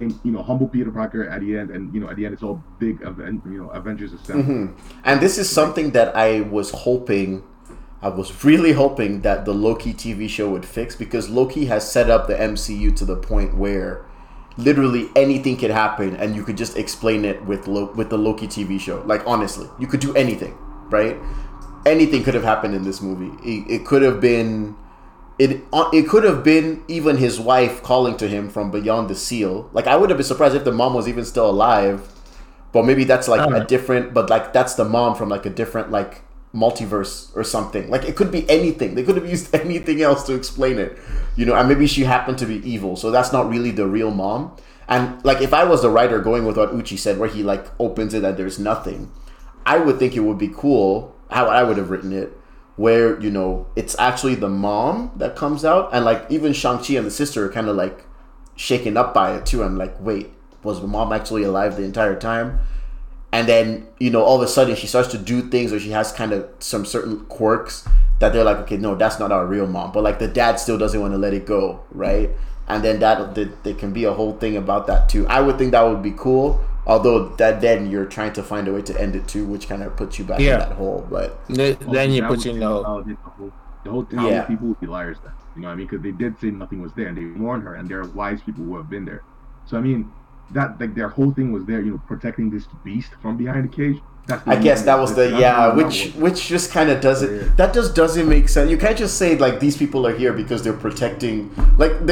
and, 0.00 0.18
you 0.22 0.32
know, 0.32 0.42
humble 0.42 0.68
Peter 0.68 0.90
Parker 0.90 1.24
at 1.28 1.40
the 1.40 1.56
end, 1.56 1.70
and 1.70 1.92
you 1.94 2.00
know, 2.00 2.08
at 2.10 2.16
the 2.16 2.24
end 2.24 2.34
it's 2.34 2.42
all 2.42 2.62
big, 2.78 3.00
you 3.00 3.40
know, 3.44 3.68
Avengers 3.70 4.12
assemble. 4.12 4.42
hmm 4.44 4.66
And 5.04 5.20
this 5.20 5.38
is 5.38 5.48
something 5.48 5.90
that 5.92 6.14
I 6.14 6.42
was 6.42 6.70
hoping, 6.70 7.42
I 8.02 8.08
was 8.08 8.44
really 8.44 8.72
hoping 8.72 9.20
that 9.22 9.44
the 9.44 9.52
Loki 9.52 9.92
TV 9.92 10.28
show 10.28 10.48
would 10.50 10.64
fix 10.64 10.96
because 10.96 11.28
Loki 11.28 11.66
has 11.66 11.90
set 11.90 12.08
up 12.08 12.26
the 12.26 12.34
MCU 12.34 12.94
to 12.96 13.04
the 13.04 13.16
point 13.16 13.56
where 13.56 14.06
literally 14.56 15.08
anything 15.14 15.56
could 15.56 15.70
happen 15.70 16.16
and 16.16 16.34
you 16.34 16.42
could 16.42 16.56
just 16.56 16.76
explain 16.78 17.24
it 17.24 17.44
with 17.44 17.66
Lo- 17.66 17.92
with 17.94 18.08
the 18.08 18.16
Loki 18.18 18.46
TV 18.46 18.80
show. 18.80 19.02
Like 19.04 19.22
honestly, 19.26 19.68
you 19.78 19.86
could 19.86 20.00
do 20.00 20.14
anything, 20.14 20.56
right? 20.88 21.16
Anything 21.84 22.22
could 22.22 22.34
have 22.34 22.44
happened 22.44 22.74
in 22.74 22.84
this 22.84 23.02
movie. 23.02 23.32
It, 23.48 23.70
it 23.80 23.86
could 23.86 24.02
have 24.02 24.20
been 24.20 24.76
it 25.38 25.62
uh, 25.72 25.88
it 25.92 26.08
could 26.08 26.24
have 26.24 26.42
been 26.42 26.82
even 26.88 27.18
his 27.18 27.38
wife 27.38 27.82
calling 27.82 28.16
to 28.18 28.28
him 28.28 28.48
from 28.48 28.70
beyond 28.70 29.08
the 29.10 29.14
seal. 29.14 29.68
Like 29.72 29.86
I 29.86 29.96
would 29.96 30.08
have 30.08 30.16
been 30.16 30.26
surprised 30.26 30.54
if 30.54 30.64
the 30.64 30.72
mom 30.72 30.94
was 30.94 31.06
even 31.06 31.24
still 31.24 31.48
alive. 31.50 32.10
But 32.72 32.84
maybe 32.84 33.04
that's 33.04 33.26
like 33.26 33.40
a 33.40 33.44
Alright. 33.44 33.68
different 33.68 34.14
but 34.14 34.30
like 34.30 34.52
that's 34.52 34.74
the 34.74 34.84
mom 34.84 35.16
from 35.16 35.28
like 35.28 35.44
a 35.44 35.50
different 35.50 35.90
like 35.90 36.22
multiverse 36.54 37.34
or 37.36 37.44
something. 37.44 37.88
Like 37.90 38.04
it 38.04 38.16
could 38.16 38.30
be 38.30 38.48
anything. 38.50 38.94
They 38.94 39.02
could 39.02 39.16
have 39.16 39.28
used 39.28 39.54
anything 39.54 40.02
else 40.02 40.24
to 40.24 40.34
explain 40.34 40.78
it. 40.78 40.98
You 41.36 41.46
know, 41.46 41.54
and 41.54 41.68
maybe 41.68 41.86
she 41.86 42.04
happened 42.04 42.38
to 42.38 42.46
be 42.46 42.56
evil. 42.68 42.96
So 42.96 43.10
that's 43.10 43.32
not 43.32 43.48
really 43.48 43.70
the 43.70 43.86
real 43.86 44.10
mom. 44.10 44.56
And 44.88 45.24
like 45.24 45.40
if 45.40 45.54
I 45.54 45.64
was 45.64 45.82
the 45.82 45.90
writer 45.90 46.20
going 46.20 46.44
with 46.44 46.56
what 46.56 46.74
Uchi 46.74 46.96
said 46.96 47.18
where 47.18 47.28
he 47.28 47.42
like 47.42 47.66
opens 47.78 48.12
it 48.14 48.24
and 48.24 48.36
there's 48.36 48.58
nothing, 48.58 49.10
I 49.64 49.78
would 49.78 49.98
think 49.98 50.16
it 50.16 50.20
would 50.20 50.38
be 50.38 50.48
cool 50.48 51.14
how 51.30 51.46
I 51.46 51.62
would 51.62 51.76
have 51.76 51.90
written 51.90 52.12
it 52.12 52.36
where 52.76 53.20
you 53.20 53.30
know 53.30 53.66
it's 53.76 53.94
actually 53.98 54.34
the 54.34 54.48
mom 54.48 55.12
that 55.14 55.36
comes 55.36 55.64
out 55.64 55.90
and 55.92 56.02
like 56.04 56.24
even 56.30 56.52
Shang-Chi 56.52 56.94
and 56.94 57.06
the 57.06 57.10
sister 57.10 57.44
are 57.44 57.52
kind 57.52 57.68
of 57.68 57.76
like 57.76 58.06
shaken 58.56 58.96
up 58.96 59.14
by 59.14 59.34
it 59.36 59.46
too. 59.46 59.62
I'm 59.62 59.78
like, 59.78 59.94
wait, 60.00 60.30
was 60.62 60.80
the 60.80 60.86
mom 60.86 61.12
actually 61.12 61.44
alive 61.44 61.76
the 61.76 61.82
entire 61.82 62.18
time? 62.18 62.58
And 63.32 63.48
then, 63.48 63.86
you 63.98 64.10
know, 64.10 64.22
all 64.22 64.36
of 64.36 64.42
a 64.42 64.48
sudden 64.48 64.74
she 64.74 64.86
starts 64.86 65.08
to 65.12 65.18
do 65.18 65.42
things 65.42 65.72
or 65.72 65.78
she 65.78 65.90
has 65.90 66.10
kind 66.12 66.32
of 66.32 66.48
some 66.58 66.84
certain 66.84 67.24
quirks 67.26 67.86
that 68.18 68.32
they're 68.32 68.44
like, 68.44 68.56
okay, 68.58 68.76
no, 68.76 68.94
that's 68.96 69.18
not 69.20 69.30
our 69.32 69.46
real 69.46 69.66
mom. 69.66 69.92
But 69.92 70.02
like 70.02 70.18
the 70.18 70.28
dad 70.28 70.56
still 70.58 70.76
doesn't 70.78 71.00
want 71.00 71.12
to 71.14 71.18
let 71.18 71.32
it 71.32 71.46
go, 71.46 71.84
right? 71.92 72.30
And 72.68 72.84
then 72.84 72.98
that 73.00 73.34
there, 73.34 73.50
there 73.62 73.74
can 73.74 73.92
be 73.92 74.04
a 74.04 74.12
whole 74.12 74.32
thing 74.38 74.56
about 74.56 74.86
that 74.88 75.08
too. 75.08 75.26
I 75.28 75.40
would 75.40 75.58
think 75.58 75.70
that 75.72 75.82
would 75.82 76.02
be 76.02 76.12
cool. 76.12 76.60
Although 76.86 77.28
that 77.36 77.60
then 77.60 77.88
you're 77.90 78.06
trying 78.06 78.32
to 78.32 78.42
find 78.42 78.66
a 78.66 78.72
way 78.72 78.82
to 78.82 79.00
end 79.00 79.14
it 79.14 79.28
too, 79.28 79.44
which 79.46 79.68
kind 79.68 79.82
of 79.82 79.96
puts 79.96 80.18
you 80.18 80.24
back 80.24 80.40
Yeah. 80.40 80.54
in 80.54 80.58
that 80.70 80.72
hole. 80.72 81.06
But 81.08 81.46
th- 81.48 81.76
Also, 81.78 81.92
then 81.92 82.10
you 82.10 82.22
put 82.22 82.30
would 82.30 82.44
you 82.46 82.52
know 82.54 83.02
the 83.02 83.14
whole, 83.14 83.52
the 83.84 83.90
whole 83.90 84.04
town 84.04 84.26
Yeah. 84.26 84.42
of 84.42 84.48
people 84.48 84.68
would 84.68 84.80
be 84.80 84.86
liars 84.86 85.18
then. 85.22 85.32
You 85.56 85.62
know 85.62 85.68
what 85.68 85.74
I 85.74 85.76
mean? 85.76 85.86
Because 85.86 86.02
they 86.02 86.12
did 86.12 86.38
say 86.40 86.50
nothing 86.50 86.80
was 86.80 86.92
there, 86.94 87.06
and 87.08 87.16
they 87.16 87.24
warned 87.40 87.62
her, 87.64 87.74
and 87.74 87.88
there 87.88 88.00
are 88.00 88.08
wise 88.08 88.40
people 88.42 88.64
who 88.64 88.76
have 88.76 88.88
been 88.90 89.04
there. 89.04 89.22
So 89.66 89.76
I 89.76 89.80
mean, 89.80 90.10
that 90.52 90.80
like 90.80 90.94
their 90.94 91.08
whole 91.08 91.32
thing 91.32 91.52
was 91.52 91.64
there, 91.64 91.80
you 91.80 91.92
know, 91.92 92.02
protecting 92.06 92.50
this 92.50 92.66
beast 92.84 93.10
from 93.22 93.36
behind 93.36 93.70
the 93.70 93.76
cage. 93.76 93.96
That's 94.26 94.44
the 94.44 94.50
I 94.50 94.56
guess 94.56 94.82
that 94.82 94.98
was 94.98 95.14
the 95.14 95.28
that's 95.28 95.40
yeah, 95.40 95.74
which 95.74 96.12
which 96.14 96.46
just 96.46 96.70
kind 96.70 96.90
of 96.90 97.00
doesn't 97.00 97.34
Yeah. 97.34 97.52
that 97.56 97.72
just 97.74 97.94
doesn't 97.96 98.28
make 98.28 98.48
sense. 98.48 98.70
You 98.70 98.76
can't 98.76 98.96
just 98.96 99.16
say 99.16 99.36
like 99.36 99.58
these 99.60 99.76
people 99.76 100.06
are 100.06 100.14
here 100.14 100.32
because 100.32 100.62
they're 100.62 100.72
protecting. 100.72 101.50
Like 101.78 101.92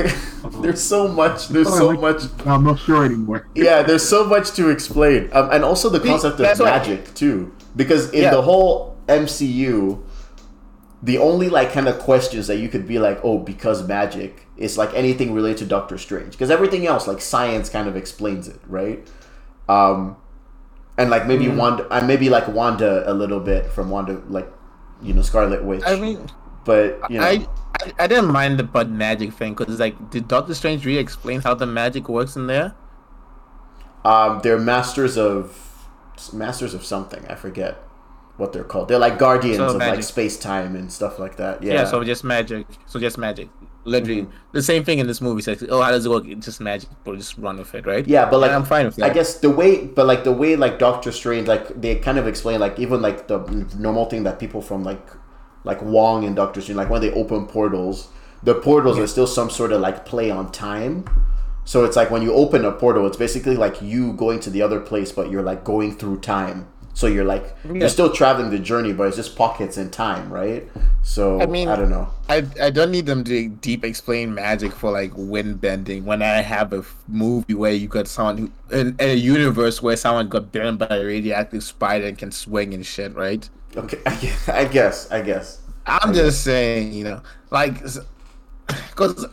there's 0.63 0.83
so 0.83 1.07
much. 1.09 1.49
There's 1.49 1.69
so 1.69 1.89
like- 1.89 2.01
much. 2.01 2.23
I'm 2.47 2.65
not 2.65 2.79
sure 2.81 3.05
anymore. 3.05 3.47
Yeah, 3.55 3.83
there's 3.83 4.09
so 4.09 4.25
much 4.27 4.53
to 4.53 4.71
explain, 4.71 5.29
um, 5.33 5.51
and 5.53 5.65
also 5.65 5.89
the 5.91 6.01
concept 6.01 6.41
of 6.41 6.59
magic 6.61 7.15
too. 7.15 7.53
Because 7.77 8.11
in 8.11 8.23
Yeah. 8.23 8.31
the 8.33 8.43
whole 8.43 8.97
MCU, 9.09 10.01
the 11.03 11.19
only 11.19 11.49
like 11.49 11.73
kind 11.73 11.87
of 11.89 11.99
questions 12.01 12.47
that 12.49 12.57
you 12.57 12.69
could 12.69 12.89
be 12.89 12.99
like, 12.99 13.21
oh, 13.23 13.39
because 13.39 13.87
magic 13.87 14.47
is 14.59 14.77
like 14.79 14.93
anything 14.95 15.33
related 15.33 15.59
to 15.59 15.67
Doctor 15.67 15.99
Strange. 15.99 16.33
Because 16.33 16.51
everything 16.51 16.87
else, 16.87 17.07
like 17.07 17.21
science, 17.21 17.69
kind 17.71 17.89
of 17.89 17.97
explains 17.97 18.49
it, 18.49 18.61
right? 18.67 19.07
Um, 19.69 20.17
and 20.99 21.11
like 21.11 21.27
maybe 21.27 21.47
Mm. 21.47 21.57
Wanda, 21.57 21.87
and 21.91 22.07
maybe 22.09 22.29
like 22.31 22.49
Wanda 22.49 23.11
a 23.11 23.15
little 23.15 23.41
bit 23.41 23.67
from 23.73 23.91
Wanda, 23.91 24.23
like 24.29 24.51
you 25.03 25.15
know 25.15 25.23
Scarlet 25.23 25.65
Witch. 25.65 25.83
I 25.87 25.97
mean 25.97 26.29
but 26.65 27.01
you 27.09 27.19
know, 27.19 27.25
I, 27.25 27.47
I 27.81 27.93
I 28.01 28.07
didn't 28.07 28.33
mind 28.33 28.59
the 28.59 28.65
butt 28.65 28.91
magic 28.91 29.33
thing 29.33 29.55
because 29.55 29.81
like 29.81 30.11
did 30.11 30.29
Doctor 30.29 30.55
Strange 30.55 30.85
really 30.85 30.99
explain 30.99 31.41
how 31.41 31.55
the 31.55 31.67
magic 31.67 32.09
works 32.09 32.37
in 32.37 32.47
there? 32.47 32.75
um, 34.05 34.41
they're 34.43 34.59
masters 34.59 35.17
of 35.19 35.87
masters 36.33 36.75
of 36.75 36.85
something. 36.85 37.25
I 37.29 37.35
forget 37.35 37.77
what 38.37 38.53
they're 38.53 38.65
called. 38.65 38.89
They're 38.89 38.99
like 38.99 39.19
guardians 39.19 39.59
So 39.59 39.67
of 39.69 39.77
like 39.77 40.03
space 40.03 40.39
time 40.39 40.77
and 40.77 40.93
stuff 40.93 41.19
like 41.19 41.37
that. 41.37 41.63
Yeah. 41.63 41.75
Yeah. 41.75 41.85
so 41.85 42.03
just 42.05 42.25
magic. 42.25 42.67
So 42.87 43.01
just 43.01 43.19
magic. 43.19 43.49
Literally 43.85 44.23
Mm-hmm. 44.23 44.31
the 44.53 44.63
same 44.63 44.85
thing 44.85 44.99
in 44.99 45.07
this 45.07 45.21
movie. 45.21 45.41
Says, 45.43 45.65
oh, 45.69 45.81
how 45.81 45.91
does 45.91 46.05
it 46.05 46.11
work? 46.11 46.25
It's 46.27 46.45
just 46.47 46.61
magic, 46.61 46.89
but 47.05 47.17
just 47.17 47.39
run 47.39 47.57
with 47.59 47.75
it, 47.75 47.87
right? 47.87 48.07
Yeah, 48.07 48.29
but 48.29 48.39
like 48.41 48.51
And 48.51 48.57
I'm 48.57 48.65
fine 48.65 48.87
with 48.87 48.97
that. 48.97 49.11
I 49.11 49.15
guess 49.15 49.39
the 49.39 49.51
way, 49.51 49.87
but 49.87 50.07
like 50.07 50.25
the 50.25 50.33
way, 50.33 50.57
like 50.57 50.79
Doctor 50.79 51.11
Strange, 51.13 51.49
like 51.49 51.81
they 51.81 51.95
kind 51.97 52.19
of 52.19 52.27
explain, 52.27 52.61
like 52.61 52.79
even 52.79 53.01
like 53.01 53.29
the 53.29 53.39
normal 53.79 54.05
thing 54.07 54.25
that 54.25 54.39
people 54.39 54.61
from 54.61 54.85
like, 54.85 55.07
like 55.65 55.81
Wong 55.83 56.25
and 56.25 56.37
Doctor 56.37 56.61
Strange, 56.61 56.77
like 56.77 56.91
when 56.91 57.01
they 57.01 57.13
open 57.13 57.47
portals, 57.47 58.09
the 58.43 58.55
portals 58.55 58.99
are 58.99 59.07
still 59.07 59.27
some 59.27 59.49
sort 59.51 59.73
of 59.73 59.81
like 59.81 60.05
play 60.05 60.31
on 60.31 60.53
time. 60.53 61.05
So 61.65 61.85
it's 61.85 61.97
like 61.97 62.11
when 62.11 62.23
you 62.23 62.33
open 62.33 62.65
a 62.65 62.73
portal, 62.73 63.07
it's 63.07 63.17
basically 63.17 63.57
like 63.57 63.81
you 63.83 64.13
going 64.15 64.41
to 64.41 64.51
the 64.51 64.63
other 64.63 64.81
place, 64.81 65.13
but 65.13 65.31
you're 65.31 65.43
like 65.43 65.65
going 65.65 65.97
through 65.97 66.21
time. 66.21 66.69
So 66.99 67.07
you're 67.07 67.25
like 67.25 67.55
Yeah. 67.65 67.75
you're 67.75 67.89
still 67.89 68.11
traveling 68.13 68.51
the 68.51 68.59
journey, 68.59 68.93
but 68.93 69.07
it's 69.07 69.15
just 69.17 69.37
pockets 69.37 69.79
in 69.79 69.89
time, 69.89 70.33
right? 70.33 70.69
So 71.05 71.41
I 71.41 71.47
mean- 71.47 71.69
I 71.69 71.77
don't 71.77 71.91
know. 71.91 72.09
I, 72.29 72.45
I 72.61 72.71
don't 72.71 72.91
need 72.91 73.07
them 73.07 73.23
to 73.23 73.49
deep 73.49 73.85
explain 73.85 74.35
magic 74.35 74.73
for 74.73 74.91
like 74.91 75.13
wind 75.15 75.61
bending 75.61 76.05
when 76.05 76.23
I 76.23 76.41
have 76.43 76.73
a 76.73 76.83
movie 77.07 77.55
where 77.55 77.71
you 77.71 77.87
got 77.87 78.09
someone 78.09 78.37
who 78.37 78.51
in, 78.77 78.89
in 78.99 79.11
a 79.11 79.15
universe 79.15 79.81
where 79.81 79.97
someone 79.97 80.29
got 80.29 80.51
burned 80.51 80.81
by 80.81 80.89
a 80.91 81.05
radioactive 81.05 81.63
spider 81.63 82.07
and 82.09 82.19
can 82.19 82.33
swing 82.33 82.75
and 82.75 82.85
shit, 82.85 83.15
right? 83.15 83.49
Okay, 83.77 83.99
I 84.07 84.17
guess, 84.17 84.49
I 84.49 84.65
guess, 84.65 85.11
I 85.13 85.21
guess. 85.21 85.61
I'm 85.87 86.13
just 86.13 86.43
saying, 86.43 86.95
you 86.95 87.05
know, 87.05 87.23
like, 87.51 87.81
because 88.67 89.25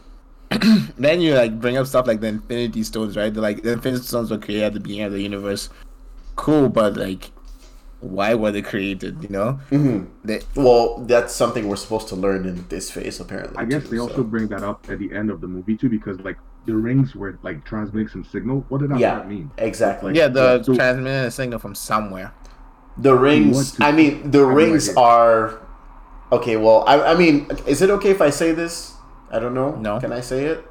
then 0.99 1.19
you 1.19 1.33
like 1.33 1.59
bring 1.59 1.77
up 1.77 1.87
stuff 1.87 2.05
like 2.05 2.21
the 2.21 2.27
Infinity 2.27 2.83
Stones, 2.83 3.17
right? 3.17 3.33
They're 3.33 3.41
like 3.41 3.63
the 3.63 3.71
Infinity 3.71 4.03
Stones 4.03 4.29
were 4.29 4.37
created 4.37 4.65
at 4.65 4.73
the 4.73 4.79
beginning 4.79 5.05
of 5.07 5.13
the 5.13 5.21
universe. 5.23 5.69
Cool, 6.35 6.69
but 6.69 6.95
like, 6.95 7.31
why 8.05 8.33
were 8.35 8.51
they 8.51 8.61
created? 8.61 9.23
You 9.23 9.29
know, 9.29 9.51
hmm 9.69 10.05
they, 10.23 10.41
Well, 10.55 10.99
that's 11.07 11.33
something 11.33 11.67
we're 11.67 11.75
supposed 11.85 12.07
to 12.09 12.15
learn 12.15 12.45
in 12.45 12.65
this 12.69 12.91
phase, 12.91 13.19
apparently. 13.19 13.57
I 13.57 13.65
guess 13.65 13.83
too, 13.83 13.89
they 13.89 13.97
so. 13.97 14.03
also 14.09 14.23
bring 14.23 14.47
that 14.49 14.63
up 14.63 14.85
at 14.89 14.99
the 14.99 15.13
end 15.13 15.29
of 15.29 15.41
the 15.41 15.47
movie 15.47 15.75
too, 15.75 15.89
because 15.89 16.19
like 16.21 16.37
the 16.65 16.75
rings 16.75 17.15
were 17.15 17.37
like 17.43 17.63
transmitting 17.65 18.07
some 18.07 18.23
signal. 18.23 18.65
What 18.69 18.81
did 18.81 18.89
that 18.91 18.99
Yeah. 18.99 19.15
part 19.15 19.27
mean? 19.27 19.51
exactly. 19.57 20.13
yeah, 20.15 20.27
the 20.27 20.63
so- 20.63 20.75
transmitting 20.75 21.07
a 21.27 21.31
signal 21.31 21.59
from 21.59 21.75
somewhere. 21.75 22.33
The 22.97 23.13
rings. 23.13 23.75
I 23.81 23.91
mean, 23.91 24.31
the 24.31 24.39
I 24.39 24.41
no 24.41 24.47
rings 24.47 24.89
idea. 24.89 24.99
are. 25.01 25.61
Okay, 26.31 26.55
well, 26.57 26.83
I, 26.87 27.11
I 27.11 27.15
mean, 27.15 27.47
is 27.67 27.81
it 27.81 27.89
okay 27.91 28.09
if 28.11 28.21
I 28.21 28.29
say 28.29 28.51
this? 28.51 28.93
I 29.31 29.39
don't 29.39 29.53
know. 29.53 29.75
No. 29.75 29.99
Can 29.99 30.11
I 30.13 30.21
say 30.21 30.45
it? 30.45 30.63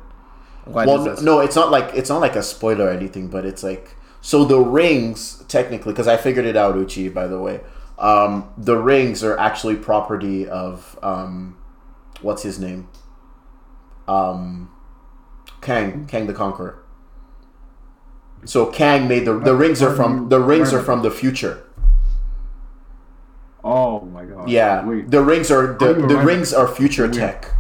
Why 0.65 0.87
well, 0.87 0.97
does 0.97 1.05
no, 1.07 1.15
this- 1.15 1.23
no, 1.23 1.41
it's 1.41 1.57
not 1.57 1.71
like 1.71 1.91
it's 1.95 2.09
not 2.09 2.21
like 2.21 2.35
a 2.37 2.43
spoiler 2.43 2.87
or 2.87 2.91
anything, 2.91 3.29
but 3.29 3.45
it's 3.45 3.63
like 3.63 3.95
so 4.25 4.43
the 4.43 4.59
rings 4.59 5.45
technically 5.49 5.93
because 5.93 6.09
I 6.09 6.17
figured 6.17 6.47
it 6.47 6.57
out, 6.57 6.77
Uchi. 6.79 7.11
By 7.11 7.27
the 7.27 7.39
way, 7.39 7.61
um, 7.99 8.49
the 8.57 8.79
rings 8.79 9.23
are 9.23 9.39
actually 9.39 9.77
property 9.77 10.49
of 10.49 10.99
um, 11.03 11.59
what's 12.23 12.43
his 12.43 12.59
name? 12.59 12.89
Um, 14.09 14.71
Kang, 15.61 16.07
Kang 16.07 16.27
the 16.27 16.33
Conqueror. 16.33 16.83
So 18.47 18.65
Kang 18.67 19.09
made 19.09 19.27
the 19.27 19.39
the 19.39 19.55
rings 19.55 19.83
are 19.83 19.95
from 19.95 20.31
the 20.31 20.41
rings 20.41 20.73
are 20.73 20.83
from 20.83 21.03
the 21.03 21.11
future. 21.11 21.63
Oh 23.63 24.01
my 24.01 24.25
god. 24.25 24.49
Yeah, 24.49 24.87
Wait. 24.87 25.11
the 25.11 25.23
rings 25.23 25.51
are 25.51 25.75
the, 25.79 25.93
the 25.95 26.17
rings 26.17 26.55
are 26.55 26.67
future 26.69 27.03
Weird. 27.05 27.15
tech. 27.15 27.51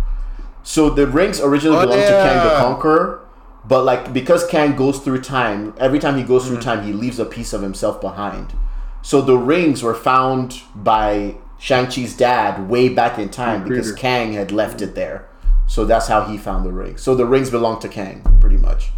So 0.62 0.88
the 0.88 1.06
rings 1.06 1.40
originally 1.42 1.76
Oh, 1.76 1.82
belonged 1.82 2.02
to 2.02 2.08
Kang 2.08 2.48
the. 2.48 2.54
Conqueror, 2.56 3.23
but 3.66 3.84
like 3.84 4.12
because 4.12 4.46
Kang 4.46 4.76
goes 4.76 4.98
through 4.98 5.22
time, 5.22 5.74
every 5.78 5.98
time 5.98 6.16
he 6.16 6.22
goes 6.22 6.46
through 6.46 6.58
mm. 6.58 6.62
time, 6.62 6.84
he 6.84 6.92
leaves 6.92 7.18
a 7.18 7.24
piece 7.24 7.52
of 7.52 7.62
himself 7.62 8.00
behind. 8.00 8.54
So 9.02 9.20
the 9.20 9.36
rings 9.36 9.82
were 9.82 9.94
found 9.94 10.62
by 10.74 11.36
Shang 11.58 11.90
Chi's 11.90 12.16
dad 12.16 12.68
way 12.68 12.88
back 12.88 13.18
in 13.18 13.28
time 13.28 13.64
because. 13.64 13.92
Kang 13.92 14.32
had 14.32 14.50
left 14.50 14.82
it 14.82 14.94
there. 14.94 15.28
So 15.66 15.84
that's 15.84 16.08
how 16.08 16.24
he 16.24 16.36
found 16.36 16.64
the 16.64 16.72
rings. 16.72 17.02
So 17.02 17.14
the 17.14 17.26
rings 17.26 17.50
belong 17.50 17.80
to 17.80 17.88
Kang, 17.88 18.22
pretty 18.40 18.56
much. 18.56 18.90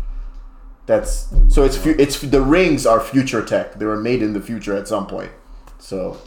That's 0.87 1.29
so 1.49 1.64
it's 1.64 1.85
it's 1.85 2.21
the 2.21 2.41
rings 2.41 2.87
are 2.87 3.01
future 3.01 3.45
tech. 3.45 3.75
They 3.75 3.87
were 3.87 3.97
made 3.97 4.23
in 4.23 4.33
the 4.33 4.41
future 4.41 4.77
at 4.77 4.87
some 4.87 5.07
point. 5.07 5.33
So 5.79 6.19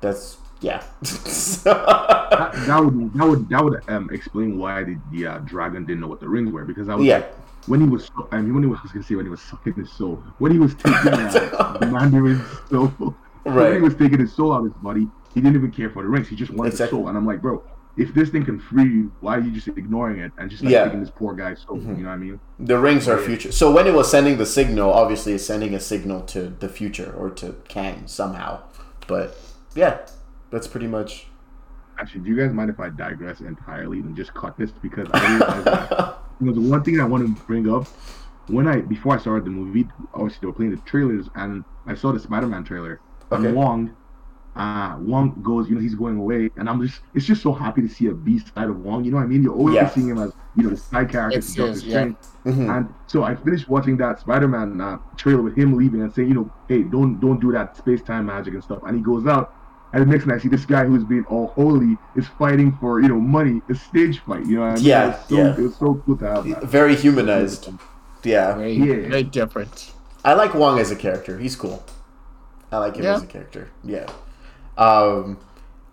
that's 0.00 0.37
yeah. 0.60 0.82
that, 1.64 2.52
that 2.66 2.78
would 2.84 3.12
that 3.14 3.26
would 3.26 3.48
that 3.48 3.64
would 3.64 3.82
um 3.88 4.10
explain 4.12 4.58
why 4.58 4.84
the, 4.84 4.96
the 5.12 5.26
uh, 5.26 5.38
dragon 5.38 5.84
didn't 5.84 6.00
know 6.00 6.08
what 6.08 6.20
the 6.20 6.28
rings 6.28 6.50
were 6.52 6.64
because 6.64 6.88
I 6.88 6.94
was 6.94 7.04
Yeah. 7.06 7.18
like, 7.18 7.34
when 7.66 7.80
he 7.80 7.86
was 7.88 8.10
I 8.32 8.40
mean 8.40 8.54
when 8.54 8.62
he 8.62 8.68
was 8.68 8.78
I 8.80 8.82
was 8.84 8.92
gonna 8.92 9.04
say 9.04 9.14
when 9.14 9.26
he 9.26 9.30
was 9.30 9.42
sucking 9.42 9.74
his 9.74 9.90
soul 9.90 10.22
when 10.38 10.52
he 10.52 10.58
was 10.58 10.74
taking 10.74 10.92
uh, 10.94 11.78
Mandarin's 11.90 12.42
soul 12.70 12.88
when 13.44 13.74
he 13.74 13.80
was 13.80 13.94
taking 13.94 14.18
his 14.20 14.32
soul 14.34 14.52
out 14.52 14.58
of 14.60 14.72
his 14.72 14.82
body 14.82 15.06
he 15.34 15.40
didn't 15.40 15.56
even 15.56 15.70
care 15.70 15.90
for 15.90 16.02
the 16.02 16.08
rings 16.08 16.28
he 16.28 16.36
just 16.36 16.50
wanted 16.52 16.70
Exactly. 16.72 16.96
the 16.98 17.02
soul 17.02 17.08
and 17.08 17.16
I'm 17.18 17.26
like 17.26 17.40
bro 17.42 17.62
if 17.96 18.14
this 18.14 18.30
thing 18.30 18.44
can 18.44 18.58
free 18.60 18.84
you 18.84 19.12
why 19.20 19.36
are 19.36 19.40
you 19.40 19.50
just 19.50 19.68
ignoring 19.68 20.20
it 20.20 20.32
and 20.38 20.48
just 20.50 20.62
like 20.62 20.72
Yeah. 20.72 20.78
Mm-hmm. 20.80 20.88
taking 20.88 21.00
this 21.00 21.10
poor 21.10 21.34
guy's 21.34 21.60
soul 21.62 21.78
you 21.78 21.84
know 21.84 22.08
what 22.08 22.14
I 22.14 22.16
mean 22.16 22.40
The 22.58 22.78
rings 22.78 23.06
are 23.08 23.18
future. 23.18 23.52
So 23.52 23.70
when 23.72 23.86
it 23.86 23.92
was 23.94 24.10
sending 24.10 24.38
the 24.38 24.46
signal, 24.46 24.92
obviously 24.92 25.32
it's 25.34 25.44
sending 25.44 25.74
a 25.74 25.80
signal 25.80 26.22
to 26.34 26.48
the 26.48 26.68
future 26.68 27.12
or 27.16 27.30
to 27.30 27.54
Kang 27.68 28.06
somehow. 28.06 28.62
But 29.06 29.36
yeah, 29.74 29.98
that's 30.50 30.66
pretty 30.66 30.86
much. 30.86 31.26
Actually, 31.98 32.20
do 32.22 32.30
you 32.30 32.36
guys 32.36 32.52
mind 32.52 32.70
if 32.70 32.78
I 32.78 32.90
digress 32.90 33.40
entirely 33.40 33.98
and 34.00 34.16
just 34.16 34.32
cut 34.34 34.56
this 34.56 34.70
because 34.70 35.08
I 35.12 35.30
realized 35.36 35.64
that 35.66 36.18
you 36.40 36.46
know, 36.46 36.52
the 36.52 36.60
one 36.60 36.82
thing 36.84 37.00
I 37.00 37.04
want 37.04 37.26
to 37.26 37.42
bring 37.44 37.68
up 37.68 37.86
when 38.46 38.68
I 38.68 38.80
before 38.80 39.14
I 39.14 39.18
started 39.18 39.44
the 39.44 39.50
movie, 39.50 39.88
obviously 40.14 40.38
they 40.42 40.46
were 40.46 40.52
playing 40.52 40.70
the 40.76 40.80
trailers 40.82 41.28
and 41.34 41.64
I 41.86 41.94
saw 41.94 42.12
the 42.12 42.20
Spider-Man 42.20 42.62
trailer 42.64 43.00
Okay. 43.32 43.46
and 43.48 43.56
Wong, 43.56 43.96
uh, 44.56 44.96
Wong 45.00 45.40
goes, 45.42 45.68
you 45.68 45.74
know, 45.74 45.80
he's 45.80 45.94
going 45.94 46.16
away, 46.16 46.50
and 46.56 46.68
I'm 46.68 46.80
just, 46.86 47.00
it's 47.14 47.26
just 47.26 47.42
so 47.42 47.52
happy 47.52 47.82
to 47.82 47.88
see 47.88 48.06
a 48.06 48.14
B 48.14 48.38
side 48.38 48.68
of 48.70 48.80
Wong. 48.80 49.04
You 49.04 49.10
know 49.10 49.18
what 49.18 49.24
I 49.24 49.26
mean? 49.26 49.42
You're 49.42 49.54
always 49.54 49.74
Yeah. 49.74 49.88
seeing 49.90 50.08
him 50.08 50.18
as, 50.18 50.32
you 50.56 50.62
know, 50.64 50.70
the 50.70 50.76
side 50.78 51.10
character 51.10 51.38
It's 51.38 51.52
to 51.54 51.58
Doctor 51.58 51.72
just- 51.74 51.84
yeah. 51.86 51.92
Strange. 51.92 52.16
Mhm. 52.46 52.76
And 52.76 52.94
so 53.06 53.22
I 53.24 53.34
finished 53.34 53.68
watching 53.68 53.96
that 53.98 54.20
Spider-Man 54.20 54.80
uh, 54.80 54.98
trailer 55.16 55.42
with 55.42 55.56
him 55.56 55.74
leaving 55.76 56.00
and 56.00 56.12
saying, 56.12 56.28
you 56.28 56.34
know, 56.34 56.50
hey, 56.68 56.82
don't 56.84 57.20
don't 57.20 57.38
do 57.40 57.52
that 57.52 57.76
space-time 57.76 58.26
magic 58.26 58.54
and 58.54 58.62
stuff. 58.64 58.78
And 58.86 58.96
he 58.96 59.02
goes 59.02 59.26
out, 59.26 59.52
and 59.92 60.02
the 60.02 60.06
next 60.06 60.26
night, 60.26 60.36
I 60.36 60.38
see 60.38 60.48
this 60.48 60.64
guy 60.66 60.84
who's 60.84 61.04
being 61.04 61.24
all 61.26 61.48
holy 61.48 61.96
is 62.16 62.26
fighting 62.38 62.76
for 62.80 63.00
you 63.00 63.08
know 63.08 63.20
money, 63.20 63.62
a 63.70 63.74
stage 63.74 64.18
fight. 64.20 64.44
You 64.46 64.56
know 64.56 64.60
what 64.62 64.70
I 64.70 64.74
mean? 64.74 64.84
Yeah, 64.84 65.10
It's 65.10 65.28
so, 65.28 65.36
yeah. 65.36 65.54
It's 65.58 65.78
so 65.78 66.02
cool 66.04 66.16
to 66.18 66.24
have 66.26 66.44
that. 66.48 66.64
Very 66.64 66.94
humanized. 66.96 67.70
Yeah, 68.24 68.54
Very, 68.56 68.72
Yeah. 68.74 69.08
very 69.08 69.22
different. 69.22 69.92
I 70.24 70.34
like 70.34 70.52
Wong 70.54 70.78
as 70.78 70.90
a 70.90 70.96
character. 70.96 71.38
He's 71.38 71.56
cool. 71.56 71.82
I 72.72 72.78
like 72.78 72.96
him 72.96 73.04
Yeah. 73.04 73.14
as 73.16 73.22
a 73.22 73.26
character. 73.26 73.68
Yeah. 73.84 74.06
Um, 74.76 75.38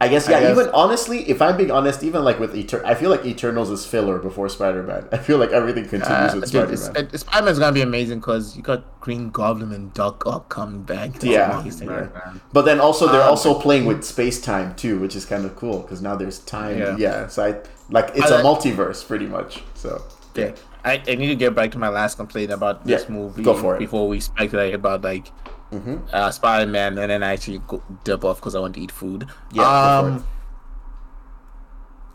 I 0.01 0.09
guess 0.09 0.27
yeah. 0.27 0.37
I 0.37 0.41
guess- 0.41 0.57
Even 0.57 0.69
honestly, 0.73 1.29
if 1.29 1.41
I'm 1.41 1.55
being 1.55 1.71
honest, 1.71 2.03
even 2.03 2.23
like 2.25 2.37
with 2.37 2.53
Eternal, 2.53 2.85
I 2.85 2.95
feel 2.95 3.09
like 3.09 3.25
Eternals 3.25 3.69
is 3.69 3.85
filler 3.85 4.19
before 4.19 4.49
Spider-Man. 4.49 5.07
I 5.13 5.17
feel 5.17 5.37
like 5.37 5.51
everything 5.51 5.83
continues 5.87 6.33
Uh, 6.33 6.37
with 6.41 6.51
dude, 6.51 6.63
it's- 6.63 6.81
Spider-Man. 6.85 7.09
it- 7.13 7.19
Spider-Man's 7.19 7.59
gonna 7.59 7.71
be 7.71 7.81
amazing 7.81 8.19
because 8.19 8.57
you 8.57 8.61
got 8.61 8.83
Green 8.99 9.29
Goblin 9.29 9.71
and 9.71 9.93
Doc 9.93 10.25
Ock 10.27 10.49
coming 10.49 10.81
back. 10.83 11.13
That's 11.13 11.25
Yeah. 11.25 11.59
amazing. 11.61 11.87
Right. 11.87 12.09
But 12.51 12.65
then 12.65 12.81
also 12.81 13.07
they're 13.09 13.21
Um, 13.21 13.29
also 13.29 13.53
playing 13.57 13.85
with 13.85 14.03
space 14.03 14.41
time 14.41 14.75
too, 14.75 14.99
which 14.99 15.15
is 15.15 15.23
kind 15.25 15.45
of 15.45 15.55
cool 15.55 15.79
because 15.79 16.01
now 16.01 16.15
there's 16.17 16.39
time. 16.39 16.77
Yeah. 16.77 16.95
Yeah. 16.97 17.27
So 17.27 17.43
I 17.45 17.55
like 17.89 18.11
it's 18.15 18.29
I 18.31 18.39
a 18.39 18.43
like- 18.43 18.45
multiverse 18.45 19.07
pretty 19.07 19.27
much. 19.27 19.63
So 19.75 20.01
Yeah, 20.35 20.51
I, 20.83 21.01
I 21.07 21.15
need 21.15 21.27
to 21.27 21.35
get 21.35 21.55
back 21.55 21.71
to 21.71 21.77
my 21.79 21.87
last 21.87 22.17
complaint 22.17 22.51
about 22.51 22.83
this 22.85 23.05
Yeah, 23.07 23.15
movie 23.15 23.43
go 23.43 23.53
for 23.53 23.75
it. 23.77 23.79
before 23.79 24.09
we 24.09 24.19
speculate 24.19 24.73
about 24.75 25.01
like 25.03 25.31
Mhm. 25.75 26.13
uh, 26.13 26.31
Spider-Man, 26.31 26.97
and 26.97 27.09
then 27.11 27.23
I 27.23 27.33
actually 27.33 27.59
go, 27.67 27.81
dip 28.03 28.23
off 28.23 28.37
because 28.37 28.55
I 28.55 28.59
want 28.59 28.75
to 28.75 28.81
eat 28.81 28.91
food. 28.91 29.27
Yeah, 29.51 29.63
Um, 29.99 30.23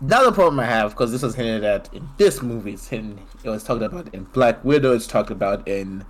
Another 0.00 0.32
problem 0.32 0.58
I 0.60 0.64
have 0.64 0.92
because 0.92 1.12
this 1.12 1.20
was 1.22 1.34
hinted 1.34 1.62
at 1.62 1.92
in 1.92 2.08
this 2.16 2.40
movie. 2.40 2.72
It's 2.72 2.88
hinted, 2.88 3.18
it 3.44 3.50
was 3.50 3.62
talked 3.62 3.82
about 3.82 4.08
in 4.14 4.24
Black 4.24 4.64
Widow. 4.64 4.94
It's 4.94 5.06
talked 5.06 5.30
about 5.30 5.68
in 5.68 6.06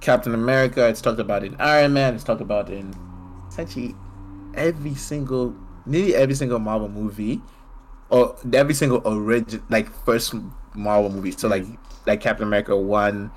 Captain 0.00 0.34
America. 0.34 0.88
It's 0.88 1.00
talked 1.00 1.20
about 1.20 1.44
in 1.44 1.54
Iron 1.60 1.92
Man. 1.92 2.16
It's 2.16 2.24
talked 2.24 2.40
about 2.40 2.68
in 2.68 2.92
essentially 3.48 3.94
every 4.54 4.96
single, 4.96 5.54
nearly 5.86 6.16
every 6.16 6.34
single 6.34 6.58
Marvel 6.58 6.88
movie, 6.88 7.40
or 8.10 8.34
every 8.52 8.74
single 8.74 9.00
origin, 9.04 9.62
like 9.70 9.88
first 10.04 10.34
Marvel 10.74 11.08
movie. 11.10 11.30
So 11.30 11.46
like, 11.46 11.64
like 12.08 12.20
Captain 12.20 12.44
America 12.48 12.76
one, 12.76 13.30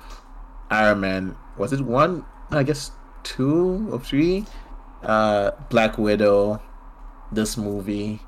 Iron 0.68 0.98
Man. 0.98 1.36
Was 1.56 1.72
it 1.72 1.80
one? 1.82 2.24
I 2.50 2.64
guess 2.64 2.90
two 3.26 3.88
or 3.92 4.00
three. 4.00 4.46
Uh, 5.02 5.50
Black 5.70 5.98
Widow. 5.98 6.62
This 7.32 7.56
movie. 7.56 8.20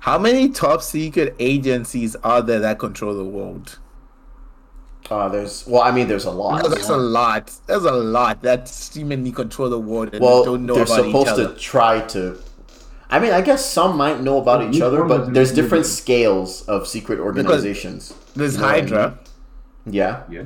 How 0.00 0.18
many 0.18 0.48
top 0.50 0.82
secret 0.82 1.34
agencies 1.38 2.16
are 2.16 2.42
there 2.42 2.60
that 2.60 2.78
control 2.78 3.14
the 3.14 3.24
world? 3.24 3.78
uh, 5.10 5.28
there's 5.28 5.66
well, 5.66 5.82
I 5.82 5.90
mean, 5.90 6.08
there's 6.08 6.24
a 6.24 6.30
lot. 6.30 6.68
That's 6.70 6.88
a 6.88 6.96
lot. 6.96 7.52
There's 7.66 7.84
a 7.84 7.92
lot 7.92 8.42
that 8.42 8.68
seemingly 8.68 9.32
control 9.32 9.68
the 9.70 9.78
world 9.78 10.14
and 10.14 10.22
well, 10.22 10.44
don't 10.44 10.64
know 10.66 10.74
they're 10.74 10.84
about 10.84 11.00
each 11.00 11.06
supposed 11.06 11.28
other. 11.28 11.54
to 11.54 11.58
try 11.58 12.00
to. 12.08 12.38
I 13.10 13.18
mean, 13.18 13.32
I 13.32 13.42
guess 13.42 13.64
some 13.68 13.96
might 13.96 14.20
know 14.22 14.38
about 14.40 14.60
Well, 14.60 14.74
each 14.74 14.80
other, 14.80 15.04
but 15.04 15.18
doesn't 15.18 15.34
there's 15.34 15.50
know 15.50 15.56
different 15.62 15.86
scales 15.86 16.62
of 16.62 16.86
secret 16.86 17.18
organizations. 17.20 18.14
There's 18.34 18.54
You 18.54 18.60
know 18.60 18.66
what 18.66 18.74
I 18.76 18.80
Hydra. 18.80 19.18
Yeah, 19.86 20.22
Yeah. 20.30 20.44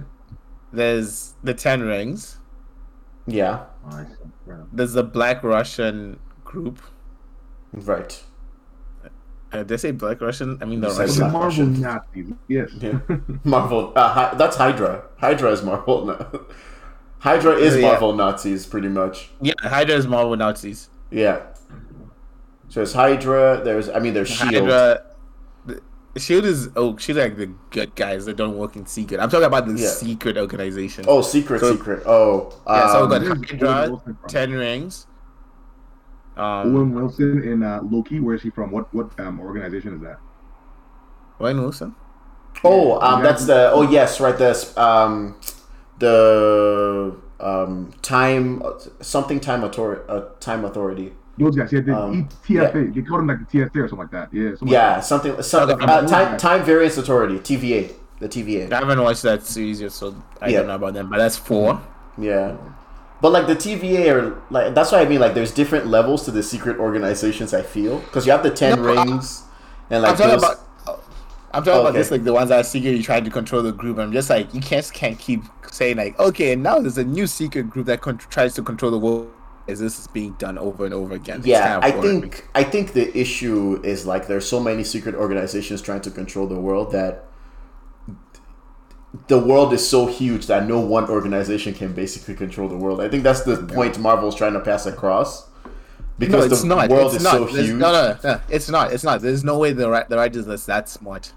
There's 0.73 1.35
the 1.45 1.55
Ten 1.55 1.83
Rings. 1.83 2.39
yeah, 3.27 3.65
Nice. 3.91 4.07
Right. 4.47 4.61
There's 4.73 4.95
a 4.97 5.03
Black 5.03 5.43
Russian 5.43 6.19
group. 6.45 6.81
right. 7.73 8.23
Uh, 9.53 9.63
they 9.63 9.77
say 9.77 9.93
Black 9.93 10.21
Russian? 10.21 10.59
I 10.61 10.65
mean 10.65 10.81
the 10.81 10.89
You 10.89 11.07
said 11.09 11.33
Well, 11.33 11.43
Russian. 11.45 11.75
the 11.75 11.79
Black 11.81 12.03
Marvel 12.13 12.25
Russians. 12.25 12.29
Nazis. 12.29 12.33
Yes. 12.49 12.71
Yeah. 12.81 12.99
Marvel. 13.45 13.93
Uh, 13.95 14.09
Hy- 14.13 14.35
that's 14.37 14.57
Hydra. 14.57 15.05
Hydra 15.19 15.53
is 15.53 15.63
Marvel. 15.63 16.05
No. 16.07 16.47
Hydra 17.21 17.53
is 17.53 17.77
Yeah. 17.77 17.83
Marvel 17.83 18.13
Nazis, 18.13 18.67
pretty 18.67 18.89
much. 18.89 19.31
Yeah, 19.41 19.55
Hydra 19.61 19.95
is 19.95 20.07
Marvel 20.07 20.37
Nazis. 20.37 20.91
Yeah. 21.11 21.43
So 22.69 22.81
there's 22.81 22.93
Hydra. 22.93 23.61
There's 23.65 23.89
I 23.89 24.01
mean 24.01 24.15
there's 24.15 24.29
Shield. 24.29 24.69
Hydra. 24.69 25.05
The- 26.17 26.21
Shield 26.21 26.45
is 26.47 26.71
oh, 26.77 26.97
Shield 26.97 27.19
like 27.19 27.37
the 27.37 27.53
good 27.71 27.95
guys 27.95 28.25
that 28.25 28.37
don't 28.37 28.57
work 28.57 28.75
in 28.77 28.87
secret. 28.87 29.21
I'm 29.21 29.29
talking 29.29 29.47
about 29.47 29.67
the 29.67 29.75
Yeah. 29.75 29.89
secret 29.89 30.39
organization. 30.39 31.05
Oh, 31.07 31.21
secret, 31.21 31.61
So- 31.61 31.77
secret. 31.77 32.03
Oh, 32.07 32.53
yeah. 32.67 32.93
So 32.93 32.99
we 32.99 33.03
um, 33.05 33.11
got 33.11 33.23
Where's 33.23 33.51
Hydra, 33.51 34.17
Ten 34.27 34.53
Rings. 34.53 35.07
Um, 36.37 36.77
Owen 36.77 36.95
Wilson 36.95 37.43
in 37.43 37.63
uh, 37.63 37.81
Loki. 37.83 38.21
Where 38.21 38.35
is 38.35 38.43
he 38.43 38.51
from? 38.51 38.71
What 38.71 38.93
what 38.95 39.19
um, 39.21 39.41
organization 39.41 39.95
is 39.95 40.01
that? 40.03 40.19
Wayne 41.39 41.61
Wilson. 41.61 41.95
oh, 42.65 42.99
um, 43.01 43.23
that's 43.23 43.45
the. 43.47 43.71
Oh 43.71 43.83
yes, 43.83 44.21
right. 44.21 44.37
The 44.37 44.53
um, 44.81 45.39
the 45.99 47.17
um, 47.41 47.93
time 48.03 48.63
something 49.01 49.41
time 49.41 49.65
authority. 49.65 50.03
Uh, 50.09 50.25
time 50.41 50.65
authority. 50.65 51.13
Those 51.39 51.55
guys. 51.57 51.73
Yeah, 51.73 51.81
the 51.81 51.97
Um, 51.97 52.29
TFA. 52.47 52.95
They 52.95 53.03
called 53.03 53.21
them 53.21 53.27
like 53.29 53.39
the 53.51 53.67
TSA 53.69 53.79
or 53.81 53.89
something 53.89 53.99
like 53.99 54.11
that. 54.13 54.29
Yeah. 54.33 54.51
something 54.51 54.69
Yeah, 54.69 54.95
Like 54.95 55.03
something. 55.05 55.43
Some, 55.43 55.71
Okay, 55.71 55.85
uh, 55.85 56.07
time 56.07 56.37
time 56.39 56.65
variance 56.65 56.97
authority. 56.97 57.39
TVA. 57.39 57.93
The 58.21 58.29
TVA. 58.29 58.73
I 58.73 58.77
haven't 58.79 59.03
watched 59.03 59.23
that 59.25 59.43
series 59.43 59.81
yet, 59.83 59.93
so 59.93 60.15
I 60.41 60.49
Yeah. 60.49 60.59
don't 60.61 60.69
know 60.69 60.77
about 60.77 60.95
them. 60.95 61.11
But 61.11 61.19
that's 61.19 61.37
four. 61.37 61.81
Yeah. 62.17 62.53
But 63.21 63.33
like 63.33 63.47
the 63.47 63.57
TVA 63.57 64.11
are 64.15 64.35
like 64.51 64.75
that's 64.75 64.93
why 64.93 65.01
I 65.01 65.05
mean 65.07 65.21
like 65.21 65.35
there's 65.35 65.51
different 65.53 65.87
levels 65.87 66.25
to 66.25 66.31
the 66.31 66.43
secret 66.43 66.79
organizations 66.79 67.53
I 67.55 67.63
feel 67.63 67.99
because 67.99 68.25
you 68.27 68.33
have 68.33 68.43
the 68.43 68.51
ten 68.51 68.81
No, 68.83 68.89
I- 68.89 69.05
rings 69.05 69.43
and 69.91 70.03
like 70.03 70.13
I'm 70.13 70.17
talking 70.17 70.33
those, 70.33 70.43
about. 70.43 70.59
I'm 71.55 71.63
talking 71.65 71.81
about 71.81 71.91
Okay. 71.91 71.99
this 71.99 72.11
like 72.11 72.25
the 72.25 72.33
ones 72.35 72.51
that 72.51 72.61
are 72.61 72.65
secretly 72.65 73.03
trying 73.03 73.25
to 73.25 73.31
control 73.31 73.63
the 73.63 73.73
group. 73.73 73.99
I'm 73.99 74.13
just 74.13 74.29
like 74.29 74.53
you 74.55 74.61
can't 74.61 74.91
can't 74.93 75.19
keep 75.19 75.43
saying 75.71 75.97
like 75.99 76.19
okay 76.19 76.53
and 76.53 76.63
now 76.63 76.79
there's 76.79 76.99
a 76.99 77.05
new 77.05 77.27
secret 77.27 77.69
group 77.71 77.87
that 77.87 78.01
con- 78.03 78.19
tries 78.19 78.55
to 78.55 78.63
control 78.63 78.91
the 78.91 78.99
world. 78.99 79.29
Is 79.67 79.81
this 79.81 79.99
is 79.99 80.07
being 80.09 80.33
done 80.35 80.59
over 80.59 80.85
and 80.85 80.95
over 80.95 81.15
again? 81.15 81.43
Yeah 81.45 81.81
kind 81.81 81.95
of 81.95 81.99
I 81.99 82.03
think 82.03 82.49
I 82.55 82.63
think 82.65 82.93
the 82.93 83.17
issue 83.19 83.81
is 83.85 84.07
like 84.07 84.27
there's 84.27 84.49
so 84.49 84.61
many 84.61 84.85
secret 84.85 85.15
organizations 85.15 85.83
trying 85.83 86.03
to 86.03 86.11
control 86.11 86.47
the 86.47 86.59
world 86.61 86.93
that 86.93 87.25
the 89.29 89.39
world 89.39 89.73
is 89.73 89.87
so 89.89 90.07
huge 90.07 90.47
that 90.47 90.67
no 90.67 90.79
one 90.81 91.09
organization 91.09 91.75
can 91.75 91.93
basically 91.93 92.35
control 92.35 92.69
the 92.69 92.77
world. 92.77 93.01
I 93.01 93.09
think 93.09 93.23
that's 93.23 93.43
the 93.43 93.57
point 93.57 93.99
Marvel's 93.99 94.35
trying 94.35 94.53
to 94.53 94.61
pass 94.61 94.87
across 94.87 95.49
no, 95.65 95.71
because 96.19 96.53
it's 96.53 96.63
the 96.63 96.69
not. 96.69 96.89
world 96.91 97.07
it's 97.07 97.17
is 97.17 97.23
not. 97.25 97.33
so 97.33 97.45
There's- 97.47 97.67
huge. 97.69 97.79
No, 97.79 97.93
no, 97.93 98.09
no, 98.13 98.19
no, 98.33 98.41
it's 98.49 98.69
not. 98.69 98.93
It's 98.93 99.05
not. 99.05 99.21
There's 99.23 99.45
no 99.45 99.59
way 99.59 99.73
the 99.73 99.89
right 99.91 100.09
the 100.09 100.17
writers 100.17 100.47
is 100.47 100.67
that 100.67 100.89
smart. 100.89 101.33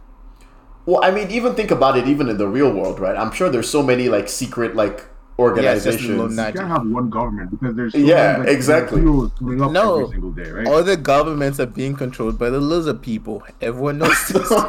Well, 0.86 1.04
I 1.04 1.12
mean, 1.12 1.30
even 1.32 1.56
think 1.56 1.72
about 1.72 1.98
it. 1.98 2.08
Even 2.08 2.30
in 2.30 2.38
the 2.38 2.48
real 2.48 2.72
world, 2.72 3.00
right? 3.00 3.16
I'm 3.16 3.32
sure 3.32 3.50
there's 3.50 3.70
so 3.70 3.84
many 3.84 4.10
like 4.10 4.28
secret 4.30 4.76
like 4.76 5.06
Yeah, 5.40 5.76
just 5.76 5.88
organizations. 5.88 6.38
You 6.38 6.44
can't 6.54 6.68
have 6.68 6.88
one 6.88 7.10
government 7.10 7.52
because 7.52 7.76
there's 7.76 7.94
so 7.94 8.00
Yeah, 8.00 8.34
many, 8.34 8.40
like, 8.46 8.56
exactly. 8.56 9.02
coming 9.02 9.62
up 9.62 9.72
No. 9.72 10.00
every 10.02 10.12
single 10.12 10.32
day, 10.32 10.52
right? 10.52 10.68
All 10.68 10.84
the 10.84 10.98
governments 10.98 11.60
are 11.60 11.66
being 11.66 11.96
controlled 11.96 12.38
by 12.38 12.50
the 12.50 12.60
lizard 12.60 13.02
people. 13.02 13.44
Everyone 13.62 14.00
knows 14.00 14.28
this. 14.34 14.52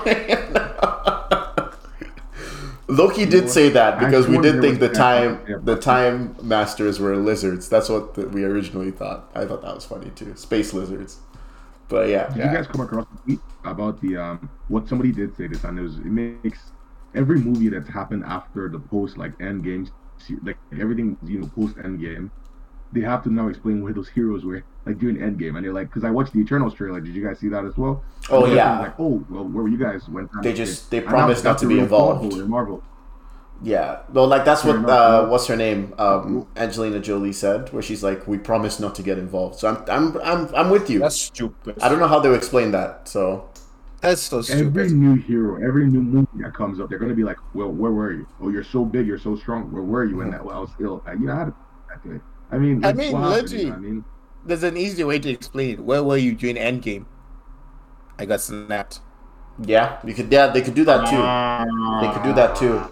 Loki 2.88 3.24
did 3.24 3.48
say 3.48 3.68
that 3.70 4.00
because 4.00 4.26
we 4.26 4.38
did 4.38 4.60
think 4.60 4.80
the 4.80 4.88
time 4.88 5.40
the 5.64 5.76
time 5.76 6.34
masters 6.42 6.98
were 6.98 7.16
lizards. 7.16 7.68
That's 7.68 7.88
what 7.88 8.14
the, 8.14 8.28
we 8.28 8.44
originally 8.44 8.90
thought. 8.90 9.30
I 9.34 9.44
thought 9.44 9.62
that 9.62 9.74
was 9.74 9.84
funny 9.84 10.10
too, 10.10 10.34
space 10.36 10.72
lizards. 10.72 11.18
But 11.88 12.08
yeah, 12.08 12.28
Did 12.28 12.36
yeah. 12.38 12.50
you 12.50 12.56
guys 12.56 12.66
come 12.68 12.80
across 12.82 13.06
the 13.12 13.18
tweet 13.22 13.40
about 13.64 14.00
the 14.00 14.16
um 14.16 14.50
what 14.68 14.88
somebody 14.88 15.12
did 15.12 15.36
say 15.36 15.46
this 15.46 15.62
and 15.64 15.78
it 15.78 15.82
was 15.82 15.96
it 15.98 16.04
makes 16.06 16.58
every 17.14 17.38
movie 17.40 17.68
that's 17.68 17.88
happened 17.88 18.24
after 18.24 18.68
the 18.68 18.78
post 18.78 19.18
like 19.18 19.32
end 19.40 19.64
games 19.64 19.90
like 20.42 20.56
everything 20.80 21.16
you 21.26 21.40
know 21.40 21.46
post 21.54 21.76
Endgame, 21.76 22.30
they 22.92 23.00
have 23.00 23.22
to 23.24 23.30
now 23.32 23.48
explain 23.48 23.82
where 23.82 23.92
those 23.92 24.08
heroes 24.08 24.44
were 24.44 24.62
like 24.86 24.98
during 24.98 25.16
Endgame, 25.16 25.56
and 25.56 25.64
they're 25.64 25.72
like 25.72 25.88
because 25.88 26.04
I 26.04 26.10
watched 26.10 26.32
the 26.32 26.40
Eternals 26.40 26.74
trailer 26.74 27.00
did 27.00 27.14
you 27.14 27.24
guys 27.26 27.38
see 27.38 27.48
that 27.48 27.64
as 27.64 27.76
well 27.76 28.02
Oh, 28.30 28.44
And 28.44 28.54
yeah. 28.54 28.80
like 28.80 28.98
oh 28.98 29.24
well 29.30 29.44
where 29.44 29.62
were 29.64 29.68
you 29.68 29.78
guys 29.78 30.08
when 30.08 30.28
They 30.42 30.52
just- 30.52 30.90
they 30.90 31.00
promised 31.00 31.44
not 31.44 31.58
to 31.58 31.66
be 31.66 31.78
involved. 31.78 32.32
in 32.34 32.48
Marvel 32.48 32.82
Yeah, 33.62 34.00
well, 34.14 34.26
like 34.26 34.44
that's 34.46 34.64
what 34.64 34.76
uh, 34.88 35.26
what's 35.28 35.46
her 35.48 35.56
name, 35.56 35.92
um, 35.98 36.46
Angelina 36.56 36.98
Jolie 36.98 37.32
said, 37.34 37.70
where 37.74 37.82
she's 37.82 38.02
like, 38.02 38.26
"We 38.26 38.38
promise 38.38 38.80
not 38.80 38.94
to 38.94 39.02
get 39.02 39.18
involved." 39.18 39.58
So 39.60 39.68
I'm, 39.68 39.78
I'm, 39.96 40.16
I'm, 40.30 40.54
I'm 40.54 40.70
with 40.70 40.88
you. 40.88 40.98
That's 41.00 41.20
stupid. 41.20 41.76
I 41.82 41.90
don't 41.90 41.98
know 41.98 42.08
how 42.08 42.20
they'll 42.20 42.34
explain 42.42 42.70
that. 42.72 43.06
So 43.06 43.50
That's 44.00 44.22
so 44.22 44.38
every 44.50 44.90
new 44.90 45.14
hero 45.16 45.62
every 45.62 45.86
new 45.86 46.00
movie 46.02 46.26
that 46.42 46.54
comes 46.54 46.80
up 46.80 46.88
they're 46.88 46.98
gonna 46.98 47.14
be 47.14 47.24
like 47.24 47.36
well 47.54 47.68
where 47.70 47.92
were 47.92 48.12
you 48.12 48.26
oh 48.40 48.48
you're 48.48 48.64
so 48.64 48.84
big 48.84 49.06
you're 49.06 49.18
so 49.18 49.36
strong 49.36 49.70
where 49.72 49.82
were 49.82 50.04
you 50.04 50.22
in 50.22 50.30
that 50.30 50.42
well 50.44 50.56
I 50.56 50.60
was 50.60 50.70
ill 50.80 51.02
you 51.12 51.26
know 51.26 51.34
how 51.34 51.44
to 51.44 51.54
that 52.04 52.20
I 52.52 52.58
mean, 52.58 52.84
I 52.84 52.92
mean, 52.92 53.12
what 53.12 53.22
happened, 53.22 53.42
literally. 53.52 53.64
you 53.64 53.70
know 53.70 53.76
I 53.76 53.78
mean, 53.78 54.04
There's 54.44 54.62
an 54.64 54.76
easy 54.76 55.04
way 55.04 55.18
to 55.20 55.30
explain. 55.30 55.70
it. 55.74 55.80
Where 55.80 56.02
were 56.02 56.16
you 56.16 56.34
during 56.34 56.56
Endgame? 56.56 57.04
I 58.18 58.24
got 58.26 58.40
snapped. 58.40 59.00
yeah, 59.64 59.98
you 60.04 60.14
could, 60.14 60.32
yeah, 60.32 60.48
they 60.48 60.62
could 60.62 60.74
do 60.74 60.84
that 60.84 61.06
too. 61.10 61.22
They 62.06 62.12
could 62.12 62.22
do 62.24 62.32
that 62.34 62.56
too. 62.56 62.82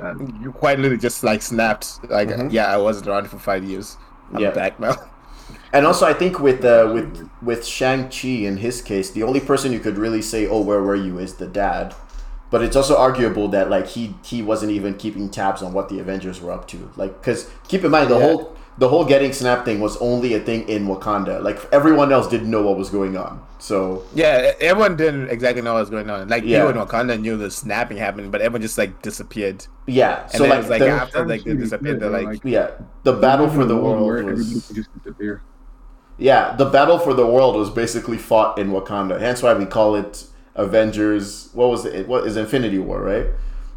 that, 0.00 0.40
You 0.42 0.52
quite 0.52 0.78
literally 0.78 0.96
just 1.00 1.22
like 1.24 1.42
snapped. 1.42 1.98
Like, 2.08 2.28
Mhm. 2.28 2.52
yeah, 2.52 2.72
I 2.72 2.76
wasn't 2.78 3.08
around 3.08 3.28
for 3.28 3.38
five 3.38 3.64
years. 3.64 3.96
I'm 4.32 4.40
Yeah. 4.40 4.50
back 4.52 4.78
now. 4.80 4.94
And 5.72 5.86
also, 5.86 6.06
I 6.06 6.14
think 6.14 6.40
with 6.40 6.64
uh, 6.64 6.90
with 6.92 7.28
with 7.42 7.64
Shang 7.66 8.08
Chi 8.08 8.46
in 8.46 8.58
his 8.58 8.80
case, 8.82 9.10
the 9.10 9.22
only 9.22 9.40
person 9.40 9.72
you 9.72 9.80
could 9.80 9.98
really 9.98 10.22
say, 10.22 10.46
"Oh, 10.46 10.60
where 10.60 10.82
were 10.82 10.96
you?" 10.96 11.18
is 11.18 11.34
the 11.34 11.46
dad. 11.46 11.94
But 12.50 12.62
it's 12.62 12.76
also 12.76 12.96
arguable 12.96 13.48
that 13.48 13.68
like 13.70 13.88
he 13.88 14.14
he 14.24 14.42
wasn't 14.42 14.72
even 14.72 14.94
keeping 14.94 15.28
tabs 15.28 15.62
on 15.62 15.72
what 15.72 15.88
the 15.88 15.98
Avengers 15.98 16.40
were 16.40 16.52
up 16.52 16.66
to. 16.68 16.90
Like, 16.96 17.20
because 17.20 17.50
keep 17.68 17.84
in 17.84 17.90
mind 17.90 18.10
the 18.10 18.18
Yeah. 18.18 18.24
whole 18.26 18.55
the 18.78 18.88
whole 18.88 19.04
getting 19.04 19.32
snapped 19.32 19.64
thing 19.64 19.80
was 19.80 19.96
only 19.98 20.34
a 20.34 20.40
thing 20.40 20.68
in 20.68 20.86
Wakanda. 20.86 21.42
Like 21.42 21.58
everyone 21.72 22.12
else 22.12 22.28
didn't 22.28 22.50
know 22.50 22.62
what 22.62 22.76
was 22.76 22.90
going 22.90 23.16
on. 23.16 23.42
So 23.58 24.04
Yeah, 24.14 24.52
everyone 24.60 24.96
didn't 24.96 25.30
exactly 25.30 25.62
know 25.62 25.72
what 25.74 25.80
was 25.80 25.90
going 25.90 26.10
on. 26.10 26.28
Like 26.28 26.44
Yeah. 26.44 26.66
people 26.66 26.82
in 26.82 26.86
Wakanda 26.86 27.18
knew 27.18 27.36
the 27.38 27.50
snapping 27.50 27.96
happened, 27.96 28.30
but 28.30 28.42
everyone 28.42 28.60
just 28.62 28.76
like 28.76 29.00
disappeared. 29.02 29.66
yeah, 29.86 30.22
And 30.24 30.32
so 30.32 30.38
then 30.42 30.50
like, 30.50 30.56
it 30.58 30.60
was 30.60 30.70
like 30.70 30.80
the, 30.80 30.88
after 30.90 31.26
like 31.26 31.44
they 31.44 31.54
disappeared, 31.54 32.00
they're 32.00 32.10
like, 32.10 32.26
like- 32.26 32.40
yeah, 32.44 32.70
the 33.02 33.14
battle 33.14 33.48
for 33.48 33.64
the 33.64 33.76
world 33.76 34.10
everybody 34.10 34.36
was 34.36 34.68
just 34.68 34.92
disappear. 35.02 35.40
Yeah, 36.18 36.54
the 36.56 36.66
battle 36.66 36.98
for 36.98 37.14
the 37.14 37.26
world 37.26 37.56
was 37.56 37.70
basically 37.70 38.18
fought 38.18 38.58
in 38.58 38.70
Wakanda. 38.72 39.18
Hence 39.20 39.42
why 39.42 39.52
we 39.54 39.66
call 39.66 39.96
it 39.96 40.24
Avengers. 40.54 41.48
What 41.54 41.70
was 41.70 41.84
it? 41.84 42.06
What 42.08 42.26
is 42.26 42.36
Infinity 42.36 42.78
War, 42.78 43.00
right? 43.02 43.26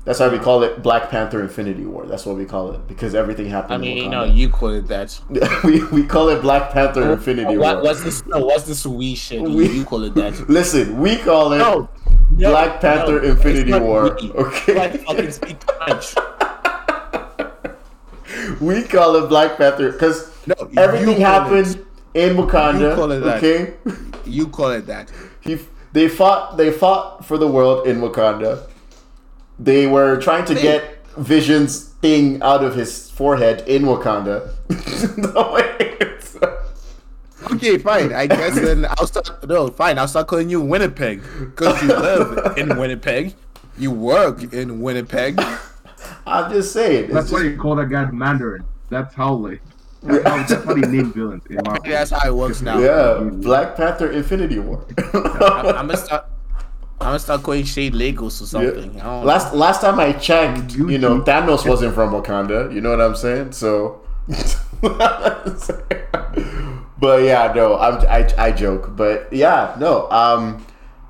That's 0.09 0.19
why 0.21 0.27
we 0.29 0.39
call 0.39 0.63
it 0.63 0.81
Black 0.81 1.11
Panther 1.11 1.39
Infinity 1.39 1.85
War. 1.85 2.07
That's 2.07 2.25
what 2.25 2.35
we 2.35 2.43
call 2.43 2.71
it 2.71 2.87
because 2.87 3.13
everything 3.13 3.47
happened. 3.47 3.73
I 3.73 3.75
in 3.75 3.81
mean, 3.81 3.97
you 4.05 4.09
know, 4.09 4.23
you 4.23 4.49
quoted 4.49 4.87
that. 4.87 5.15
we, 5.63 5.83
we 5.89 6.03
call 6.03 6.29
it 6.29 6.41
Black 6.41 6.71
Panther 6.71 7.13
Infinity 7.13 7.57
What, 7.57 7.75
War. 7.75 7.83
what's 7.83 8.03
this? 8.03 8.25
No, 8.25 8.39
what's 8.43 8.63
this 8.63 8.87
we 8.87 9.13
shit? 9.13 9.39
You, 9.41 9.55
We- 9.55 9.69
you 9.69 9.85
call 9.85 10.03
it 10.05 10.15
that. 10.15 10.49
Listen, 10.49 10.97
we 10.97 11.17
call 11.17 11.53
it 11.53 11.59
No, 11.59 11.87
no, 12.31 12.49
Black 12.49 12.81
Panther 12.81 13.21
Infinity 13.23 13.71
War. 13.77 14.17
we. 14.19 14.31
Okay. 14.31 14.73
Like 14.79 14.99
fucking 15.05 15.31
speak 15.31 15.57
French. 15.77 16.15
we 18.59 18.81
call 18.85 19.15
it 19.23 19.27
Black 19.29 19.57
Panther 19.57 19.91
because 19.91 20.33
everything 20.75 21.21
happened 21.21 21.85
in 22.15 22.35
Wakanda. 22.35 22.89
You 22.89 22.95
call 22.95 23.11
it 23.11 23.19
that. 23.19 23.37
okay. 23.37 23.75
You 24.25 24.47
call 24.47 24.71
it 24.71 24.87
that. 24.87 25.11
he 25.41 25.59
they 25.93 26.07
fought 26.07 26.57
they 26.57 26.71
fought 26.71 27.23
for 27.25 27.37
the 27.37 27.47
world 27.47 27.85
in 27.85 27.97
Wakanda. 28.01 28.67
They 29.59 29.87
were 29.87 30.17
trying 30.17 30.45
to 30.45 30.53
Hey. 30.55 30.61
get 30.61 31.05
Vision's 31.17 31.89
thing 32.01 32.41
out 32.41 32.63
of 32.63 32.75
his 32.75 33.09
forehead 33.11 33.63
in 33.67 33.83
Wakanda. 33.83 34.51
no, 35.17 35.57
it's- 35.57 36.37
Okay, 37.51 37.77
fine. 37.77 38.13
I 38.13 38.27
guess 38.27 38.55
then 38.59 38.85
I'll 38.85 39.07
start. 39.07 39.47
No, 39.47 39.67
fine. 39.69 39.97
I'll 39.97 40.07
start 40.07 40.27
calling 40.27 40.49
you 40.49 40.61
Winnipeg 40.61 41.21
because 41.39 41.81
you 41.81 41.87
live 41.89 42.57
in 42.57 42.77
Winnipeg. 42.77 43.33
You 43.77 43.91
work 43.91 44.53
in 44.53 44.81
Winnipeg. 44.81 45.41
I'm 46.27 46.51
just 46.51 46.73
saying. 46.73 47.05
It's 47.05 47.13
That's 47.13 47.31
why 47.31 47.39
just, 47.39 47.51
you 47.51 47.57
call 47.57 47.75
that 47.77 47.89
guy 47.89 48.09
Mandarin. 48.11 48.63
That's 48.89 49.13
how 49.15 49.33
like 49.33 49.61
that's 50.03 50.27
how, 50.27 50.37
that's 50.37 50.63
how 50.65 50.73
they 50.73 50.81
name 50.87 51.11
villains 51.13 51.43
in 51.49 51.57
Marvel. 51.65 51.83
That's 51.89 52.11
how 52.11 52.25
it 52.27 52.33
works 52.33 52.61
now. 52.61 52.79
yeah, 52.79 53.19
Black 53.21 53.75
Panther 53.75 54.11
Infinity 54.11 54.59
War. 54.59 54.85
I'm, 55.13 55.65
I'm 55.67 55.87
gonna 55.87 55.97
start. 55.97 56.25
I'm 57.01 57.07
gonna 57.07 57.19
start 57.19 57.43
calling 57.43 57.63
Shade 57.63 57.95
Lagos 57.95 58.41
or 58.41 58.45
something. 58.45 58.99
I 58.99 59.03
don't 59.03 59.25
Last 59.25 59.53
last 59.53 59.81
time 59.81 59.99
I 59.99 60.11
checked, 60.13 60.75
You 60.75 60.89
you 60.89 60.97
know, 60.97 61.19
too. 61.19 61.23
Thanos 61.23 61.67
wasn't 61.67 61.95
from 61.95 62.11
Wakanda. 62.11 62.73
You 62.73 62.81
know 62.81 62.89
what 62.89 63.01
I'm 63.01 63.15
saying? 63.15 63.53
So, 63.53 64.01
but 66.99 67.23
yeah, 67.23 67.53
no, 67.55 67.77
I'm 67.77 68.05
I, 68.07 68.29
I 68.37 68.51
joke, 68.51 68.95
but 68.95 69.31
yeah, 69.31 69.75
no. 69.79 70.09
Um, 70.11 70.65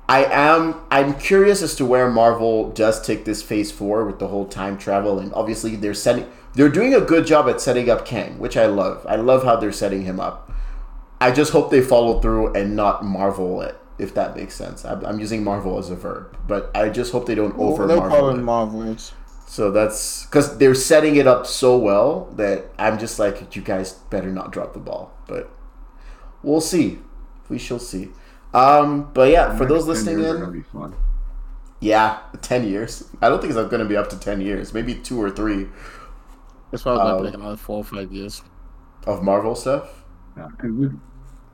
I 0.08 0.24
am 0.24 0.76
I'm 0.90 1.14
curious 1.14 1.62
as 1.62 1.74
to 1.76 1.84
where 1.86 2.10
Marvel 2.10 2.70
does 2.70 3.00
take 3.04 3.24
this 3.24 3.42
phase 3.42 3.70
four 3.72 4.04
with 4.04 4.18
the 4.18 4.28
whole 4.28 4.46
time 4.46 4.78
travel, 4.78 5.18
and 5.18 5.32
obviously 5.34 5.76
they're 5.76 5.94
setting 5.94 6.26
they're 6.54 6.68
doing 6.68 6.94
a 6.94 7.00
good 7.00 7.26
job 7.26 7.48
at 7.48 7.60
setting 7.60 7.88
up 7.90 8.04
Kang, 8.04 8.38
which 8.38 8.56
I 8.56 8.66
love. 8.66 9.04
I 9.08 9.16
love 9.16 9.44
how 9.44 9.56
they're 9.56 9.72
setting 9.72 10.02
him 10.02 10.18
up. 10.20 10.52
I 11.20 11.30
just 11.30 11.52
hope 11.52 11.70
they 11.70 11.80
follow 11.80 12.20
through 12.20 12.54
and 12.54 12.74
not 12.74 13.04
Marvel 13.04 13.60
it, 13.60 13.78
if 14.00 14.14
that 14.14 14.34
makes 14.36 14.54
sense. 14.54 14.84
I'm, 14.84 15.04
I'm 15.04 15.18
using 15.20 15.44
Marvel 15.44 15.78
as 15.78 15.90
a 15.90 15.96
verb, 15.96 16.36
but 16.48 16.70
I 16.74 16.88
just 16.88 17.12
hope 17.12 17.26
they 17.26 17.34
don't 17.34 17.56
over 17.58 17.86
no 17.86 17.96
Marvel. 17.98 18.18
problem, 18.18 18.40
it. 18.40 18.42
Marvel. 18.42 18.96
So 19.46 19.70
that's 19.70 20.26
because 20.26 20.58
they're 20.58 20.74
setting 20.76 21.16
it 21.16 21.26
up 21.26 21.46
so 21.46 21.76
well 21.76 22.26
that 22.36 22.66
I'm 22.78 22.98
just 22.98 23.18
like, 23.18 23.54
you 23.56 23.62
guys 23.62 23.92
better 24.10 24.30
not 24.30 24.52
drop 24.52 24.72
the 24.74 24.78
ball. 24.80 25.12
But 25.26 25.50
we'll 26.42 26.60
see. 26.60 26.98
we 27.48 27.58
shall 27.58 27.78
see. 27.80 28.10
Um, 28.54 29.10
but 29.12 29.28
yeah, 29.30 29.56
for 29.56 29.66
those 29.66 29.86
listening 29.86 30.18
in, 30.24 30.40
gonna 30.40 30.50
be 30.52 30.62
fun. 30.62 30.94
yeah, 31.80 32.18
ten 32.42 32.66
years. 32.68 33.08
I 33.20 33.28
don't 33.28 33.40
think 33.40 33.52
it's 33.52 33.60
going 33.70 33.82
to 33.82 33.88
be 33.88 33.96
up 33.96 34.08
to 34.10 34.18
ten 34.18 34.40
years. 34.40 34.72
Maybe 34.74 34.94
two 34.94 35.20
or 35.20 35.30
three 35.30 35.66
It's 36.72 36.82
probably 36.84 37.02
gonna 37.02 37.14
Um, 37.16 37.18
be 37.22 37.24
like 37.26 37.34
another 37.34 37.56
four 37.56 37.78
or 37.78 37.84
five 37.84 38.12
years. 38.12 38.42
of 39.06 39.22
Marvel 39.22 39.54
stuff. 39.56 40.04
Yeah, 40.36 40.48
'cause 40.58 40.70
we- 40.70 40.90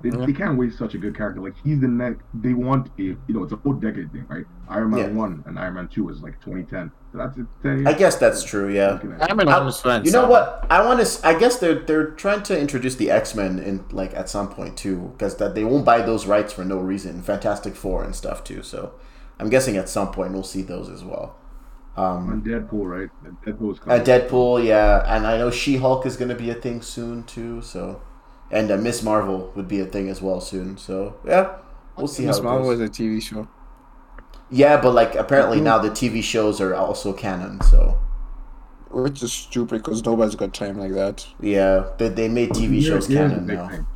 they, 0.03 0.11
Yeah. 0.11 0.27
they 0.27 0.33
can't 0.33 0.59
waste 0.59 0.79
such 0.79 0.95
a 0.95 0.99
good 0.99 1.17
character. 1.17 1.41
Like 1.41 1.55
he's 1.65 1.81
the 1.81 1.89
next. 1.89 2.23
They 2.35 2.53
want 2.53 2.89
a 2.99 3.03
you 3.03 3.17
know 3.29 3.43
it's 3.45 3.53
a 3.53 3.57
whole 3.57 3.73
decade 3.73 4.13
thing, 4.13 4.27
right? 4.29 4.45
Iron 4.69 4.91
Man 4.91 4.99
Yeah. 5.01 5.07
one 5.19 5.43
and 5.47 5.59
Iron 5.59 5.75
Man 5.75 5.89
two 5.89 6.05
was 6.05 6.23
like 6.23 6.35
2010. 6.41 6.91
So 7.13 7.19
that's 7.19 7.39
it. 7.39 7.47
10 7.63 7.77
years. 7.79 7.87
I 7.87 7.93
guess 7.95 8.17
that's 8.17 8.43
true. 8.45 8.69
Yeah. 8.73 8.93
Looking 8.93 9.13
at- 9.13 9.31
I'm 9.31 9.41
an 9.41 9.49
I- 9.49 9.59
honest 9.59 9.83
friend. 9.83 10.05
You 10.05 10.13
know 10.13 10.23
so- 10.25 10.29
what? 10.31 10.67
I 10.71 10.85
want 10.85 11.05
to. 11.05 11.27
I 11.27 11.39
guess 11.39 11.59
they're 11.59 11.77
they're 11.81 12.09
trying 12.11 12.43
to 12.45 12.59
introduce 12.61 12.97
the 12.97 13.11
X 13.11 13.35
Men 13.35 13.59
in 13.59 13.85
like 13.91 14.15
at 14.15 14.29
some 14.29 14.49
point 14.49 14.77
too, 14.77 15.13
because 15.17 15.37
that 15.37 15.55
they 15.55 15.65
won't 15.65 15.85
buy 15.85 16.03
those 16.03 16.27
rights 16.27 16.53
for 16.53 16.65
no 16.65 16.79
reason. 16.79 17.23
Fantastic 17.23 17.75
Four 17.75 18.05
and 18.05 18.15
stuff 18.15 18.45
too. 18.45 18.63
So 18.63 18.93
I'm 19.41 19.49
guessing 19.49 19.77
at 19.77 19.89
some 19.89 20.11
point 20.13 20.33
we'll 20.33 20.43
see 20.43 20.63
those 20.63 20.89
as 20.89 21.05
well. 21.05 21.37
Um, 21.97 22.29
on 22.31 22.43
Deadpool, 22.43 22.85
right? 22.85 23.09
Deadpool's 23.47 23.81
uh, 23.81 23.85
coming. 23.85 24.03
Deadpool, 24.05 24.63
yeah, 24.67 25.03
and 25.07 25.27
I 25.27 25.39
know 25.39 25.51
She 25.51 25.79
Hulk 25.79 26.05
is 26.05 26.19
going 26.19 26.29
to 26.29 26.35
be 26.35 26.51
a 26.51 26.55
thing 26.55 26.83
soon 26.83 27.23
too. 27.23 27.63
So, 27.63 28.03
and 28.51 28.71
uh, 28.71 28.77
Miss 28.77 29.03
Marvel 29.03 29.53
would 29.57 29.69
be 29.69 29.81
a 29.81 29.87
thing 29.87 30.09
as 30.09 30.23
well 30.23 30.41
soon. 30.41 30.77
So 30.79 31.19
yeah, 31.27 31.59
we'll 31.97 32.09
see 32.09 32.27
Miss 32.27 32.37
how 32.37 32.43
it 32.43 32.45
Marvel 32.45 32.69
goes. 32.71 32.79
was 32.81 32.89
a 32.91 32.93
TV 32.93 33.23
show. 33.23 33.49
Yeah, 34.51 34.81
but 34.81 34.93
like 34.95 35.15
apparently 35.17 35.61
now 35.61 35.79
the 35.79 35.91
TV 35.91 36.23
shows 36.23 36.61
are 36.61 36.75
also 36.75 37.13
canon. 37.13 37.61
So 37.63 37.99
Which 38.91 39.23
is 39.23 39.33
stupid 39.33 39.79
because 39.83 40.05
nobody's 40.05 40.37
got 40.37 40.55
time 40.55 40.79
like 40.79 40.93
that. 40.93 41.27
yeah, 41.41 41.91
they, 41.99 42.09
they 42.09 42.29
made 42.29 42.51
TV 42.51 42.75
Here- 42.81 42.83
shows 42.93 43.07
here's 43.09 43.31
canon 43.31 43.47
now. 43.47 43.69
thing. 43.69 43.87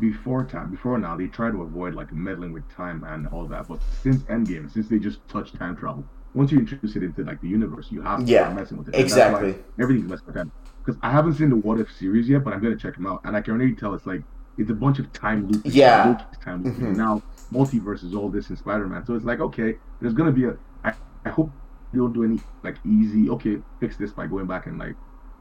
Before 0.00 0.44
time, 0.44 0.70
before 0.70 0.96
now, 0.98 1.16
they 1.16 1.26
try 1.26 1.50
to 1.50 1.62
avoid 1.62 1.94
like 1.94 2.12
meddling 2.12 2.52
with 2.52 2.68
time 2.70 3.02
and 3.02 3.26
all 3.28 3.46
that. 3.48 3.66
But 3.66 3.80
since 4.00 4.22
Endgame, 4.24 4.72
since 4.72 4.88
they 4.88 4.98
just 5.00 5.26
touched 5.28 5.56
time 5.58 5.74
travel, 5.76 6.04
once 6.34 6.52
you 6.52 6.58
introduce 6.60 6.94
it 6.94 7.02
into 7.02 7.24
like 7.24 7.40
the 7.40 7.48
universe, 7.48 7.88
you 7.90 8.00
have 8.02 8.20
to 8.20 8.24
Yeah, 8.26 8.42
start 8.44 8.54
messing 8.56 8.78
with 8.78 8.88
it. 8.88 8.94
And 8.94 9.04
that's 9.10 9.16
why 9.16 9.26
exactly. 9.48 9.64
Everything's 9.80 10.08
messed 10.08 10.24
with 10.26 10.36
time. 10.36 10.52
Because 10.88 10.98
I 11.02 11.10
haven't 11.10 11.34
seen 11.34 11.50
the 11.50 11.56
What 11.56 11.78
If 11.78 11.92
series 11.92 12.30
yet, 12.30 12.42
but 12.44 12.54
I'm 12.54 12.62
gonna 12.62 12.74
check 12.74 12.94
them 12.94 13.06
out, 13.06 13.20
and 13.24 13.36
I 13.36 13.42
can 13.42 13.52
already 13.52 13.74
tell 13.74 13.92
it's 13.92 14.06
like 14.06 14.22
it's 14.56 14.70
a 14.70 14.74
bunch 14.74 14.98
of 14.98 15.12
time 15.12 15.46
loops. 15.46 15.66
Yeah. 15.74 16.16
Loki's 16.18 16.38
time 16.42 16.64
looping. 16.64 16.94
Mhm. 16.94 16.96
Now 16.96 17.22
multiverse 17.52 18.02
is 18.04 18.14
all 18.14 18.30
this 18.30 18.48
in 18.48 18.56
Spider-Man, 18.56 19.04
so 19.04 19.14
it's 19.14 19.24
like 19.26 19.40
okay, 19.40 19.76
there's 20.00 20.14
gonna 20.14 20.32
be 20.32 20.46
a. 20.46 20.56
I, 20.84 20.94
I 21.26 21.28
hope 21.28 21.50
they 21.92 21.98
don't 21.98 22.14
do 22.14 22.24
any 22.24 22.40
like 22.64 22.76
easy. 22.86 23.28
Okay, 23.28 23.58
fix 23.80 23.98
this 23.98 24.12
by 24.12 24.26
going 24.26 24.46
back 24.46 24.66
and 24.66 24.78
like. 24.78 24.94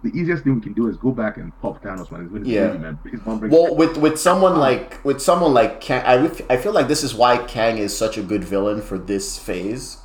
The 0.04 0.10
easiest 0.10 0.44
thing 0.44 0.54
we 0.56 0.62
can 0.62 0.74
do 0.74 0.90
is 0.90 0.98
go 0.98 1.12
back 1.12 1.38
and 1.38 1.58
pop 1.62 1.82
Thanos 1.82 2.12
with 2.12 2.42
his 2.46 2.48
Yeah. 2.50 2.68
baby 2.68 2.80
man. 2.80 3.00
Well, 3.50 3.74
with 3.74 3.96
with 3.98 4.20
someone 4.20 4.58
like 4.60 5.00
with 5.06 5.22
someone 5.22 5.54
like 5.54 5.80
Kang, 5.80 6.04
I, 6.06 6.26
I 6.54 6.58
feel 6.58 6.74
like 6.74 6.90
this 6.90 7.04
is 7.06 7.16
why 7.16 7.38
Kang 7.38 7.78
is 7.78 7.96
such 7.98 8.18
a 8.18 8.22
good 8.22 8.44
villain 8.44 8.82
for 8.82 8.98
this 9.00 9.40
phase, 9.40 9.98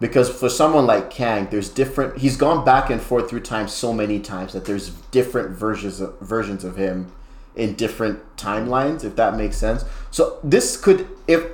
because 0.00 0.30
for 0.30 0.48
someone 0.48 0.86
like 0.86 1.10
Kang, 1.10 1.48
there's 1.50 1.68
different. 1.68 2.18
He's 2.18 2.36
gone 2.36 2.64
back 2.64 2.90
and 2.90 3.00
forth 3.00 3.28
through 3.28 3.40
time 3.40 3.68
so 3.68 3.92
many 3.92 4.20
times 4.20 4.52
that 4.52 4.64
there's 4.64 4.90
different 5.10 5.50
versions 5.50 6.00
of, 6.00 6.18
versions 6.20 6.64
of 6.64 6.76
him 6.76 7.12
in 7.56 7.74
different 7.74 8.36
timelines. 8.36 9.04
If 9.04 9.16
that 9.16 9.36
makes 9.36 9.56
sense. 9.56 9.84
So 10.10 10.38
this 10.44 10.76
could, 10.76 11.08
if 11.26 11.44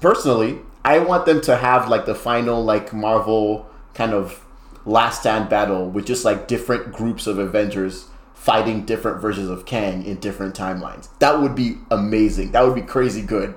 personally, 0.00 0.60
I 0.84 1.00
want 1.00 1.26
them 1.26 1.40
to 1.42 1.56
have 1.56 1.88
like 1.88 2.06
the 2.06 2.14
final 2.14 2.64
like 2.64 2.92
Marvel 2.92 3.68
kind 3.92 4.12
of 4.12 4.42
last 4.84 5.20
stand 5.20 5.48
battle 5.48 5.90
with 5.90 6.06
just 6.06 6.24
like 6.24 6.46
different 6.46 6.92
groups 6.92 7.26
of 7.26 7.38
Avengers 7.38 8.06
fighting 8.34 8.84
different 8.84 9.20
versions 9.20 9.50
of 9.50 9.66
Kang 9.66 10.04
in 10.04 10.16
different 10.18 10.54
timelines. 10.54 11.08
That 11.18 11.42
would 11.42 11.56
be 11.56 11.78
amazing. 11.90 12.52
That 12.52 12.64
would 12.64 12.76
be 12.76 12.82
crazy 12.82 13.22
good. 13.22 13.54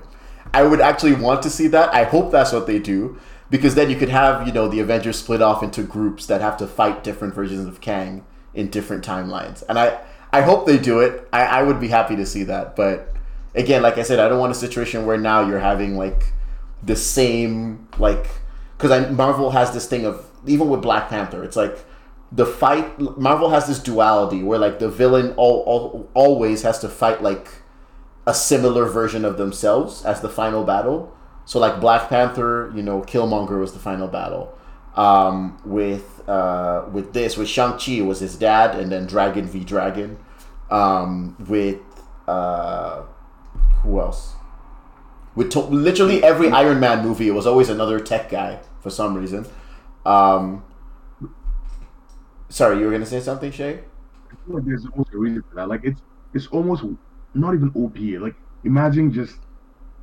I 0.53 0.63
would 0.63 0.81
actually 0.81 1.13
want 1.13 1.43
to 1.43 1.49
see 1.49 1.67
that. 1.67 1.93
I 1.93 2.05
hope 2.05 2.31
that's 2.31 2.51
what 2.51 2.65
they 2.65 2.79
do 2.79 3.19
because 3.49 3.75
then 3.75 3.89
you 3.89 3.95
could 3.95 4.09
have, 4.09 4.45
you 4.47 4.53
know, 4.53 4.67
the 4.67 4.79
Avengers 4.79 5.19
split 5.19 5.41
off 5.41 5.63
into 5.63 5.83
groups 5.83 6.25
that 6.27 6.41
have 6.41 6.57
to 6.57 6.67
fight 6.67 7.03
different 7.03 7.33
versions 7.33 7.67
of 7.67 7.81
Kang 7.81 8.25
in 8.53 8.69
different 8.69 9.05
timelines. 9.05 9.63
And 9.67 9.77
I 9.79 9.99
I 10.31 10.41
hope 10.41 10.65
they 10.65 10.77
do 10.77 10.99
it. 10.99 11.27
I, 11.33 11.41
I 11.43 11.63
would 11.63 11.79
be 11.79 11.87
happy 11.87 12.15
to 12.15 12.25
see 12.25 12.43
that. 12.43 12.75
But 12.75 13.13
again, 13.55 13.81
like 13.81 13.97
I 13.97 14.03
said, 14.03 14.19
I 14.19 14.29
don't 14.29 14.39
want 14.39 14.51
a 14.51 14.55
situation 14.55 15.05
where 15.05 15.17
now 15.17 15.47
you're 15.47 15.59
having 15.59 15.97
like 15.97 16.33
the 16.83 16.95
same 16.95 17.87
like 17.97 18.27
because 18.77 19.11
Marvel 19.11 19.51
has 19.51 19.73
this 19.73 19.87
thing 19.87 20.05
of 20.05 20.25
even 20.45 20.69
with 20.69 20.81
Black 20.81 21.09
Panther, 21.09 21.43
it's 21.43 21.57
like 21.57 21.85
the 22.31 22.45
fight. 22.45 22.99
Marvel 23.17 23.49
has 23.49 23.67
this 23.67 23.79
duality 23.79 24.43
where 24.43 24.59
like 24.59 24.79
the 24.79 24.89
villain 24.89 25.33
all, 25.35 25.63
all 25.63 26.09
always 26.13 26.61
has 26.61 26.79
to 26.79 26.89
fight 26.89 27.21
like 27.21 27.49
a 28.25 28.33
similar 28.33 28.85
version 28.85 29.25
of 29.25 29.37
themselves 29.37 30.05
as 30.05 30.21
the 30.21 30.29
final 30.29 30.63
battle. 30.63 31.15
So 31.49 31.57
like 31.57 31.79
Black 31.81 32.09
Panther, 32.09 32.71
you 32.75 32.83
know, 32.83 33.01
Killmonger 33.01 33.59
was 33.59 33.73
the 33.73 33.79
final 33.79 34.07
battle. 34.07 34.55
Um, 34.93 35.59
with 35.65 36.21
uh, 36.29 36.85
with 36.91 37.13
this, 37.13 37.37
with 37.37 37.47
Shang 37.47 37.79
Chi 37.79 38.01
was 38.01 38.19
his 38.19 38.35
dad, 38.35 38.79
and 38.79 38.91
then 38.91 39.07
Dragon 39.07 39.47
v 39.47 39.63
Dragon. 39.63 40.19
Um, 40.69 41.35
with 41.49 41.79
uh, 42.27 43.01
who 43.81 43.99
else? 43.99 44.35
With 45.33 45.49
to- 45.53 45.61
literally 45.61 46.23
every 46.23 46.51
Iron 46.51 46.79
Man 46.79 47.01
movie, 47.03 47.27
it 47.27 47.33
was 47.33 47.47
always 47.47 47.69
another 47.69 47.99
tech 47.99 48.29
guy 48.29 48.59
for 48.79 48.91
some 48.91 49.15
reason. 49.15 49.47
Um, 50.05 50.63
sorry, 52.49 52.77
you 52.77 52.85
were 52.85 52.91
gonna 52.91 53.07
say 53.07 53.21
something, 53.21 53.51
Shay? 53.51 53.79
There's 54.47 54.85
almost 54.85 55.11
a 55.15 55.17
reason 55.17 55.43
for 55.49 55.55
that. 55.55 55.67
Like 55.67 55.81
it's 55.83 55.99
it's 56.35 56.45
almost 56.47 56.83
not 57.33 57.55
even 57.55 57.71
OP. 57.75 57.97
Like 58.21 58.35
imagine 58.63 59.11
just 59.11 59.39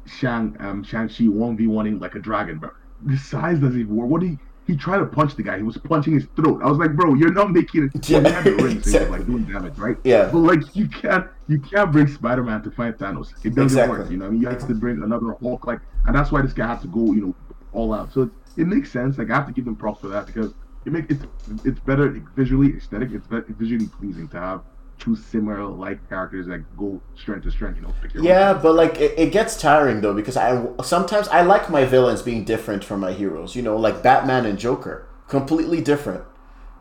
Shang 0.07 0.57
um 0.61 0.83
Shang 0.83 1.09
Chi 1.09 1.25
one 1.29 1.57
v 1.57 1.67
one 1.67 1.99
like 1.99 2.15
a 2.15 2.19
dragon, 2.19 2.59
bro. 2.59 2.71
The 3.05 3.17
size 3.17 3.59
doesn't 3.59 3.79
even 3.81 3.95
work. 3.97 4.09
What 4.09 4.23
he 4.23 4.39
he 4.67 4.77
tried 4.77 4.99
to 4.99 5.07
punch 5.07 5.37
the 5.37 5.43
guy. 5.45 5.57
He 5.59 5.63
was 5.63 5.77
punching 5.79 6.13
his 6.15 6.27
throat. 6.35 6.61
I 6.63 6.69
was 6.69 6.77
like, 6.79 6.97
bro, 6.97 7.15
you're 7.15 7.33
not 7.33 7.53
making 7.53 7.85
it. 7.95 8.09
Yeah, 8.09 8.19
Well, 8.19 8.27
he 8.27 8.33
had 8.35 8.45
so 8.61 8.67
exactly. 8.67 9.11
like 9.19 9.27
doing 9.27 9.45
damage, 9.45 9.79
right? 9.79 9.97
Yeah. 10.03 10.29
But 10.33 10.39
like 10.39 10.75
you 10.75 10.89
can't 10.89 11.27
you 11.49 11.61
can't 11.61 11.93
bring 11.93 12.09
Spider 12.09 12.43
Man 12.43 12.63
to 12.63 12.71
fight 12.73 12.99
Thanos. 12.99 13.33
It 13.45 13.55
doesn't 13.55 13.65
Exactly. 13.79 13.99
work. 13.99 14.11
You 14.11 14.17
know, 14.17 14.31
you 14.31 14.49
have 14.49 14.67
to 14.67 14.75
bring 14.75 15.03
another 15.03 15.37
Hulk, 15.41 15.67
like, 15.67 15.81
and 16.07 16.17
that's 16.17 16.33
why 16.33 16.43
this 16.43 16.53
guy 16.53 16.67
has 16.67 16.83
to 16.83 16.89
go, 16.89 17.13
you 17.13 17.27
know, 17.27 17.35
all 17.73 17.93
out. 17.95 18.13
So 18.13 18.23
it, 18.23 18.31
it 18.57 18.67
makes 18.67 18.91
sense. 18.91 19.19
Like 19.19 19.31
I 19.31 19.35
have 19.37 19.47
to 19.47 19.53
give 19.53 19.65
them 19.67 19.77
props 19.77 20.01
for 20.01 20.09
that 20.09 20.27
because 20.27 20.53
it 20.85 20.93
make 20.93 21.11
it's 21.11 21.25
it's 21.65 21.79
better 21.81 22.21
visually 22.35 22.77
aesthetic. 22.77 23.11
It's 23.13 23.27
better, 23.29 23.47
visually 23.51 23.87
pleasing 23.87 24.27
to 24.29 24.41
have 24.41 24.63
two 24.99 25.17
similar 25.17 25.65
like 25.65 26.09
characters 26.09 26.47
that 26.47 26.77
go 26.77 27.01
strength 27.15 27.45
to 27.45 27.51
strength. 27.51 27.77
You 27.77 27.83
know, 27.83 27.95
pick 28.03 28.15
your 28.15 28.23
own 28.23 28.29
Yeah, 28.29 28.55
but 28.55 28.75
like 28.75 28.99
it, 28.99 29.19
it 29.19 29.33
gets 29.33 29.61
tiring 29.61 30.01
though 30.01 30.15
because 30.15 30.37
I 30.37 30.67
sometimes 30.83 31.29
I 31.29 31.43
like 31.43 31.71
my 31.71 31.85
villains 31.85 32.23
being 32.23 32.45
different 32.45 32.85
from 32.85 33.01
my 33.01 33.13
heroes. 33.13 33.55
You 33.55 33.63
know, 33.63 33.77
like 33.77 34.03
Batman 34.03 34.47
and 34.47 34.59
Joker, 34.59 35.09
completely 35.29 35.81
different. 35.81 36.25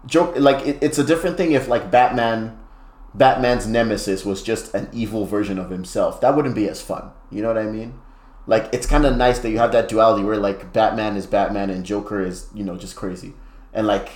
Joke 0.06 0.36
like 0.38 0.66
it, 0.66 0.78
it's 0.82 0.98
a 0.98 1.04
different 1.04 1.38
thing 1.38 1.52
if 1.52 1.68
like 1.68 1.92
Batman, 1.92 2.58
Batman's 3.14 3.68
nemesis 3.68 4.26
was 4.26 4.44
just 4.44 4.74
an 4.74 4.90
evil 4.94 5.26
version 5.26 5.60
of 5.60 5.70
himself. 5.70 6.22
That 6.22 6.36
wouldn't 6.36 6.56
be 6.56 6.70
as 6.70 6.82
fun. 6.82 7.12
You 7.32 7.42
know 7.42 7.48
what 7.48 7.58
I 7.58 7.66
mean? 7.66 8.00
Like 8.48 8.70
it's 8.72 8.86
kind 8.86 9.06
of 9.06 9.18
nice 9.18 9.40
that 9.40 9.50
you 9.50 9.58
have 9.58 9.72
that 9.72 9.90
duality 9.90 10.24
where 10.24 10.38
like 10.38 10.72
Batman 10.72 11.18
is 11.18 11.26
Batman 11.26 11.70
and 11.70 11.84
Joker 11.86 12.22
is 12.22 12.48
you 12.54 12.64
know 12.64 12.78
just 12.78 12.96
crazy, 12.96 13.34
and 13.74 13.88
like 13.88 14.10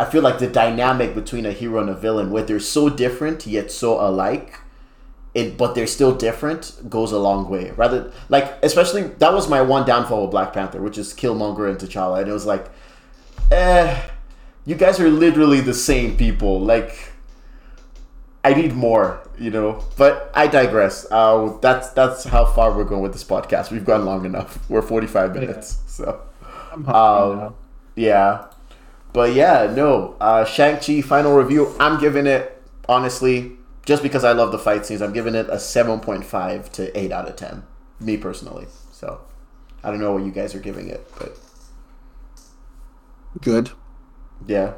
I 0.00 0.04
feel 0.06 0.22
like 0.22 0.38
the 0.38 0.48
dynamic 0.48 1.14
between 1.14 1.46
a 1.46 1.52
hero 1.52 1.80
and 1.80 1.88
a 1.88 1.94
villain, 1.94 2.30
where 2.30 2.42
they're 2.42 2.58
so 2.60 2.88
different 2.88 3.46
yet 3.46 3.70
so 3.70 4.00
alike, 4.04 4.58
it 5.34 5.56
but 5.56 5.74
they're 5.74 5.86
still 5.86 6.14
different, 6.14 6.88
goes 6.90 7.12
a 7.12 7.18
long 7.18 7.48
way. 7.48 7.70
Rather 7.72 8.12
like 8.28 8.58
especially 8.62 9.02
that 9.02 9.32
was 9.32 9.48
my 9.48 9.62
one 9.62 9.86
downfall 9.86 10.22
with 10.22 10.30
Black 10.32 10.52
Panther, 10.52 10.80
which 10.82 10.98
is 10.98 11.12
Killmonger 11.14 11.68
and 11.68 11.78
T'Challa, 11.78 12.20
and 12.20 12.28
it 12.28 12.32
was 12.32 12.46
like, 12.46 12.66
eh, 13.52 14.00
you 14.66 14.74
guys 14.74 14.98
are 14.98 15.08
literally 15.10 15.60
the 15.60 15.74
same 15.74 16.16
people. 16.16 16.60
Like, 16.60 17.12
I 18.42 18.54
need 18.54 18.74
more, 18.74 19.20
you 19.38 19.50
know. 19.50 19.84
But 19.96 20.30
I 20.34 20.46
digress. 20.48 21.06
Uh, 21.10 21.56
that's 21.60 21.90
that's 21.90 22.24
how 22.24 22.44
far 22.46 22.76
we're 22.76 22.84
going 22.84 23.02
with 23.02 23.12
this 23.12 23.24
podcast. 23.24 23.70
We've 23.70 23.84
gone 23.84 24.04
long 24.04 24.24
enough. 24.24 24.58
We're 24.68 24.82
forty 24.82 25.06
five 25.06 25.34
minutes, 25.34 25.78
so. 25.86 26.20
I'm 26.72 26.86
Um, 26.88 27.36
now. 27.38 27.54
yeah. 27.94 28.46
But 29.14 29.34
yeah, 29.34 29.72
no. 29.74 30.16
Uh, 30.20 30.44
Shang-Chi 30.44 31.00
final 31.02 31.34
review. 31.34 31.74
I'm 31.80 31.98
giving 32.00 32.26
it, 32.26 32.62
honestly, 32.88 33.52
just 33.86 34.02
because 34.02 34.24
I 34.24 34.32
love 34.32 34.52
the 34.52 34.58
fight 34.58 34.84
scenes, 34.86 35.00
I'm 35.02 35.14
giving 35.14 35.34
it 35.36 35.48
a 35.48 35.58
7.5 35.58 36.72
to 36.72 36.98
8 36.98 37.12
out 37.12 37.28
of 37.28 37.36
10. 37.36 37.64
Me 38.00 38.18
personally. 38.18 38.66
So 38.92 39.22
I 39.84 39.90
don't 39.90 40.00
know 40.00 40.12
what 40.12 40.24
you 40.24 40.32
guys 40.32 40.54
are 40.54 40.60
giving 40.60 40.88
it, 40.88 41.06
but 41.18 41.38
Good. 43.42 43.70
yeah, 44.46 44.74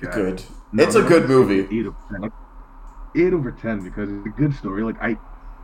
good. 0.00 0.42
No, 0.72 0.82
it's 0.84 0.94
a 0.94 1.02
no, 1.02 1.08
good 1.08 1.28
movie. 1.28 1.60
Eight 1.78 1.86
over 1.86 1.96
ten. 2.10 2.20
Like, 2.22 2.32
eight 3.16 3.32
over 3.32 3.52
ten 3.52 3.82
because 3.82 4.10
it's 4.10 4.26
a 4.26 4.30
good 4.30 4.54
story. 4.54 4.82
Like 4.82 4.96
I, 5.00 5.16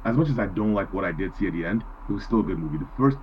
as 0.05 0.17
much 0.17 0.29
as 0.29 0.39
I 0.39 0.47
don't 0.47 0.75
like 0.75 0.93
what 0.95 1.05
I 1.05 1.13
did 1.13 1.37
see 1.37 1.47
at 1.49 1.53
the 1.53 1.65
end, 1.65 1.85
it 2.09 2.13
was 2.13 2.25
still 2.25 2.41
a 2.41 2.43
good 2.45 2.59
movie. 2.59 2.79
The 2.79 2.89
first, 2.97 3.19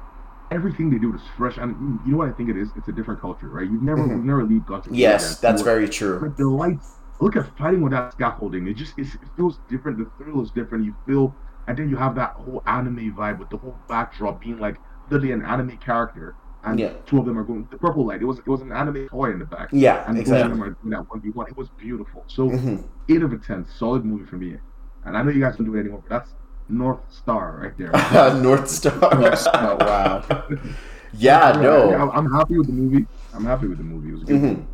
everything 0.52 0.90
they 0.90 0.98
do 0.98 1.14
is 1.14 1.22
fresh, 1.38 1.58
and 1.58 2.00
you 2.06 2.12
know 2.12 2.18
what 2.18 2.30
I 2.30 2.32
think 2.32 2.50
it 2.50 2.58
is? 2.58 2.70
It's 2.76 2.88
a 2.88 2.92
different 2.92 3.22
culture, 3.22 3.48
right? 3.50 3.70
You've 3.70 3.84
never, 3.84 4.02
Mhm. 4.02 4.16
we've 4.16 4.24
never 4.26 4.44
leave 4.44 4.66
Gotham. 4.66 4.94
Yes, 4.94 5.40
that's 5.40 5.62
very 5.62 5.88
true. 5.88 6.20
Like 6.20 6.36
the 6.38 6.48
lights, 6.48 6.98
look 7.20 7.36
at 7.36 7.46
fighting 7.58 7.82
with 7.82 7.92
that 7.92 8.14
scaffolding. 8.14 8.68
It 8.68 8.74
just 8.76 8.98
it's, 8.98 9.14
it 9.16 9.30
feels 9.36 9.60
different. 9.70 9.98
The 10.00 10.08
thrill 10.24 10.42
is 10.42 10.52
different. 10.52 10.86
You 10.86 10.96
feel 11.06 11.36
and 11.68 11.78
then 11.78 11.88
you 11.90 11.98
have 11.98 12.16
that 12.16 12.32
whole 12.32 12.64
anime 12.66 13.14
vibe 13.16 13.38
with 13.38 13.50
the 13.52 13.58
whole 13.58 13.76
backdrop 13.88 14.42
being 14.42 14.58
like 14.60 14.78
literally 15.12 15.34
an 15.34 15.44
anime 15.46 15.78
character, 15.78 16.34
and 16.64 16.80
Yeah. 16.80 16.94
two 17.06 17.20
of 17.20 17.26
them 17.26 17.38
are 17.38 17.44
going 17.44 17.68
the 17.70 17.78
purple 17.78 18.06
light. 18.08 18.22
It 18.22 18.26
was 18.26 18.40
it 18.40 18.48
was 18.48 18.62
an 18.62 18.72
anime 18.72 19.08
toy 19.08 19.32
in 19.32 19.40
the 19.40 19.46
back. 19.46 19.70
Yeah, 19.72 19.98
and 20.08 20.16
both 20.16 20.28
of 20.28 20.34
exactly. 20.34 20.50
them 20.50 20.64
are 20.64 20.70
doing 20.82 20.90
that 20.92 21.10
one 21.12 21.22
v 21.22 21.30
one. 21.30 21.48
It 21.48 21.58
was 21.58 21.70
beautiful. 21.78 22.24
So 22.28 22.50
Mhm. 22.50 22.84
eight 23.10 23.22
of 23.22 23.34
a 23.34 23.38
ten, 23.38 23.66
solid 23.68 24.04
movie 24.04 24.26
for 24.26 24.38
me. 24.38 24.58
And 25.06 25.16
I 25.16 25.22
know 25.22 25.30
you 25.32 25.40
guys 25.42 25.56
don't 25.58 25.66
do 25.68 25.76
it 25.76 25.80
anymore, 25.82 26.02
but 26.02 26.10
that's 26.10 26.34
North 26.70 27.00
Star 27.12 27.60
right 27.62 27.78
there. 27.78 27.92
North 28.42 28.70
Star. 28.80 29.16
North 29.20 29.40
Star, 29.40 29.76
wow. 29.78 30.48
yeah, 31.14 31.52
no. 31.62 31.92
I'm- 31.92 32.12
I'm 32.14 32.32
happy 32.32 32.58
with 32.58 32.68
the 32.68 32.74
movie. 32.74 33.06
I'm 33.34 33.46
happy 33.46 33.68
with 33.68 33.78
the 33.78 33.84
movie. 33.84 34.10
It 34.10 34.14
was 34.14 34.24
good. 34.24 34.42
Mhm. 34.42 34.66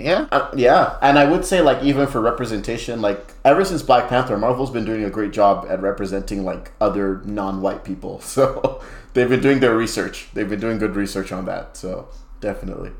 Yeah. 0.00 0.26
Uh, 0.32 0.50
yeah, 0.56 0.96
and 1.02 1.18
I 1.18 1.26
would 1.30 1.44
say 1.44 1.60
like 1.60 1.82
even 1.82 2.06
for 2.06 2.20
representation, 2.22 3.02
like 3.02 3.34
ever 3.44 3.62
since 3.64 3.82
Black 3.82 4.08
Panther, 4.08 4.38
Marvel's 4.38 4.70
been 4.70 4.86
doing 4.86 5.04
a 5.04 5.10
great 5.10 5.32
job 5.32 5.66
at 5.68 5.82
representing 5.82 6.44
like 6.44 6.72
other 6.80 7.20
non-white 7.24 7.84
people. 7.84 8.18
So 8.20 8.80
they've 9.12 9.28
been 9.28 9.42
doing 9.42 9.60
their 9.60 9.76
research. 9.76 10.28
They've 10.32 10.48
been 10.48 10.60
doing 10.60 10.78
good 10.78 10.96
research 10.96 11.30
on 11.30 11.44
that. 11.44 11.76
So 11.76 12.08
definitely. 12.40 12.90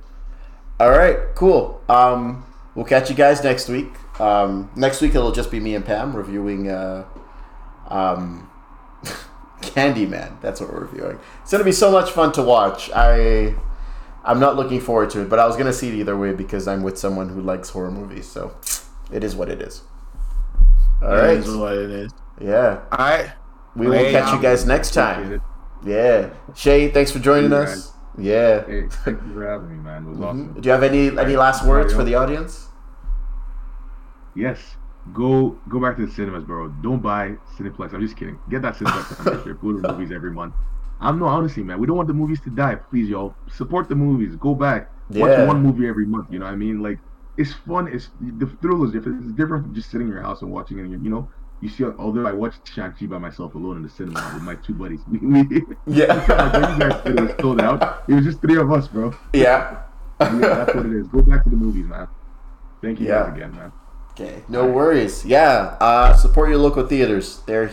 All 0.78 0.90
right, 0.90 1.16
cool. 1.34 1.80
Um, 1.88 2.44
we'll 2.74 2.84
catch 2.84 3.08
you 3.08 3.16
guys 3.16 3.42
next 3.42 3.68
week. 3.70 3.88
Um, 4.20 4.70
next 4.76 5.00
week 5.00 5.14
it'll 5.14 5.32
just 5.32 5.50
be 5.50 5.60
me 5.60 5.74
and 5.74 5.84
Pam 5.86 6.14
reviewing 6.14 6.68
uh, 6.68 7.04
um, 7.92 8.50
Candyman. 9.60 10.40
That's 10.40 10.60
what 10.60 10.72
we're 10.72 10.80
reviewing. 10.86 11.18
It's 11.42 11.52
gonna 11.52 11.64
be 11.64 11.72
so 11.72 11.90
much 11.90 12.10
fun 12.10 12.32
to 12.32 12.42
watch. 12.42 12.90
I 12.94 13.54
I'm 14.24 14.40
not 14.40 14.56
looking 14.56 14.80
forward 14.80 15.10
to 15.10 15.20
it, 15.22 15.28
but 15.28 15.38
I 15.38 15.46
was 15.46 15.56
gonna 15.56 15.72
see 15.72 15.88
it 15.88 15.94
either 15.94 16.16
way 16.16 16.32
because 16.32 16.66
I'm 16.68 16.82
with 16.82 16.98
someone 16.98 17.28
who 17.28 17.40
likes 17.40 17.70
horror 17.70 17.90
movies. 17.90 18.26
So 18.26 18.56
it 19.12 19.22
is 19.24 19.34
what 19.36 19.48
it 19.48 19.60
is. 19.62 19.82
All 21.02 21.08
It 21.12 21.16
right. 21.20 21.36
is 21.38 21.56
what 21.56 21.74
it 21.76 21.90
is. 21.90 22.12
Yeah. 22.40 22.80
All 22.92 22.98
right. 22.98 23.32
We 23.74 23.86
will 23.86 23.94
Hey, 23.94 24.12
catch 24.12 24.32
you 24.32 24.40
guys 24.40 24.64
next 24.66 24.92
time. 24.94 25.42
Yeah. 25.84 26.30
Shay, 26.54 26.90
thanks 26.90 27.10
for 27.10 27.18
joining 27.18 27.50
You 27.50 27.56
us. 27.56 27.92
Yeah. 28.16 28.64
Hey, 28.66 28.86
thank 28.88 29.20
you 29.22 29.32
for 29.34 29.46
having 29.48 29.68
me, 29.70 29.82
man. 29.82 30.04
It 30.06 30.10
was 30.10 30.20
awesome. 30.20 30.54
Do 30.60 30.66
you 30.66 30.72
have 30.72 30.82
any 30.82 31.08
any 31.18 31.36
last 31.36 31.64
words 31.66 31.92
for 31.92 32.04
the 32.04 32.14
audience? 32.14 32.68
Yes. 34.34 34.58
Go 35.12 35.58
go 35.68 35.80
back 35.80 35.96
to 35.96 36.06
the 36.06 36.12
cinemas, 36.12 36.44
bro. 36.44 36.68
Don't 36.68 37.00
buy 37.02 37.34
Cineplex. 37.58 37.92
I'm 37.92 38.00
just 38.00 38.16
kidding. 38.16 38.38
Get 38.50 38.62
that 38.62 38.74
Cineplex 38.74 39.24
membership. 39.24 39.60
Go 39.60 39.72
to 39.72 39.92
movies 39.92 40.12
every 40.12 40.30
month. 40.30 40.54
I'm 41.00 41.18
no 41.18 41.26
honestly, 41.26 41.64
man. 41.64 41.80
We 41.80 41.88
don't 41.88 41.96
want 41.96 42.06
the 42.06 42.14
movies 42.14 42.40
to 42.42 42.50
die. 42.50 42.76
Please, 42.76 43.08
y'all. 43.08 43.34
Support 43.50 43.88
the 43.88 43.96
movies. 43.96 44.36
Go 44.36 44.54
back. 44.54 44.90
Yeah. 45.10 45.22
Watch 45.26 45.48
one 45.48 45.62
movie 45.62 45.88
every 45.88 46.06
month. 46.06 46.28
You 46.30 46.38
know 46.38 46.44
what 46.46 46.52
I 46.52 46.56
mean? 46.56 46.80
Like 46.82 46.98
it's 47.36 47.52
fun. 47.52 47.88
It's 47.88 48.10
the 48.20 48.46
thrill 48.62 48.84
is 48.84 48.92
different. 48.92 49.24
It's 49.24 49.32
different 49.36 49.64
from 49.64 49.74
just 49.74 49.90
sitting 49.90 50.06
in 50.06 50.12
your 50.12 50.22
house 50.22 50.42
and 50.42 50.52
watching 50.52 50.78
it. 50.78 50.82
You 50.88 51.10
know, 51.10 51.28
you 51.60 51.68
see. 51.68 51.82
Although 51.84 52.26
I 52.26 52.32
watched 52.32 52.72
Shang 52.72 52.92
Chi 52.92 53.06
by 53.06 53.18
myself 53.18 53.56
alone 53.56 53.78
in 53.78 53.82
the 53.82 53.88
cinema 53.90 54.30
with 54.34 54.44
my 54.44 54.54
two 54.54 54.72
buddies. 54.74 55.00
Yeah. 55.88 56.14
like 56.28 56.70
you 56.74 56.78
guys 56.78 57.02
said 57.02 57.18
it 57.18 57.20
was 57.20 57.32
sold 57.40 57.60
out. 57.60 58.04
It 58.08 58.14
was 58.14 58.24
just 58.24 58.40
three 58.40 58.56
of 58.56 58.70
us, 58.70 58.86
bro. 58.86 59.12
Yeah. 59.32 59.80
Yeah, 60.20 60.30
that's 60.38 60.74
what 60.76 60.86
it 60.86 60.92
is. 60.92 61.08
Go 61.08 61.22
back 61.22 61.42
to 61.42 61.50
the 61.50 61.56
movies, 61.56 61.86
man. 61.86 62.06
Thank 62.80 63.00
you 63.00 63.08
Yeah. 63.08 63.24
guys 63.24 63.36
again, 63.36 63.52
man. 63.56 63.72
Okay, 64.12 64.42
no 64.48 64.66
worries. 64.66 65.24
Yeah, 65.24 65.76
uh, 65.80 66.14
support 66.14 66.50
your 66.50 66.58
local 66.58 66.86
theaters. 66.86 67.40
They're 67.46 67.70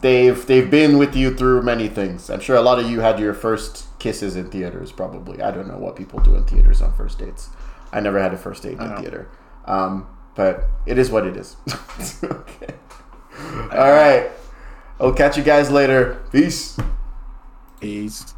they've 0.00 0.46
they've 0.46 0.70
been 0.70 0.98
with 0.98 1.14
you 1.14 1.34
through 1.34 1.62
many 1.62 1.88
things. 1.88 2.30
I'm 2.30 2.40
sure 2.40 2.56
a 2.56 2.62
lot 2.62 2.78
of 2.78 2.90
you 2.90 3.00
had 3.00 3.18
your 3.18 3.34
first 3.34 3.86
kisses 3.98 4.36
in 4.36 4.50
theaters. 4.50 4.92
Probably, 4.92 5.42
I 5.42 5.50
don't 5.50 5.68
know 5.68 5.78
what 5.78 5.96
people 5.96 6.20
do 6.20 6.34
in 6.36 6.44
theaters 6.44 6.80
on 6.80 6.94
first 6.94 7.18
dates. 7.18 7.50
I 7.92 8.00
never 8.00 8.18
had 8.18 8.32
a 8.32 8.38
first 8.38 8.62
date 8.62 8.74
in 8.74 8.80
a 8.80 9.00
theater, 9.00 9.28
um, 9.66 10.06
but 10.34 10.64
it 10.86 10.98
is 10.98 11.10
what 11.10 11.26
it 11.26 11.36
is. 11.36 11.56
okay. 12.24 12.74
All 13.70 13.92
right. 13.92 14.30
I'll 15.00 15.12
catch 15.12 15.36
you 15.36 15.42
guys 15.42 15.70
later. 15.70 16.22
Peace. 16.30 16.78
Peace. 17.80 18.34